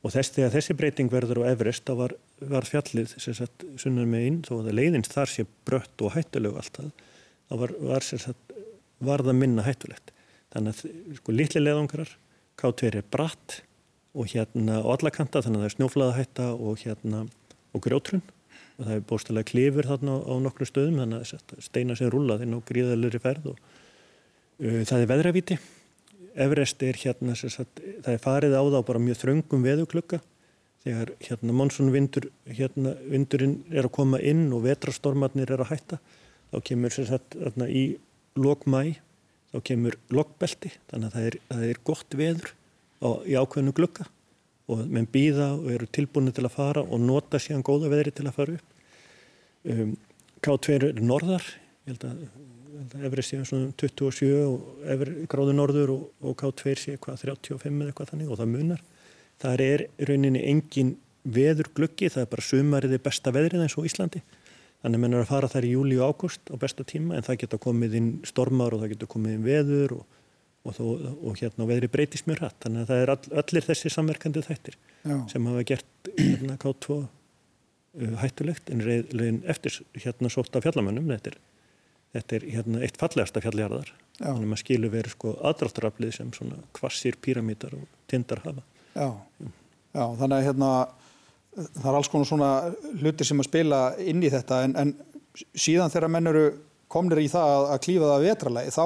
og 0.05 0.13
þess 0.15 0.35
þegar 0.37 0.55
þessi 0.55 0.77
breyting 0.79 1.11
verður 1.11 1.43
á 1.43 1.51
Everest 1.51 1.87
þá 1.89 1.95
var, 2.03 2.17
var 2.53 2.67
fjallið 2.69 3.17
sagt, 3.23 3.65
sunnar 3.81 4.07
með 4.11 4.27
inn 4.29 4.43
þó 4.47 4.59
að 4.61 4.75
leiðins 4.77 5.11
þar 5.11 5.33
sé 5.33 5.47
brött 5.67 6.05
og 6.05 6.15
hættulegu 6.15 6.61
alltaf 6.61 7.07
þá 7.49 7.57
var, 7.63 7.75
var, 7.81 8.07
sagt, 8.07 8.55
var 9.03 9.25
það 9.27 9.39
minna 9.41 9.65
hættulegt. 9.67 10.13
Þannig 10.55 10.77
að 10.77 11.19
sko 11.19 11.35
litli 11.35 11.63
leðungarar 11.63 12.13
K2 12.61 12.91
er 12.91 13.03
bratt 13.13 13.61
og 14.17 14.31
hérna 14.33 14.81
á 14.81 14.87
alla 14.95 15.13
kanta 15.13 15.43
þannig 15.45 15.61
að 15.61 15.65
það 15.65 15.71
er 15.71 15.77
snjóflaðahætta 15.77 16.47
og 16.55 16.81
hérna 16.85 17.25
og 17.77 17.85
grjótrun 17.85 18.25
og 18.77 18.85
það 18.85 18.95
er 18.97 19.07
bóstalega 19.09 19.51
klifur 19.51 19.89
þarna 19.89 20.19
á 20.21 20.35
nokkru 20.45 20.69
stöðum 20.69 21.01
þannig 21.03 21.33
að 21.33 21.65
steina 21.65 21.97
sem 21.97 22.11
rúlaði 22.13 22.49
ná 22.51 22.59
gríðalöri 22.69 23.21
ferð 23.23 23.51
og 23.55 23.59
uh, 23.59 24.83
það 24.85 25.01
er 25.01 25.11
veðravíti. 25.13 25.59
Everest 26.37 26.83
er 26.85 26.99
hérna 27.01 27.33
sagt, 27.39 27.81
það 28.05 28.13
er 28.13 28.21
farið 28.21 28.57
á 28.61 28.63
þá 28.75 28.81
bara 28.85 29.01
mjög 29.01 29.23
þröngum 29.23 29.65
veðuklukka 29.65 30.21
þegar 30.87 31.15
hérna 31.25 31.55
monsunvindur 31.57 32.29
hérna 32.47 32.93
vindurinn 33.09 33.57
er 33.73 33.89
að 33.89 33.95
koma 33.97 34.21
inn 34.23 34.47
og 34.55 34.67
vetrastormarnir 34.67 35.51
er 35.51 35.65
að 35.65 35.73
hætta 35.73 35.99
þá 36.53 36.59
kemur 36.69 36.95
sér 36.95 37.09
satt 37.11 37.39
hérna 37.41 37.67
í 37.67 37.87
lokmæ 38.39 38.83
þá 39.51 39.59
kemur 39.67 39.97
lokbelti 40.15 40.71
þannig 40.91 41.09
að 41.09 41.17
það 41.17 41.31
er, 41.31 41.39
það 41.49 41.65
er 41.71 41.81
gott 41.91 42.19
veður 42.21 42.53
á, 43.03 43.09
í 43.25 43.35
ákveðinu 43.41 43.75
glukka 43.81 44.07
og 44.73 44.83
menn 44.91 45.07
býða 45.11 45.53
og 45.57 45.69
eru 45.75 45.89
tilbúinu 45.91 46.35
til 46.35 46.47
að 46.47 46.57
fara 46.57 46.83
og 46.83 47.03
nota 47.03 47.41
síðan 47.43 47.65
góða 47.67 47.91
veðri 47.93 48.15
til 48.15 48.27
að 48.27 48.37
fara 48.39 48.57
upp. 48.57 48.75
Um, 49.67 49.95
K2 50.43 50.77
er 50.77 51.01
norðar, 51.03 51.47
ég 51.87 51.95
held 51.95 52.07
að, 52.07 52.25
að 52.83 53.07
Everest 53.09 53.33
sé 53.33 53.41
svona 53.47 53.73
27 53.81 54.31
og 54.45 54.87
Ever, 54.95 55.13
gráðu 55.31 55.57
norður 55.57 55.95
og, 55.95 56.09
og 56.23 56.37
K2 56.43 56.77
sé 56.83 56.97
hvað 57.03 57.23
35 57.25 57.71
eða 57.73 57.93
eitthvað 57.93 58.13
þannig 58.13 58.33
og 58.33 58.41
það 58.43 58.53
munar. 58.55 58.83
Það 59.43 59.63
er 59.67 59.87
rauninni 60.09 60.43
engin 60.51 60.97
veður 61.27 61.71
glukki, 61.75 62.11
það 62.13 62.27
er 62.27 62.35
bara 62.35 62.49
sumariði 62.49 63.03
besta 63.03 63.33
veðrið 63.35 63.65
eins 63.67 63.79
og 63.79 63.89
Íslandi 63.89 64.23
Þannig 64.87 65.01
að 65.01 65.03
menn 65.03 65.17
er 65.17 65.25
að 65.25 65.31
fara 65.33 65.49
þær 65.51 65.65
í 65.67 65.71
júli 65.73 65.97
og 65.99 66.13
ágúst 66.13 66.51
á 66.53 66.55
besta 66.63 66.85
tíma 66.87 67.17
en 67.17 67.25
það 67.27 67.41
geta 67.41 67.59
komið 67.59 67.95
inn 67.99 68.11
stormar 68.29 68.77
og 68.77 68.85
það 68.85 68.93
geta 68.93 69.09
komið 69.11 69.33
inn 69.35 69.47
veður 69.47 69.95
og, 69.97 70.19
og, 70.67 70.77
þó, 70.77 70.85
og 71.31 71.41
hérna 71.41 71.67
veðri 71.69 71.91
breytist 71.93 72.29
mjög 72.29 72.43
hratt. 72.43 72.59
Þannig 72.65 72.85
að 72.85 72.91
það 72.91 73.03
er 73.03 73.13
all, 73.15 73.33
allir 73.43 73.67
þessi 73.67 73.93
samverkandi 73.93 74.45
þættir 74.47 74.79
Já. 75.07 75.17
sem 75.33 75.51
hafa 75.51 75.67
gert 75.71 76.11
hérna 76.19 76.57
K2 76.63 76.97
uh, 77.01 78.17
hættulegt 78.23 78.73
en 78.75 78.85
reyðin 78.87 79.43
eftir 79.49 79.81
hérna 79.97 80.33
sótt 80.33 80.59
af 80.59 80.67
fjallamönnum. 80.67 81.09
Þetta 81.15 81.33
er, 81.33 81.39
þetta 82.19 82.39
er 82.39 82.49
hérna 82.57 82.83
eitt 82.87 83.01
fallegasta 83.01 83.45
fjalljarðar. 83.45 83.93
Þannig 84.19 84.47
að 84.47 84.53
maður 84.53 84.65
skilur 84.65 84.95
verið 84.95 85.17
sko 85.17 85.35
aðráttaraflið 85.51 86.15
sem 86.19 86.33
svona 86.37 86.61
kvassir 86.77 87.19
píramítar 87.23 87.77
og 87.77 87.89
tindar 88.11 88.43
hafa. 88.47 88.65
Já, 88.97 89.11
Já 89.97 90.05
þannig 90.21 90.39
að 90.39 90.47
hérna 90.51 90.71
það 91.57 91.91
er 91.91 91.99
alls 91.99 92.09
konar 92.13 92.29
svona 92.29 92.51
hlutir 93.01 93.29
sem 93.29 93.41
að 93.41 93.49
spila 93.49 93.81
inn 94.03 94.23
í 94.25 94.31
þetta 94.33 94.63
en, 94.67 94.75
en 94.77 94.95
síðan 95.57 95.93
þegar 95.93 96.13
menn 96.13 96.31
eru 96.31 96.47
komnir 96.93 97.21
í 97.23 97.29
það 97.33 97.53
að, 97.53 97.67
að 97.75 97.83
klífa 97.87 98.11
það 98.11 98.27
vetralagi 98.27 98.75
þá 98.75 98.85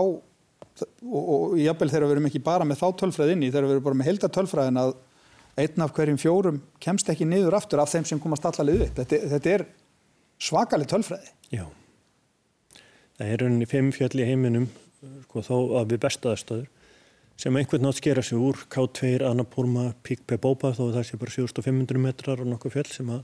og, 0.87 1.21
og 1.21 1.55
jábel 1.61 1.91
þegar 1.91 2.07
við 2.09 2.17
erum 2.17 2.29
ekki 2.31 2.43
bara 2.45 2.67
með 2.69 2.83
þá 2.83 2.89
tölfræð 3.03 3.35
inn 3.35 3.45
í 3.47 3.51
þegar 3.51 3.69
við 3.69 3.77
erum 3.77 3.87
bara 3.89 4.01
með 4.01 4.11
helda 4.11 4.33
tölfræðin 4.37 4.81
að 4.83 4.95
einn 5.61 5.85
af 5.85 5.95
hverjum 5.97 6.21
fjórum 6.21 6.61
kemst 6.83 7.11
ekki 7.13 7.27
niður 7.29 7.59
aftur 7.59 7.83
af 7.83 7.91
þeim 7.93 8.07
sem 8.09 8.21
komast 8.23 8.47
allalið 8.49 8.87
upp. 8.87 8.95
Þetta, 9.01 9.21
þetta 9.35 9.55
er 9.55 9.67
svakalig 10.41 10.89
tölfræði. 10.91 11.33
Já. 11.53 11.65
Það 13.19 13.33
er 13.33 13.43
rauninni 13.45 13.69
fimm 13.69 13.91
fjöll 13.93 14.15
í 14.23 14.29
heiminum 14.29 14.71
sko, 15.27 15.43
þó 15.45 15.57
að 15.81 15.95
við 15.95 16.03
bestaðastöður 16.07 16.69
sem 17.41 17.57
einhvern 17.57 17.87
nátt 17.87 18.01
skera 18.01 18.23
sig 18.25 18.37
úr 18.37 18.59
K2, 18.73 19.23
Annapurma, 19.25 19.91
Píkpe 20.05 20.37
Bópa 20.41 20.75
þó 20.77 20.91
það 20.93 21.05
sé 21.09 21.21
bara 21.21 21.33
7500 21.33 22.03
metrar 22.03 22.43
og 22.43 22.51
nokkuð 22.51 22.75
fjöld 22.75 22.91
sem 22.93 23.13
að 23.15 23.23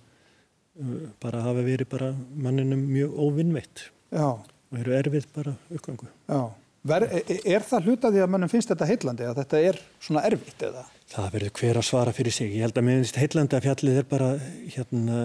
uh, 0.81 1.09
bara 1.21 1.42
hafa 1.45 1.64
verið 1.66 1.90
bara 1.92 2.12
manninum 2.33 2.87
mjög 2.88 3.19
óvinnveitt. 3.27 3.88
Og 4.16 4.79
eru 4.81 4.95
erfið 4.97 5.29
bara 5.35 5.53
uppgangu. 5.69 6.09
Já, 6.31 6.40
Ver, 6.87 7.07
er, 7.09 7.22
e, 7.27 7.38
er 7.57 7.64
það 7.66 7.90
hlutaði 7.90 8.22
að 8.22 8.33
mannum 8.35 8.53
finnst 8.53 8.70
þetta 8.70 8.88
heillandi 8.90 9.27
að 9.27 9.40
þetta 9.40 9.62
er 9.70 9.81
svona 9.99 10.25
erfitt 10.29 10.66
eða? 10.68 10.85
Það 11.11 11.31
verður 11.35 11.55
hver 11.61 11.81
að 11.81 11.87
svara 11.88 12.14
fyrir 12.14 12.35
sig. 12.35 12.51
Ég 12.55 12.66
held 12.66 12.79
að 12.79 12.87
mér 12.87 13.01
finnst 13.01 13.20
heillandi 13.20 13.59
að 13.59 13.68
fjallið 13.68 14.01
er 14.01 14.09
bara 14.11 14.33
hérna, 14.75 15.20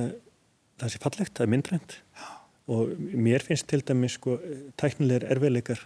það 0.82 0.94
sé 0.94 1.02
fallegt, 1.04 1.36
það 1.38 1.46
er 1.46 1.54
myndrænt 1.56 1.98
og 2.72 2.92
mér 2.98 3.44
finnst 3.44 3.68
til 3.70 3.82
dæmis 3.84 4.16
sko 4.20 4.38
tæknilegar 4.80 5.28
erfiðleikar 5.34 5.82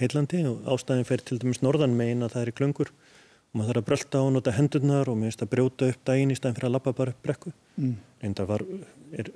heillandi 0.00 0.44
og 0.48 0.68
ástæðin 0.72 1.08
fer 1.08 1.24
til 1.26 1.40
dæmis 1.42 1.60
norðan 1.64 1.96
megin 1.98 2.24
að 2.24 2.36
það 2.36 2.44
er 2.44 2.52
í 2.52 2.56
klöngur 2.60 2.92
og 2.94 3.58
maður 3.58 3.70
þarf 3.70 3.82
að 3.82 3.88
brölda 3.88 4.22
á 4.22 4.22
og 4.22 4.32
nota 4.36 4.54
hendurnar 4.54 5.10
og 5.10 5.18
mér 5.18 5.30
finnst 5.30 5.44
að 5.44 5.52
brjóta 5.54 5.88
upp 5.90 6.04
daginn 6.06 6.32
í 6.32 6.38
staðin 6.38 6.56
fyrir 6.56 6.70
að 6.70 6.74
lappa 6.76 6.94
bara 6.96 7.14
upp 7.14 7.24
brekku. 7.26 7.52
Mm. 7.76 7.96
Reynda 8.22 8.46
var, 8.46 8.64
er 9.10 9.30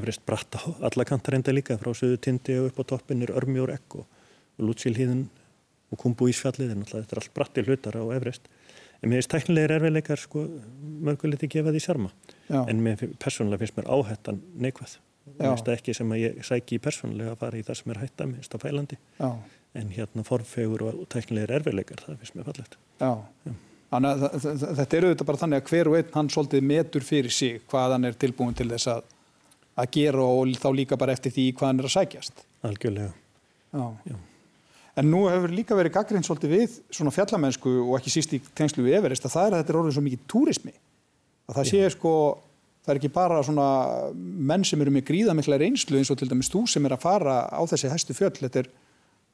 efrist 0.00 0.24
bratt 0.26 0.58
á 0.58 0.62
alla 0.90 1.06
kantar 1.06 1.36
reynda 1.36 1.54
líka 1.54 1.78
frá 1.78 1.92
söðu 1.94 2.18
tindi 2.18 2.58
og 2.58 2.72
upp 2.72 2.82
á 2.82 2.84
toppin 2.92 3.22
er 3.22 3.32
örmjór 3.38 3.72
ekk 3.76 4.00
og, 4.02 4.08
og 4.58 4.66
lútsilhíðin 4.66 5.28
og 5.90 6.00
kumbu 6.00 6.30
ísfjallið 6.30 6.74
en 6.74 6.82
alltaf 6.84 7.04
þetta 7.04 7.16
er 7.16 7.22
allt 7.22 7.36
bratti 7.36 7.66
hlutar 7.66 8.00
á 8.00 8.04
efrist. 8.16 8.50
En 9.00 9.10
mér 9.10 9.22
finnst 9.22 9.32
tæknilegir 9.32 9.76
erfiðleikar 9.78 10.20
sko 10.20 10.42
mörgulegt 11.06 11.46
að 11.46 11.54
gefa 11.54 11.72
því 11.72 11.84
sjarma. 11.84 12.10
En 12.66 12.82
mér 12.84 13.06
persónulega 13.22 13.64
finnst 13.64 13.78
mér 13.78 13.88
áhættan 13.88 14.42
neikvæð. 14.60 14.98
Mér 15.38 15.54
finnst 15.54 15.70
það 15.70 15.78
ekki 15.78 15.94
sem 15.96 16.12
að 16.12 16.22
ég 16.24 16.44
sæki 16.46 16.76
í 16.76 16.82
persónulega 16.84 17.32
að 17.34 17.40
fara 17.44 17.60
í 17.60 17.64
það 17.64 17.80
sem 17.80 17.94
er 17.94 18.02
hætta, 18.04 18.28
mér 18.28 18.42
finnst 18.42 18.54
það 18.54 18.66
fælandi. 18.66 19.00
Já 19.20 19.30
en 19.74 19.90
hérna 19.94 20.24
formfegur 20.26 20.82
og 20.88 21.02
tæknilegir 21.12 21.52
erfiðleikar, 21.60 22.02
það 22.02 22.22
finnst 22.22 22.36
mér 22.38 22.48
fallegt. 22.48 22.78
Þannig 23.90 24.24
að 24.26 24.48
þetta 24.78 24.98
eru 24.98 25.12
þetta 25.12 25.26
bara 25.26 25.40
þannig 25.42 25.60
að 25.60 25.70
hver 25.70 25.90
og 25.90 25.96
einn 25.98 26.12
hann 26.14 26.30
svolítið 26.30 26.66
metur 26.66 27.06
fyrir 27.06 27.34
sig 27.34 27.62
hvað 27.70 27.96
hann 27.96 28.06
er 28.06 28.18
tilbúin 28.18 28.56
til 28.58 28.68
þess 28.70 28.90
að, 28.92 29.00
að 29.82 29.92
gera 29.96 30.26
og 30.26 30.52
þá 30.62 30.68
líka 30.78 30.98
bara 30.98 31.14
eftir 31.16 31.34
því 31.34 31.46
hvað 31.58 31.72
hann 31.72 31.82
er 31.82 31.88
að 31.88 31.94
sækjast. 31.96 32.44
Algjörlega. 32.66 33.14
Já. 33.74 33.84
Já. 34.10 34.18
En 35.00 35.08
nú 35.08 35.24
hefur 35.30 35.54
líka 35.54 35.78
verið 35.78 35.94
gaggrind 35.96 36.26
svolítið 36.26 36.52
við 36.52 36.76
svona 36.92 37.14
fjallamennsku 37.14 37.72
og 37.86 37.96
ekki 37.96 38.12
síst 38.12 38.36
í 38.36 38.42
tengslu 38.58 38.84
við 38.84 38.98
Everest 38.98 39.24
að 39.24 39.34
það 39.36 39.46
er 39.46 39.56
að 39.56 39.62
þetta 39.62 39.74
er 39.74 39.80
orðið 39.80 39.96
svo 39.96 40.04
mikið 40.04 40.26
túrismi. 40.28 40.74
Að 41.48 41.56
það 41.56 41.70
sé 41.70 41.90
sko, 41.94 42.12
það 42.84 42.92
er 42.92 43.00
ekki 43.00 43.12
bara 43.14 43.40
svona 43.46 43.68
menn 44.50 44.66
sem 44.68 44.84
eru 44.84 44.92
með 44.94 45.06
gríðamikla 45.08 45.58
reynslu 45.62 45.98
eins 46.00 46.12
og 46.12 46.20
til 46.20 46.28
dæmis 46.30 46.52
þú 46.52 46.66
sem 46.68 46.86
er 46.86 46.96
að 46.98 47.04
fara 47.06 47.40
á 47.48 47.60
þessi 47.70 47.92
hæstu 47.92 48.16
fjöll, 48.18 48.36
þetta 48.42 48.64
er 48.64 48.70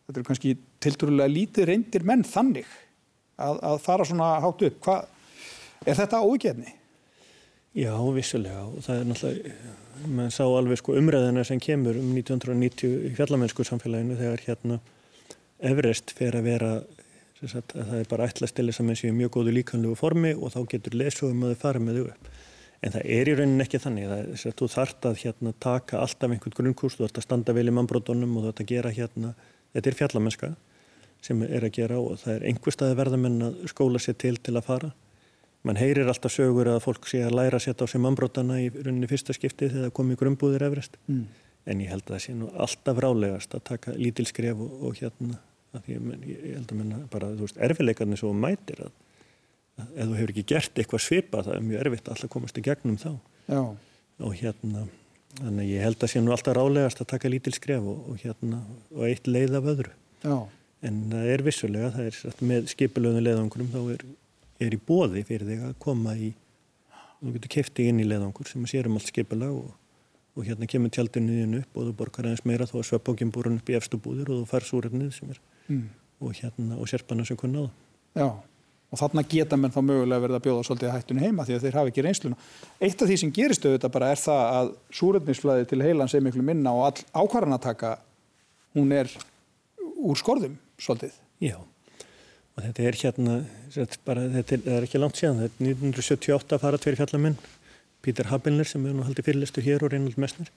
þetta 0.06 0.20
er 0.20 0.26
kannski 0.26 0.54
tildurulega 0.82 1.32
lítið 1.32 1.68
reyndir 1.70 2.06
menn 2.06 2.22
þannig 2.26 2.68
að, 3.42 3.58
að 3.58 3.80
fara 3.82 4.06
svona 4.06 4.34
hátt 4.42 4.66
upp. 4.68 4.78
Hva, 4.86 4.98
er 5.84 5.98
þetta 5.98 6.22
ógefni? 6.22 6.74
Já, 7.76 7.92
vissulega 8.14 8.62
og 8.70 8.84
það 8.86 9.00
er 9.00 9.08
náttúrulega, 9.10 9.72
mann 10.16 10.32
sá 10.32 10.44
alveg 10.46 10.80
sko 10.80 10.94
umræðina 10.96 11.42
sem 11.44 11.60
kemur 11.60 11.98
um 11.98 12.12
1990 12.14 13.08
í 13.08 13.14
fjallamennsku 13.16 13.66
samfélaginu 13.66 14.16
þegar 14.20 14.44
hérna 14.46 14.78
Everest 15.60 16.12
fer 16.16 16.36
að 16.36 16.48
vera 16.50 16.72
sagt, 17.40 17.76
að 17.76 17.90
það 17.90 18.00
er 18.00 18.10
bara 18.10 18.28
ætla 18.28 18.48
að 18.48 18.72
saman 18.76 18.98
sér 18.98 19.14
mjög 19.16 19.32
góðu 19.36 19.54
líkanlegu 19.56 19.96
formi 19.96 20.34
og 20.34 20.52
þá 20.54 20.60
getur 20.72 20.98
lesugum 21.00 21.44
að 21.46 21.54
þau 21.54 21.62
fara 21.62 21.82
með 21.82 22.00
þau 22.00 22.06
upp. 22.10 22.30
En 22.84 22.92
það 22.92 23.10
er 23.16 23.28
í 23.28 23.34
rauninni 23.38 23.64
ekki 23.64 23.80
þannig, 23.80 24.10
það 24.10 24.48
að 24.50 24.56
þú 24.60 24.66
þart 24.74 25.06
að 25.08 25.20
hérna 25.22 25.52
taka 25.64 26.00
alltaf 26.02 26.32
einhvern 26.32 26.56
grunnkurs, 26.58 26.96
þú 26.98 27.06
þart 27.06 27.20
að 27.20 27.26
standa 27.26 27.54
vel 27.56 27.66
í 27.66 27.74
mannbrótonum 27.74 28.36
og 28.36 28.44
þú 28.44 28.50
þart 28.50 28.62
að 28.62 28.72
gera 28.74 28.92
hérna 28.92 29.32
þetta 29.72 29.90
er 29.90 29.98
fjallamennska 30.00 30.52
sem 31.24 31.42
er 31.46 31.64
að 31.66 31.74
gera 31.76 31.98
og 32.00 32.20
það 32.20 32.36
er 32.36 32.46
einhver 32.50 32.74
staði 32.74 32.98
verðamenn 33.00 33.48
að 33.48 33.58
skóla 33.72 34.00
sér 34.02 34.16
til 34.20 34.36
til 34.36 34.54
að 34.56 34.66
fara 34.68 34.92
mann 35.66 35.80
heyrir 35.80 36.08
alltaf 36.10 36.32
sögur 36.32 36.68
að 36.70 36.84
fólk 36.84 37.08
sé 37.10 37.22
að 37.26 37.36
læra 37.40 37.58
að 37.58 37.66
setja 37.66 37.88
á 37.88 37.90
sig 37.90 38.02
mannbrótana 38.02 38.60
í 38.62 38.68
rauninni 38.74 39.08
fyrsta 39.10 39.34
skipti 39.34 39.70
þegar 39.70 39.88
það 39.88 39.96
komi 39.98 40.18
grunnbúðir 40.20 40.66
efrest 40.68 40.98
mm. 41.08 41.24
En 41.66 41.82
ég 41.82 41.90
held 41.90 42.04
að 42.06 42.14
það 42.14 42.22
sé 42.24 42.36
nú 42.36 42.50
alltaf 42.66 43.00
rálegast 43.02 43.56
að 43.56 43.64
taka 43.70 43.96
lítil 43.98 44.26
skref 44.28 44.60
og, 44.62 44.76
og 44.86 45.00
hérna 45.00 45.40
ég, 45.90 46.04
ég 46.26 46.54
held 46.56 46.70
að 46.70 46.78
menna 46.78 47.00
bara 47.12 47.32
erfileikarnir 47.68 48.20
svo 48.20 48.32
mætir 48.36 48.86
að, 48.86 48.92
ef 49.86 50.04
þú 50.04 50.20
hefur 50.20 50.34
ekki 50.34 50.46
gert 50.54 50.78
eitthvað 50.78 51.04
svipa 51.04 51.42
það 51.46 51.58
er 51.58 51.66
mjög 51.66 51.82
erfitt 51.84 52.06
að 52.06 52.14
alltaf 52.16 52.32
komast 52.36 52.60
í 52.60 52.64
gegnum 52.66 53.00
þá 53.02 53.10
Já. 53.50 53.62
og 54.26 54.38
hérna 54.38 54.86
Þannig 55.36 55.68
ég 55.68 55.82
held 55.84 56.00
að 56.00 56.08
sé 56.08 56.20
nú 56.24 56.32
alltaf 56.32 56.54
rálegast 56.56 57.00
að 57.02 57.10
taka 57.10 57.28
lítil 57.28 57.52
skref 57.52 57.84
og, 57.84 58.04
og, 58.08 58.20
hérna, 58.22 58.62
og 58.94 59.02
eitt 59.04 59.26
leið 59.28 59.58
af 59.58 59.66
öðru. 59.74 59.90
Já. 60.22 60.36
en 60.86 60.96
það 61.10 61.26
er 61.32 61.42
vissulega, 61.44 61.90
það 61.92 62.06
er 62.08 62.46
með 62.48 62.70
skipilöðun 62.72 63.24
leðangurum 63.24 63.68
þá 63.72 63.78
er, 63.92 64.04
er 64.64 64.74
í 64.76 64.78
bóði 64.88 65.22
fyrir 65.28 65.48
þig 65.50 65.64
að 65.66 65.74
koma 65.82 66.14
í 66.16 66.30
þú 67.20 67.32
getur 67.34 67.52
keftið 67.56 67.90
inn 67.90 68.00
í 68.00 68.06
leðangur 68.08 68.48
sem 68.48 68.64
sérum 68.70 68.96
allt 68.98 69.10
skipila 69.10 69.48
og, 69.52 69.70
og 70.36 70.44
hérna 70.44 70.68
kemur 70.68 70.92
tjaldinu 70.92 71.38
inn 71.42 71.60
upp 71.62 71.78
og 71.78 71.88
þú 71.88 71.94
borgar 72.00 72.28
aðeins 72.28 72.44
meira 72.48 72.68
þá 72.68 72.76
er 72.80 72.90
sveppbókjum 72.90 73.32
búrun 73.34 73.60
upp 73.60 73.72
í 73.72 73.78
efstu 73.78 74.00
búður 74.00 74.34
og 74.34 74.42
þú 74.42 74.50
fær 74.50 74.68
súrefnið 74.68 75.14
sem 75.16 75.32
er 75.32 75.40
mm. 75.72 75.86
og 76.20 76.36
hérna 76.40 76.76
og 76.76 76.90
sérpanna 76.90 77.26
sem 77.28 77.40
kunna 77.40 77.64
á 77.64 77.66
það 77.66 78.26
Já 78.26 78.28
og 78.92 79.00
þarna 79.00 79.24
geta 79.28 79.58
menn 79.58 79.74
þá 79.74 79.80
mögulega 79.82 80.22
verið 80.22 80.38
að 80.38 80.44
bjóða 80.46 80.66
svolítið 80.66 80.92
hættunni 80.94 81.24
heima 81.24 81.46
því 81.46 81.56
að 81.56 81.64
þeir 81.64 81.78
hafa 81.80 81.90
ekki 81.90 82.04
reynsluna. 82.06 82.36
Eitt 82.78 83.02
af 83.02 83.10
því 83.10 83.16
sem 83.22 83.32
gerist 83.34 83.66
auðvitað 83.66 83.94
bara 83.96 84.10
er 84.14 84.20
það 84.22 84.42
að 84.58 84.72
súröfnisflæði 85.00 85.68
til 85.70 85.80
heilan 85.82 86.12
sem 86.12 86.24
miklu 86.24 86.44
minna 86.46 86.74
og 86.76 86.84
all 86.86 87.24
ákvarðanataka 87.24 87.96
hún 88.76 88.94
er 88.94 89.10
úr 89.96 90.20
skorðum 90.20 90.54
svolítið. 90.78 91.16
Já 91.42 91.58
og 92.56 92.64
þetta 92.64 92.86
er 92.88 92.96
hérna, 93.02 93.34
þetta, 93.74 93.98
bara, 94.06 94.22
þetta 94.38 94.58
er 94.72 94.86
ekki 94.86 95.00
langt 95.02 95.18
síðan, 95.18 95.42
þetta 95.42 95.60
er 95.60 95.74
1978 95.74 96.56
að 96.56 96.62
fara 96.62 96.80
tveir 96.80 96.96
fjallamenn, 97.02 97.36
Pítur 98.06 98.30
Habelner 98.30 98.68
sem 98.68 98.84
er 98.86 98.94
nú 98.94 99.04
haldið 99.06 99.26
fyrirlistu 99.26 99.64
hér 99.66 99.82
og 99.82 99.90
Reynold 99.92 100.18
Messner 100.22 100.50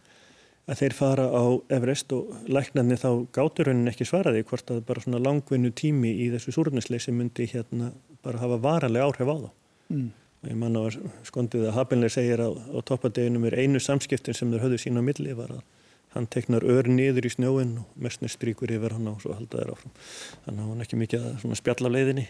að 0.70 0.84
þeir 0.84 0.94
fara 0.94 1.26
á 1.34 1.44
Everest 1.74 2.14
og 2.14 2.30
læknarni 2.46 2.98
þá 3.00 3.10
gátur 3.34 3.72
henni 3.72 3.90
ekki 3.90 4.06
svaraði 4.06 4.46
hvort 4.46 4.70
að 4.70 4.84
bara 4.86 5.02
svona 5.02 5.22
langvinnu 5.24 5.72
tími 5.74 6.12
í 6.26 6.30
þessu 6.34 6.54
súröfnisleysi 6.54 7.14
myndi 7.16 7.48
hérna 7.50 7.90
bara 8.26 8.42
hafa 8.44 8.60
varalega 8.62 9.08
áhrif 9.10 9.32
á 9.34 9.38
þá. 9.40 9.50
Mm. 9.90 10.08
Og 10.40 10.52
ég 10.52 10.60
manna 10.62 10.86
að 10.86 11.00
skondið 11.28 11.66
að 11.68 11.76
Habelner 11.80 12.14
segir 12.14 12.44
á, 12.46 12.50
á 12.54 12.80
toppadeginum 12.86 13.50
er 13.50 13.58
einu 13.60 13.82
samskiptin 13.82 14.38
sem 14.38 14.54
þeir 14.54 14.68
höfðu 14.68 14.82
sína 14.86 15.02
á 15.02 15.08
milli 15.10 15.34
var 15.36 15.58
að 15.58 15.66
hann 16.14 16.30
teknar 16.30 16.66
ör 16.66 16.88
niður 16.90 17.28
í 17.28 17.34
snjóin 17.34 17.76
og 17.82 17.90
mestnir 18.02 18.32
stríkur 18.34 18.72
yfir 18.74 18.96
hann 18.98 19.10
og 19.12 19.20
svo 19.24 19.36
halda 19.38 19.60
þeir 19.60 19.74
áfram. 19.74 19.98
Þannig 20.46 20.64
að 20.64 20.70
hann 20.70 20.86
ekki 20.86 21.02
mikið 21.02 21.28
að 21.30 21.58
spjalla 21.60 21.92
leiðinni 21.94 22.26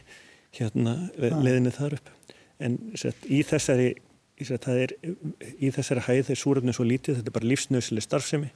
hérna 0.57 0.95
leiðinni 1.19 1.75
þar 1.75 1.99
upp. 1.99 2.11
En 2.59 2.79
sett, 2.99 3.27
í 3.27 3.39
þessari 3.47 3.93
er, 4.39 4.93
í 5.59 5.71
þessari 5.75 6.05
hæð 6.05 6.31
er 6.33 6.39
súröfni 6.39 6.75
svo 6.75 6.85
lítið, 6.87 7.19
þetta 7.19 7.31
er 7.31 7.37
bara 7.39 7.49
lífsnöðsileg 7.51 8.05
starfsemi. 8.05 8.51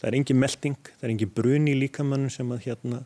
Það 0.00 0.08
er 0.08 0.16
engin 0.18 0.40
melding, 0.40 0.78
það 0.96 1.08
er 1.08 1.12
engin 1.14 1.34
brun 1.36 1.68
í 1.68 1.74
líkamannum 1.76 2.32
sem 2.32 2.50
að 2.52 2.66
hérna 2.68 3.02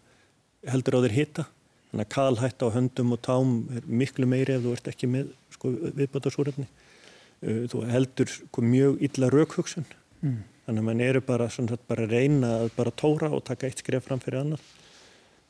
heldur 0.71 0.99
á 0.99 1.05
þér 1.07 1.17
hita, 1.17 1.47
þannig 1.91 2.07
að 2.07 2.13
kalhætt 2.15 2.63
á 2.63 2.69
höndum 2.75 3.15
og 3.15 3.21
tám 3.25 3.55
er 3.75 3.87
miklu 3.87 4.29
meiri 4.31 4.55
ef 4.55 4.65
þú 4.65 4.75
ert 4.77 4.91
ekki 4.93 5.11
með 5.11 5.33
sko, 5.57 5.73
viðbáta 5.99 6.33
súröfni 6.33 6.67
uh, 6.67 7.65
þú 7.71 7.83
heldur 7.91 8.31
sko, 8.31 8.65
mjög 8.65 9.01
illa 9.07 9.31
raukhugsun 9.33 9.87
mm. 10.23 10.37
þannig 10.67 10.83
að 10.83 10.89
mann 10.89 11.05
eru 11.05 11.23
bara, 11.27 11.49
svona, 11.51 11.79
bara 11.91 12.07
reyna 12.11 12.53
að 12.61 12.75
bara 12.77 12.95
tóra 12.95 13.33
og 13.35 13.43
taka 13.49 13.69
eitt 13.69 13.83
skref 13.83 14.07
fram 14.07 14.23
fyrir 14.23 14.45
annar 14.45 14.63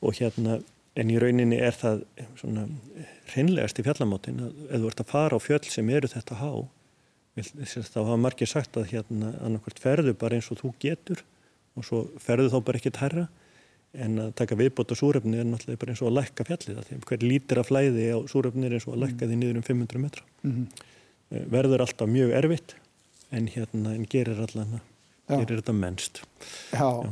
og 0.00 0.16
hérna 0.16 0.60
en 1.00 1.10
í 1.12 1.18
rauninni 1.22 1.58
er 1.62 1.76
það 1.76 2.04
svona 2.40 2.66
reynlegast 3.34 3.80
í 3.80 3.86
fjallamátin 3.86 4.44
að 4.44 4.62
ef 4.68 4.82
þú 4.82 4.92
ert 4.92 5.02
að 5.04 5.12
fara 5.14 5.40
á 5.40 5.40
fjöll 5.40 5.64
sem 5.70 5.90
eru 5.96 6.10
þetta 6.10 6.40
há 6.42 6.52
þá 7.40 8.00
hafa 8.02 8.16
margir 8.20 8.50
sagt 8.50 8.76
að 8.76 8.90
hérna 8.90 9.34
annarkvært 9.40 9.80
ferðu 9.80 10.14
bara 10.18 10.36
eins 10.36 10.50
og 10.52 10.60
þú 10.60 10.72
getur 10.82 11.22
og 11.78 11.86
svo 11.86 12.02
ferðu 12.20 12.50
þá 12.52 12.58
bara 12.66 12.80
ekki 12.80 12.92
tærra 12.94 13.28
en 13.90 14.18
að 14.22 14.34
taka 14.38 14.58
viðbót 14.58 14.92
á 14.94 14.96
súröfni 14.98 15.40
er 15.40 15.48
náttúrulega 15.48 15.80
bara 15.80 15.94
eins 15.94 16.02
og 16.02 16.10
að 16.10 16.16
lækka 16.18 16.46
fjallið 16.46 16.82
því 16.86 16.98
hver 17.08 17.24
lítir 17.26 17.60
af 17.62 17.70
flæði 17.70 18.06
á 18.14 18.18
súröfni 18.30 18.68
er 18.68 18.76
eins 18.76 18.86
og 18.86 18.94
að 18.94 19.02
lækka 19.04 19.28
því 19.30 19.38
niður 19.40 19.58
um 19.58 19.66
500 19.66 20.02
metra. 20.04 20.22
Mm 20.42 20.52
-hmm. 20.52 21.46
verður 21.50 21.80
alltaf 21.80 22.08
mjög 22.08 22.30
erfitt 22.30 22.74
en 23.30 23.46
hérna 23.48 23.94
en 23.94 24.06
gerir 24.06 24.40
allan 24.40 24.80
gerir 25.28 25.60
þetta 25.62 25.72
mennst. 25.72 26.22
Já, 26.72 27.02
Já. 27.04 27.10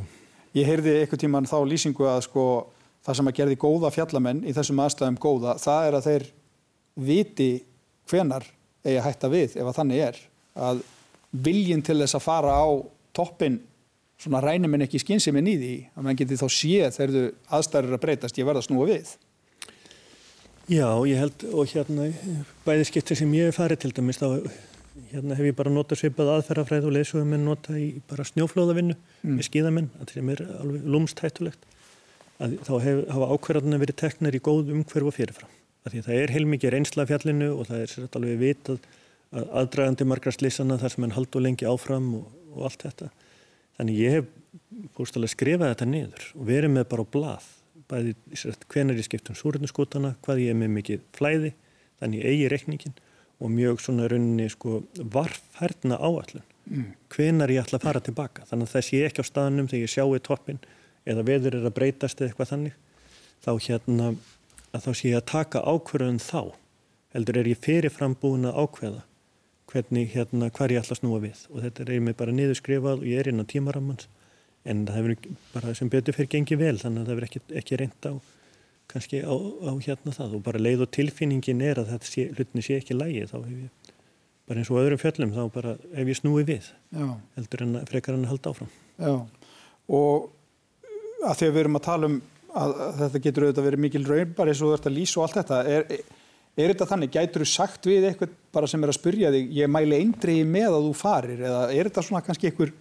ég 0.53 0.65
heyrði 0.65 0.93
eitthvað 0.99 1.19
tíman 1.19 1.45
þá 1.45 1.59
lýsingu 1.67 2.03
að 2.03 2.21
sko 2.21 2.67
það 3.05 3.19
sem 3.19 3.31
að 3.31 3.37
gerði 3.39 3.59
góða 3.61 3.91
fjallamenn 3.95 4.43
í 4.43 4.53
þessum 4.55 4.81
aðstæðum 4.83 5.19
góða, 5.21 5.55
það 5.61 5.87
er 5.87 5.97
að 5.97 6.07
þeir 6.09 6.27
viti 7.09 7.49
hvenar 8.09 8.45
eigi 8.83 8.97
að 8.97 9.05
hætta 9.07 9.31
við 9.31 9.57
ef 9.57 9.69
að 9.69 9.77
þannig 9.79 10.03
er 10.09 10.21
að 10.59 10.83
viljin 11.45 11.83
til 11.85 11.99
þess 12.01 12.17
að 12.17 12.25
fara 12.25 12.55
á 12.57 12.67
toppin 13.15 13.59
svona 14.19 14.41
rænum 14.43 14.75
en 14.75 14.85
ekki 14.85 14.99
skynsið 15.01 15.35
með 15.35 15.45
nýði 15.47 15.73
að 15.95 16.05
mann 16.05 16.19
geti 16.19 16.39
þá 16.39 16.47
séð 16.51 16.95
þegar 16.97 17.15
þú 17.15 17.25
aðstæður 17.57 17.95
að 17.95 18.03
breytast, 18.05 18.39
ég 18.39 18.47
verða 18.47 18.63
að 18.63 18.67
snúa 18.67 18.87
við 18.89 19.13
Já, 20.69 20.89
ég 21.09 21.17
held 21.17 21.45
og 21.49 21.71
hérna 21.71 22.09
bæði 22.65 22.89
skiptir 22.91 23.17
sem 23.17 23.31
ég 23.33 23.49
hef 23.49 23.57
farið 23.57 23.85
til 23.85 23.93
dæmis 23.97 24.19
þá 24.21 24.27
hérna 25.09 25.37
hef 25.39 25.47
ég 25.47 25.57
bara 25.57 25.71
notað 25.73 26.03
svipað 26.03 26.33
aðferðafræð 26.35 26.89
og 26.89 26.95
leysugum 26.97 27.33
en 27.37 27.47
notað 27.47 27.79
í 27.81 27.87
bara 28.09 28.27
snjóflóðavinnu 28.27 28.95
mm. 28.97 29.37
með 29.37 29.47
skíðamenn, 29.47 29.89
það 30.03 30.31
er 30.35 30.43
alveg 30.59 30.89
lúmstættulegt 30.93 31.78
að 32.39 32.55
þá 32.65 32.73
hef, 32.83 33.01
hafa 33.11 33.29
ákverðarna 33.35 33.79
verið 33.81 33.99
teknar 33.99 34.37
í 34.37 34.41
góð 34.43 34.71
umhverfu 34.75 35.15
fyrirfram. 35.15 35.55
Það 35.89 36.09
er 36.15 36.33
heilmikið 36.33 36.73
reynsla 36.75 37.05
fjallinu 37.09 37.53
og 37.55 37.69
það 37.69 37.83
er 37.83 37.91
sér 37.91 38.17
alveg 38.19 38.41
vitað 38.41 38.83
að 39.35 39.47
aðdragandi 39.61 40.07
margra 40.09 40.33
slísana 40.33 40.77
þar 40.81 40.93
sem 40.93 41.05
henn 41.05 41.15
haldur 41.15 41.43
lengi 41.43 41.67
áfram 41.69 42.09
og, 42.19 42.27
og 42.53 42.67
allt 42.69 42.85
þetta. 42.85 43.09
Þannig 43.79 43.99
ég 44.01 44.15
hef 44.17 44.29
búinstilega 44.97 45.33
skrifað 45.33 45.73
þetta 45.73 45.87
niður 45.89 46.25
og 46.35 46.47
verið 46.49 46.73
með 46.75 46.87
bara 46.91 47.05
á 47.05 47.11
blað, 47.15 47.49
bæði 47.89 48.15
hvenar 48.69 48.99
ég 48.99 49.07
skiptum 49.07 49.37
súröndinskútana, 49.37 50.15
hvað 50.25 50.43
ég 50.43 50.53
er 50.53 50.59
með 50.59 50.73
mikið 50.77 51.05
flæði, 51.17 51.53
þannig 52.01 52.25
eigi 52.27 52.49
reikningin 52.53 52.97
og 53.39 53.53
mjög 53.55 53.83
svona 53.83 54.09
rauninni 54.11 54.49
sko 54.51 54.81
varfærna 54.99 55.99
áallun, 55.99 56.43
mm. 56.67 56.89
hvenar 57.13 57.53
ég 57.53 57.63
ætla 57.63 57.79
að 57.79 57.87
fara 57.87 58.03
tilbaka. 58.03 58.45
Þannig 58.49 58.67
að 58.67 58.75
þess 58.75 58.93
ég 58.97 59.07
ekki 59.07 59.23
á 59.23 59.29
staðnum 59.29 59.69
þegar 59.71 59.85
ég 59.85 59.93
sjáu 59.93 60.19
toppin 60.25 60.59
eða 61.09 61.25
veður 61.27 61.57
er 61.59 61.67
að 61.67 61.75
breytast 61.77 62.21
eða 62.21 62.31
eitthvað 62.31 62.51
þannig 62.53 62.77
þá 63.43 63.51
hérna 63.65 64.09
að 64.75 64.85
þá 64.85 64.89
sé 64.93 65.11
ég 65.11 65.19
að 65.19 65.29
taka 65.31 65.61
ákverðun 65.65 66.21
þá. 66.21 66.41
Heldur 67.15 67.39
er 67.41 67.49
ég 67.49 67.61
fyrirfram 67.63 68.15
búin 68.21 68.47
að 68.49 68.59
ákveða 68.63 69.05
hvernig 69.69 70.11
hérna 70.13 70.49
hvar 70.53 70.73
ég 70.73 70.81
ætla 70.81 70.95
að 70.97 71.01
snúa 71.01 71.21
við. 71.23 71.45
Og 71.53 71.63
þetta 71.65 71.85
er 71.85 72.03
mér 72.05 72.17
bara 72.17 72.33
niðurskrifað 72.35 73.03
og 73.03 73.07
ég 73.09 73.21
er 73.21 73.31
inn 73.31 73.41
á 73.41 73.45
tímarammans. 73.49 74.09
En 74.67 74.83
það 74.85 74.99
hefur 74.99 75.37
bara 75.53 75.73
sem 75.77 75.89
betur 75.89 76.17
fyrir 76.17 76.31
gengið 76.33 76.61
vel 76.61 76.75
þannig 76.81 77.01
að 77.01 77.07
það 77.07 77.13
hefur 77.15 77.27
ekki, 77.29 77.41
ekki 77.61 77.79
reynd 77.79 78.09
á 78.09 78.13
kannski 78.89 79.21
á, 79.21 79.33
á 79.33 79.73
hérna 79.85 80.13
það. 80.13 80.35
Og 80.37 80.45
bara 80.45 80.61
leið 80.61 80.85
og 80.85 80.91
tilfinningin 80.97 81.63
er 81.65 81.81
að 81.81 81.93
þetta 81.93 82.09
sé, 82.09 82.25
hlutin 82.35 82.65
sé 82.65 82.79
ekki 82.81 82.97
lægi 82.97 83.27
þá 83.29 83.37
hef 83.39 83.53
ég 83.55 83.93
bara 84.49 84.63
eins 84.63 84.71
og 84.73 84.79
öðrum 84.81 84.97
fjöllum 84.97 85.33
þá 85.35 85.41
bara 85.53 85.75
hef 85.93 86.09
ég 86.09 86.17
snúið 86.17 86.47
við. 86.49 86.69
Já. 86.89 87.05
heldur 87.37 87.65
en 87.65 87.79
frekar 87.89 88.17
hann 88.17 88.25
að 88.25 88.33
halda 88.33 88.53
áfram. 88.53 88.71
Já. 88.97 89.13
Og 89.93 90.29
að 91.25 91.39
því 91.39 91.49
að 91.49 91.55
við 91.55 91.63
erum 91.63 91.79
að 91.79 91.87
tala 91.89 92.09
um 92.09 92.19
að 92.59 92.75
þetta 93.03 93.21
getur 93.25 93.45
auðvitað 93.45 93.67
verið 93.67 93.83
mikil 93.85 94.05
raun 94.07 94.33
bara 94.37 94.53
eins 94.53 94.61
og 94.63 94.71
þú 94.71 94.77
ert 94.77 94.89
að 94.89 94.95
lýsa 94.95 95.19
og 95.19 95.25
allt 95.25 95.37
þetta 95.37 95.59
er, 95.69 95.83
er 96.59 96.71
þetta 96.73 96.87
þannig, 96.89 97.11
gætur 97.13 97.45
þú 97.45 97.49
sagt 97.51 97.89
við 97.89 98.07
eitthvað 98.09 98.37
bara 98.55 98.69
sem 98.71 98.83
er 98.83 98.91
að 98.91 98.97
spurja 98.97 99.33
þig, 99.35 99.51
ég 99.59 99.71
mæli 99.71 99.99
eindriði 99.99 100.47
með 100.49 100.77
að 100.79 100.87
þú 100.87 100.95
farir 100.97 101.43
eða 101.45 101.61
er 101.75 101.89
þetta 101.89 102.05
svona 102.07 102.23
kannski 102.25 102.49
einhver 102.49 102.73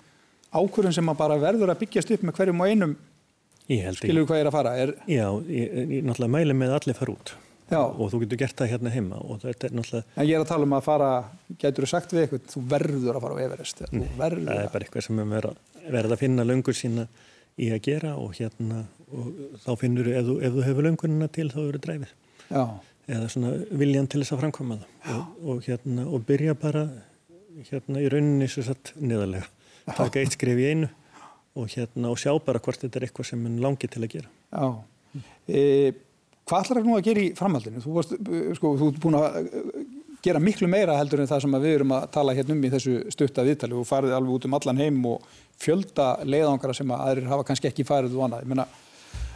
ákvörðun 0.49 0.97
sem 0.97 1.12
að 1.12 1.20
bara 1.20 1.36
verður 1.43 1.74
að 1.74 1.82
byggjast 1.82 2.14
upp 2.16 2.24
með 2.24 2.41
hverjum 2.41 2.64
og 2.64 2.72
einum 2.72 2.97
skilur 3.68 4.24
þú 4.24 4.30
hvað 4.30 4.41
er 4.41 4.49
að 4.49 4.57
fara? 4.57 4.72
Er... 4.80 4.95
Já, 5.05 5.26
ég, 5.53 5.76
ég 5.99 6.09
náttúrulega 6.09 6.34
mæli 6.39 6.57
með 6.57 6.72
að 6.72 6.80
allir 6.80 6.99
fara 6.99 7.14
út 7.14 7.34
Já. 7.68 7.82
og 7.84 8.07
þú 8.09 8.22
getur 8.22 8.41
gert 8.41 8.57
það 8.57 8.70
hérna 8.72 8.93
heima 8.95 9.18
og 9.20 9.43
þetta 9.43 9.68
er 9.68 9.74
náttúrulega 9.76 10.16
En 10.16 10.28
ég 10.28 10.39
er 10.39 10.45
að 10.45 10.53
tala 10.55 10.64
um 10.64 10.76
að 10.78 10.86
fara, 10.86 11.09
gætur 11.61 11.84
þú 11.84 11.91
sagt 11.93 12.14
við 12.14 12.22
eitthvað 12.22 12.47
þú 12.55 12.62
verður 12.70 13.18
að 13.18 13.26
fara 13.26 13.36
á 13.36 13.45
Everest 13.45 13.82
Nei, 13.93 14.07
það 14.16 14.39
er 14.55 14.70
bara 14.72 14.86
eitthvað 14.86 15.05
sem 15.05 15.20
er 15.20 15.51
verið 15.89 16.14
að 16.14 16.22
finna 16.22 16.47
löngur 16.49 16.78
sína 16.78 17.05
í 17.59 17.70
að 17.74 17.82
gera 17.88 18.14
og 18.20 18.36
hérna 18.38 18.84
og 19.09 19.28
þá 19.64 19.70
finnur 19.80 20.09
ef 20.12 20.26
þú, 20.26 20.38
ef 20.44 20.56
þú 20.56 20.64
hefur 20.66 20.86
löngunina 20.88 21.28
til 21.32 21.48
þá 21.52 21.61
eru 21.64 21.82
dræfið. 21.84 22.14
Já. 22.48 22.64
eða 23.09 23.28
svona 23.32 23.50
viljan 23.80 24.06
til 24.09 24.22
þess 24.22 24.34
að 24.34 24.42
framkoma 24.42 24.78
það. 24.80 25.12
Og, 25.14 25.44
og 25.52 25.62
hérna 25.68 26.06
og 26.09 26.24
byrja 26.28 26.54
bara 26.61 26.86
hérna 27.68 28.02
í 28.04 28.09
rauninni 28.12 28.48
svo 28.48 28.64
satt 28.66 28.92
niðarlega 29.00 29.48
taka 29.96 30.20
eitt 30.20 30.36
skrif 30.36 30.61
í 30.61 30.68
einu 30.72 30.88
og 31.59 31.70
hérna 31.72 32.12
og 32.12 32.20
sjá 32.20 32.34
bara 32.44 32.61
hvort 32.62 32.84
þetta 32.84 33.00
er 33.00 33.09
eitthvað 33.09 33.30
sem 33.30 33.40
mann 33.42 33.59
langi 33.62 33.88
til 33.90 34.04
að 34.04 34.12
gera. 34.18 34.30
Já. 34.52 35.22
E, 35.48 35.62
Hvað 36.48 36.62
ætlar 36.64 36.78
það 36.78 36.86
nú 36.88 36.96
að 36.96 37.06
gera 37.09 37.20
í 37.20 37.30
framhaldinu? 37.36 37.80
Þú 37.84 37.94
varst, 37.96 38.12
sko, 38.56 38.70
þú 38.80 38.86
ert 38.88 39.00
búin 39.02 39.16
að 39.18 39.34
gera 40.24 40.42
miklu 40.42 40.68
meira 40.70 40.96
heldur 40.98 41.22
en 41.22 41.30
það 41.30 41.44
sem 41.44 41.56
við 41.62 41.74
erum 41.76 41.94
að 41.94 42.08
tala 42.14 42.34
hérna 42.36 42.54
um 42.56 42.64
í 42.64 42.72
þessu 42.72 42.96
stutta 43.14 43.44
viðtali 43.46 43.76
og 43.78 43.86
farið 43.88 44.16
alveg 44.16 44.34
út 44.34 44.48
um 44.48 44.56
allan 44.58 44.82
heim 44.82 45.00
og 45.06 45.26
fjölda 45.58 46.08
leiðangara 46.26 46.76
sem 46.76 46.94
að 46.94 47.04
aðrir 47.06 47.32
hafa 47.32 47.46
kannski 47.48 47.70
ekki 47.70 47.86
farið 47.86 48.16
úr 48.16 48.26
annað. 48.26 48.44
Ég 48.44 48.52
meina, 48.52 48.66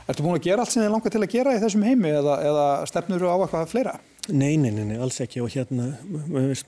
ertu 0.07 0.25
búin 0.25 0.39
að 0.39 0.49
gera 0.49 0.65
allt 0.65 0.75
sem 0.75 0.83
þið 0.83 0.95
langar 0.95 1.15
til 1.15 1.23
að 1.23 1.35
gera 1.37 1.55
í 1.55 1.61
þessum 1.63 1.87
heimi 1.87 2.13
eða, 2.13 2.39
eða 2.51 2.67
stefnur 2.91 3.23
þú 3.23 3.31
á 3.31 3.37
eitthvað 3.37 3.71
fleira? 3.73 3.95
Nei, 4.31 4.55
nei, 4.55 4.71
nei, 4.71 4.99
alls 5.03 5.19
ekki 5.23 5.41
og 5.43 5.51
hérna, 5.51 5.89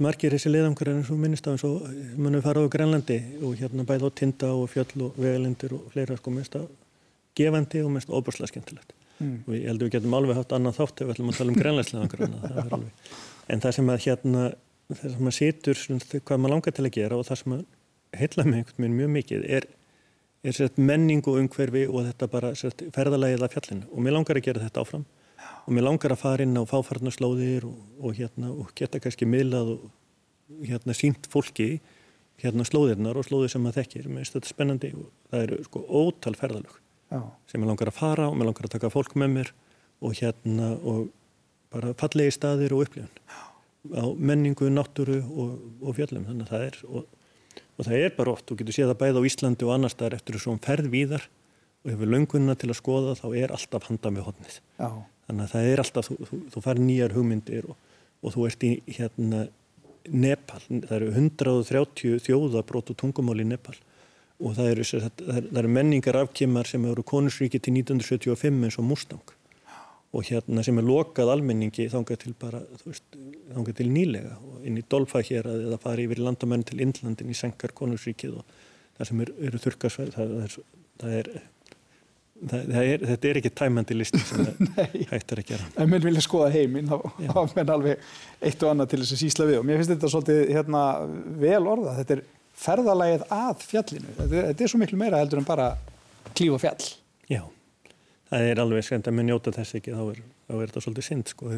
margir 0.03 0.35
þessi 0.35 0.51
leiðangara 0.51 0.97
eins 0.97 1.11
og 1.15 1.21
minnist 1.23 1.47
á 1.47 1.55
eins 1.55 1.63
og 1.67 1.85
hefur 1.87 2.43
farið 2.43 2.67
á 2.67 2.75
Grænlandi 2.75 3.19
og 3.47 3.55
hérna 3.61 3.87
bæð 3.87 4.07
á 4.07 4.11
Tinda 4.11 4.51
og 4.59 4.67
fjöll 4.73 5.07
og 5.07 5.21
vegalindir 5.23 5.77
og 5.77 5.85
fleira 5.93 6.19
sko 6.19 6.35
mest 6.35 6.59
að 6.59 6.67
gefandi 7.39 7.85
og 7.87 7.95
mest 7.95 8.11
óbúrslega 8.11 8.51
skemmtilegt. 8.51 8.91
Mm. 9.21 9.37
Og 9.47 9.55
ég 9.55 9.69
held 9.71 9.79
að 9.79 9.87
við 9.87 9.95
getum 9.95 10.19
alveg 10.19 10.41
haft 10.41 10.57
annað 10.57 10.81
þátt 10.81 11.05
ef 11.05 11.07
við 11.07 11.15
ætlum 11.15 11.31
að 11.31 11.39
tala 11.39 11.55
um 11.55 11.61
grænlæsleðangara 11.63 12.31
en 13.49 13.65
það 13.65 13.77
sem 13.79 13.91
að 13.93 14.05
hérna 14.07 14.45
það 14.93 15.15
sem 15.15 15.31
að 15.31 15.37
situr 15.39 15.81
hvað 16.21 16.41
maður 16.41 16.55
langar 16.55 16.77
til 16.77 16.85
að 16.85 16.95
gera 16.99 17.19
og 17.19 17.27
það 17.29 17.41
sem 17.41 17.57
að 17.57 17.65
heila 18.15 18.45
mig 18.47 18.61
einhvern 18.61 18.85
veginn 18.85 18.99
mjög 18.99 19.13
mikið 19.17 19.45
er, 19.59 19.67
er 20.45 20.57
sett 20.57 20.79
menning 20.79 21.25
og 21.25 21.41
umhverfi 21.41 21.85
og 21.89 22.07
þetta 22.09 22.31
bara 22.31 22.53
sett 22.59 22.85
ferðalægið 22.95 23.47
af 23.47 23.57
fjallinu 23.57 23.89
og 23.91 24.05
mér 24.05 24.17
langar 24.19 24.41
að 24.41 24.47
gera 24.49 24.65
þetta 24.65 24.85
áfram 24.85 25.05
Já. 25.41 25.49
og 25.65 25.75
mér 25.77 25.87
langar 25.89 26.15
að 26.15 26.23
fara 26.23 26.47
inn 26.47 26.61
á 26.61 26.63
fáfarnaslóðir 26.69 27.67
og, 27.69 27.81
og, 28.01 28.15
hérna, 28.19 28.53
og 28.53 28.73
geta 28.79 29.01
kannski 29.03 29.29
miðlað 29.29 29.75
og 29.79 29.91
hérna, 30.69 30.97
sínt 30.97 31.29
fólki 31.33 31.79
hérna 32.43 32.67
slóðirnar 32.69 33.19
og 33.19 33.27
slóðir 33.27 33.55
sem 33.55 33.65
maður 33.65 33.83
þekkir 33.83 34.09
mér 34.11 34.23
finnst 34.23 34.39
þetta 34.39 34.53
spennandi 34.53 34.95
og 34.99 35.11
það 35.33 35.47
eru 35.49 35.61
sko 35.69 35.85
ótal 35.89 36.37
ferðalög 36.39 36.79
Já. 37.13 37.21
sem 37.51 37.63
ég 37.63 37.71
langar 37.71 37.91
að 37.91 37.99
fara 37.99 38.29
og 38.29 38.39
mér 38.39 38.51
langar 38.51 38.69
að 38.69 38.77
taka 38.77 38.93
fólk 38.93 39.17
með 39.19 39.37
mér 39.39 39.53
og 40.05 40.17
hérna 40.21 40.75
og 40.83 41.07
bara 41.75 41.93
fallegi 42.01 42.39
staðir 42.39 42.77
og 42.77 42.87
upplifun 42.87 43.11
á 43.93 44.05
menningu, 44.17 44.71
náttúru 44.73 45.21
og, 45.21 45.59
og 45.85 45.99
fjöllum 45.99 46.25
þannig 46.31 46.47
að 46.47 46.55
það 46.55 46.67
er 46.71 46.81
og 46.89 47.13
og 47.75 47.89
það 47.89 48.05
er 48.05 48.13
bara 48.15 48.35
oft, 48.35 48.47
þú 48.49 48.59
getur 48.61 48.77
séð 48.77 48.93
það 48.93 49.01
bæða 49.03 49.23
á 49.23 49.29
Íslandi 49.29 49.67
og 49.67 49.73
annar 49.75 49.93
staðar 49.93 50.17
eftir 50.19 50.39
þessum 50.39 50.61
ferð 50.63 50.91
víðar 50.93 51.27
og 51.85 51.91
hefur 51.91 52.13
löngunna 52.13 52.55
til 52.59 52.71
að 52.71 52.79
skoða 52.79 53.17
þá 53.19 53.27
er 53.41 53.55
alltaf 53.55 53.89
handa 53.91 54.13
með 54.15 54.29
hodnið 54.29 54.59
Já. 54.79 54.89
þannig 55.27 55.45
að 55.45 55.55
það 55.55 55.71
er 55.71 55.83
alltaf, 55.83 56.09
þú, 56.09 56.29
þú, 56.31 56.41
þú 56.55 56.65
fær 56.65 56.83
nýjar 56.83 57.17
hugmyndir 57.17 57.69
og, 57.71 57.79
og 58.23 58.37
þú 58.37 58.47
ert 58.51 58.67
í 58.67 58.73
hérna 58.99 59.47
Nepal, 60.05 60.61
það 60.69 60.95
eru 60.99 61.13
130 61.17 62.19
þjóðabrót 62.27 62.91
og 62.93 62.97
tungumál 63.01 63.39
í 63.41 63.47
Nepal. 63.49 63.73
Og 64.45 64.53
það 64.53 64.67
eru, 64.75 64.85
það 65.01 65.61
eru 65.63 65.71
menningar 65.73 66.19
afkymar 66.21 66.69
sem 66.69 66.85
eru 66.91 67.01
konusríki 67.09 67.57
til 67.57 67.73
1975 67.79 68.67
eins 68.67 68.77
og 68.77 68.85
Mustang 68.85 69.33
og 70.15 70.27
hérna 70.29 70.63
sem 70.65 70.77
er 70.79 70.87
lokað 70.87 71.33
almenningi 71.33 71.89
þángar 71.91 72.21
til 72.23 72.35
bara, 72.39 72.61
þú 72.83 72.91
veist, 72.93 73.17
þángar 73.51 73.79
til 73.81 73.89
nýlega 73.91 74.37
og 74.39 74.67
inn 74.69 74.79
í 74.79 74.85
Dolfa 74.91 75.23
hér 75.27 75.49
að 75.51 75.65
það 75.73 75.81
fari 75.83 76.05
yfir 76.07 76.21
landamenn 76.23 76.63
til 76.67 76.79
Indlandin 76.85 77.33
í 77.33 77.39
Senkar 77.39 77.75
konungsríkið 77.75 78.37
og 78.39 78.55
það 78.99 79.11
sem 79.11 79.25
er, 79.25 79.33
eru 79.49 79.61
þurkarsvæð, 79.65 80.13
það, 80.15 80.35
það, 80.37 80.55
það 81.03 81.17
er, 81.19 81.31
það 82.53 82.79
er, 82.83 83.07
þetta 83.11 83.31
er 83.31 83.41
ekki 83.41 83.53
tæmandi 83.63 83.97
listi 83.99 84.21
sem 84.23 84.45
það 84.77 84.95
hættar 85.11 85.43
að 85.43 85.51
gera. 85.51 85.67
En 85.83 85.91
mér 85.91 86.07
vilja 86.07 86.23
skoða 86.29 86.53
heiminn, 86.55 86.93
þá 86.93 87.57
menn 87.57 87.75
alveg 87.75 88.07
eitt 88.39 88.63
og 88.63 88.71
annað 88.71 88.93
til 88.93 89.03
þess 89.03 89.17
að 89.17 89.23
sísla 89.25 89.49
við 89.51 89.61
og 89.63 89.67
mér 89.67 89.83
finnst 89.83 89.95
þetta 89.97 90.13
svolítið 90.15 90.45
hérna, 90.55 90.85
vel 91.43 91.65
orða, 91.65 91.97
þetta 91.99 92.19
er 92.19 92.25
ferðalægið 92.65 93.27
að 93.35 93.67
fjallinu, 93.67 94.15
þetta, 94.21 94.47
þetta 94.53 94.69
er 94.69 94.75
svo 94.75 94.83
miklu 94.85 95.01
meira 95.01 95.25
heldur 95.25 95.43
en 95.43 95.51
bara 95.51 95.73
klífa 96.35 96.63
fjall. 96.69 96.95
Já 97.27 97.43
það 98.35 98.51
er 98.51 98.63
alveg 98.65 98.87
skemmt 98.87 99.09
að 99.11 99.17
mér 99.19 99.29
njóta 99.31 99.55
þess 99.55 99.79
ekki 99.79 99.95
þá 99.95 100.03
er, 100.05 100.21
þá 100.49 100.55
er 100.57 100.67
þetta 100.67 100.85
svolítið 100.85 101.09
synd 101.09 101.31
sko 101.33 101.55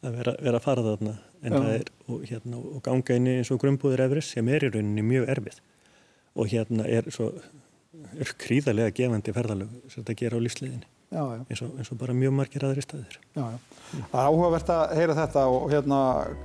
að 0.00 0.14
vera, 0.16 0.32
vera 0.40 0.56
að 0.56 0.64
fara 0.64 0.84
þarna 0.84 1.16
en 1.44 1.52
Já. 1.52 1.56
það 1.56 1.72
er 1.74 1.90
og, 2.06 2.22
hérna, 2.28 2.60
og 2.60 2.84
ganga 2.86 3.16
inn 3.18 3.26
í 3.28 3.34
eins 3.40 3.50
og 3.52 3.60
grunnbúður 3.60 4.04
efris 4.06 4.30
sem 4.34 4.48
er 4.48 4.64
í 4.64 4.70
rauninni 4.72 5.04
mjög 5.04 5.26
erfið 5.34 5.58
og 6.40 6.48
hérna 6.52 6.86
er 6.88 7.10
svo 7.12 7.32
er 8.16 8.32
kríðarlega 8.40 8.94
gefandi 8.96 9.34
ferðalög 9.36 9.76
sem 9.90 10.00
þetta 10.00 10.16
ger 10.22 10.36
á 10.36 10.44
lífsliðinni 10.46 10.88
Já, 11.10 11.24
já. 11.26 11.40
Eins, 11.50 11.60
og, 11.66 11.70
eins 11.74 11.88
og 11.90 11.98
bara 11.98 12.14
mjög 12.14 12.34
margir 12.38 12.62
aðri 12.62 12.84
staðir 12.84 13.16
já. 13.34 13.42
Það 13.42 14.12
er 14.14 14.28
áhugavert 14.28 14.68
að 14.70 14.92
heyra 14.94 15.16
þetta 15.18 15.42
og 15.50 15.64
hérna 15.72 15.98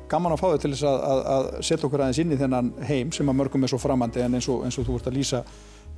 gaman 0.09 0.33
að 0.33 0.41
fá 0.41 0.45
þau 0.47 0.61
til 0.63 0.71
þess 0.73 0.87
að, 0.89 1.03
að, 1.05 1.21
að 1.35 1.49
setja 1.69 1.85
okkur 1.85 2.01
aðeins 2.01 2.21
inn 2.23 2.33
í 2.33 2.39
þennan 2.39 2.71
heim 2.89 3.11
sem 3.13 3.29
að 3.29 3.37
mörgum 3.43 3.67
er 3.67 3.71
svo 3.71 3.79
framandi 3.83 4.23
en 4.25 4.39
eins 4.39 4.49
og, 4.49 4.63
eins 4.65 4.79
og 4.81 4.87
þú 4.87 4.97
vart 4.97 5.11
að 5.11 5.19
lýsa 5.19 5.43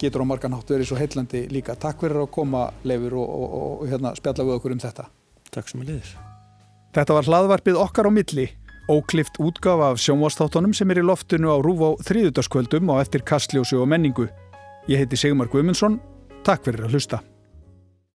getur 0.01 0.23
á 0.23 0.29
marganátt 0.29 0.69
verið 0.71 0.89
svo 0.89 0.97
heillandi 0.99 1.45
líka. 1.51 1.75
Takk 1.79 2.01
fyrir 2.03 2.21
að 2.23 2.31
koma 2.35 2.67
Leifur 2.87 3.17
og, 3.21 3.27
og, 3.27 3.57
og 3.57 3.85
hérna, 3.91 4.13
spjalla 4.17 4.47
við 4.47 4.57
okkur 4.57 4.75
um 4.77 4.81
þetta. 4.83 5.07
Takk 5.53 5.71
sem 5.71 5.83
að 5.83 5.93
liðis. 5.93 6.15
Þetta 6.97 7.17
var 7.17 7.29
hlaðvarpið 7.29 7.79
okkar 7.83 8.09
á 8.09 8.11
milli, 8.13 8.49
óklift 8.89 9.39
útgafa 9.43 9.91
af 9.93 10.01
sjónvastáttunum 10.01 10.75
sem 10.77 10.91
er 10.93 11.01
í 11.03 11.05
loftinu 11.05 11.51
á 11.53 11.57
Rúf 11.61 11.83
á 11.83 11.89
þrýðutaskvöldum 12.09 12.93
og 12.93 13.01
eftir 13.03 13.25
kastljósu 13.27 13.81
og 13.81 13.89
menningu. 13.91 14.29
Ég 14.87 15.03
heiti 15.03 15.19
Sigmar 15.19 15.51
Guimundsson. 15.51 15.99
Takk 16.47 16.69
fyrir 16.69 16.87
að 16.87 16.95
hlusta. 16.95 17.23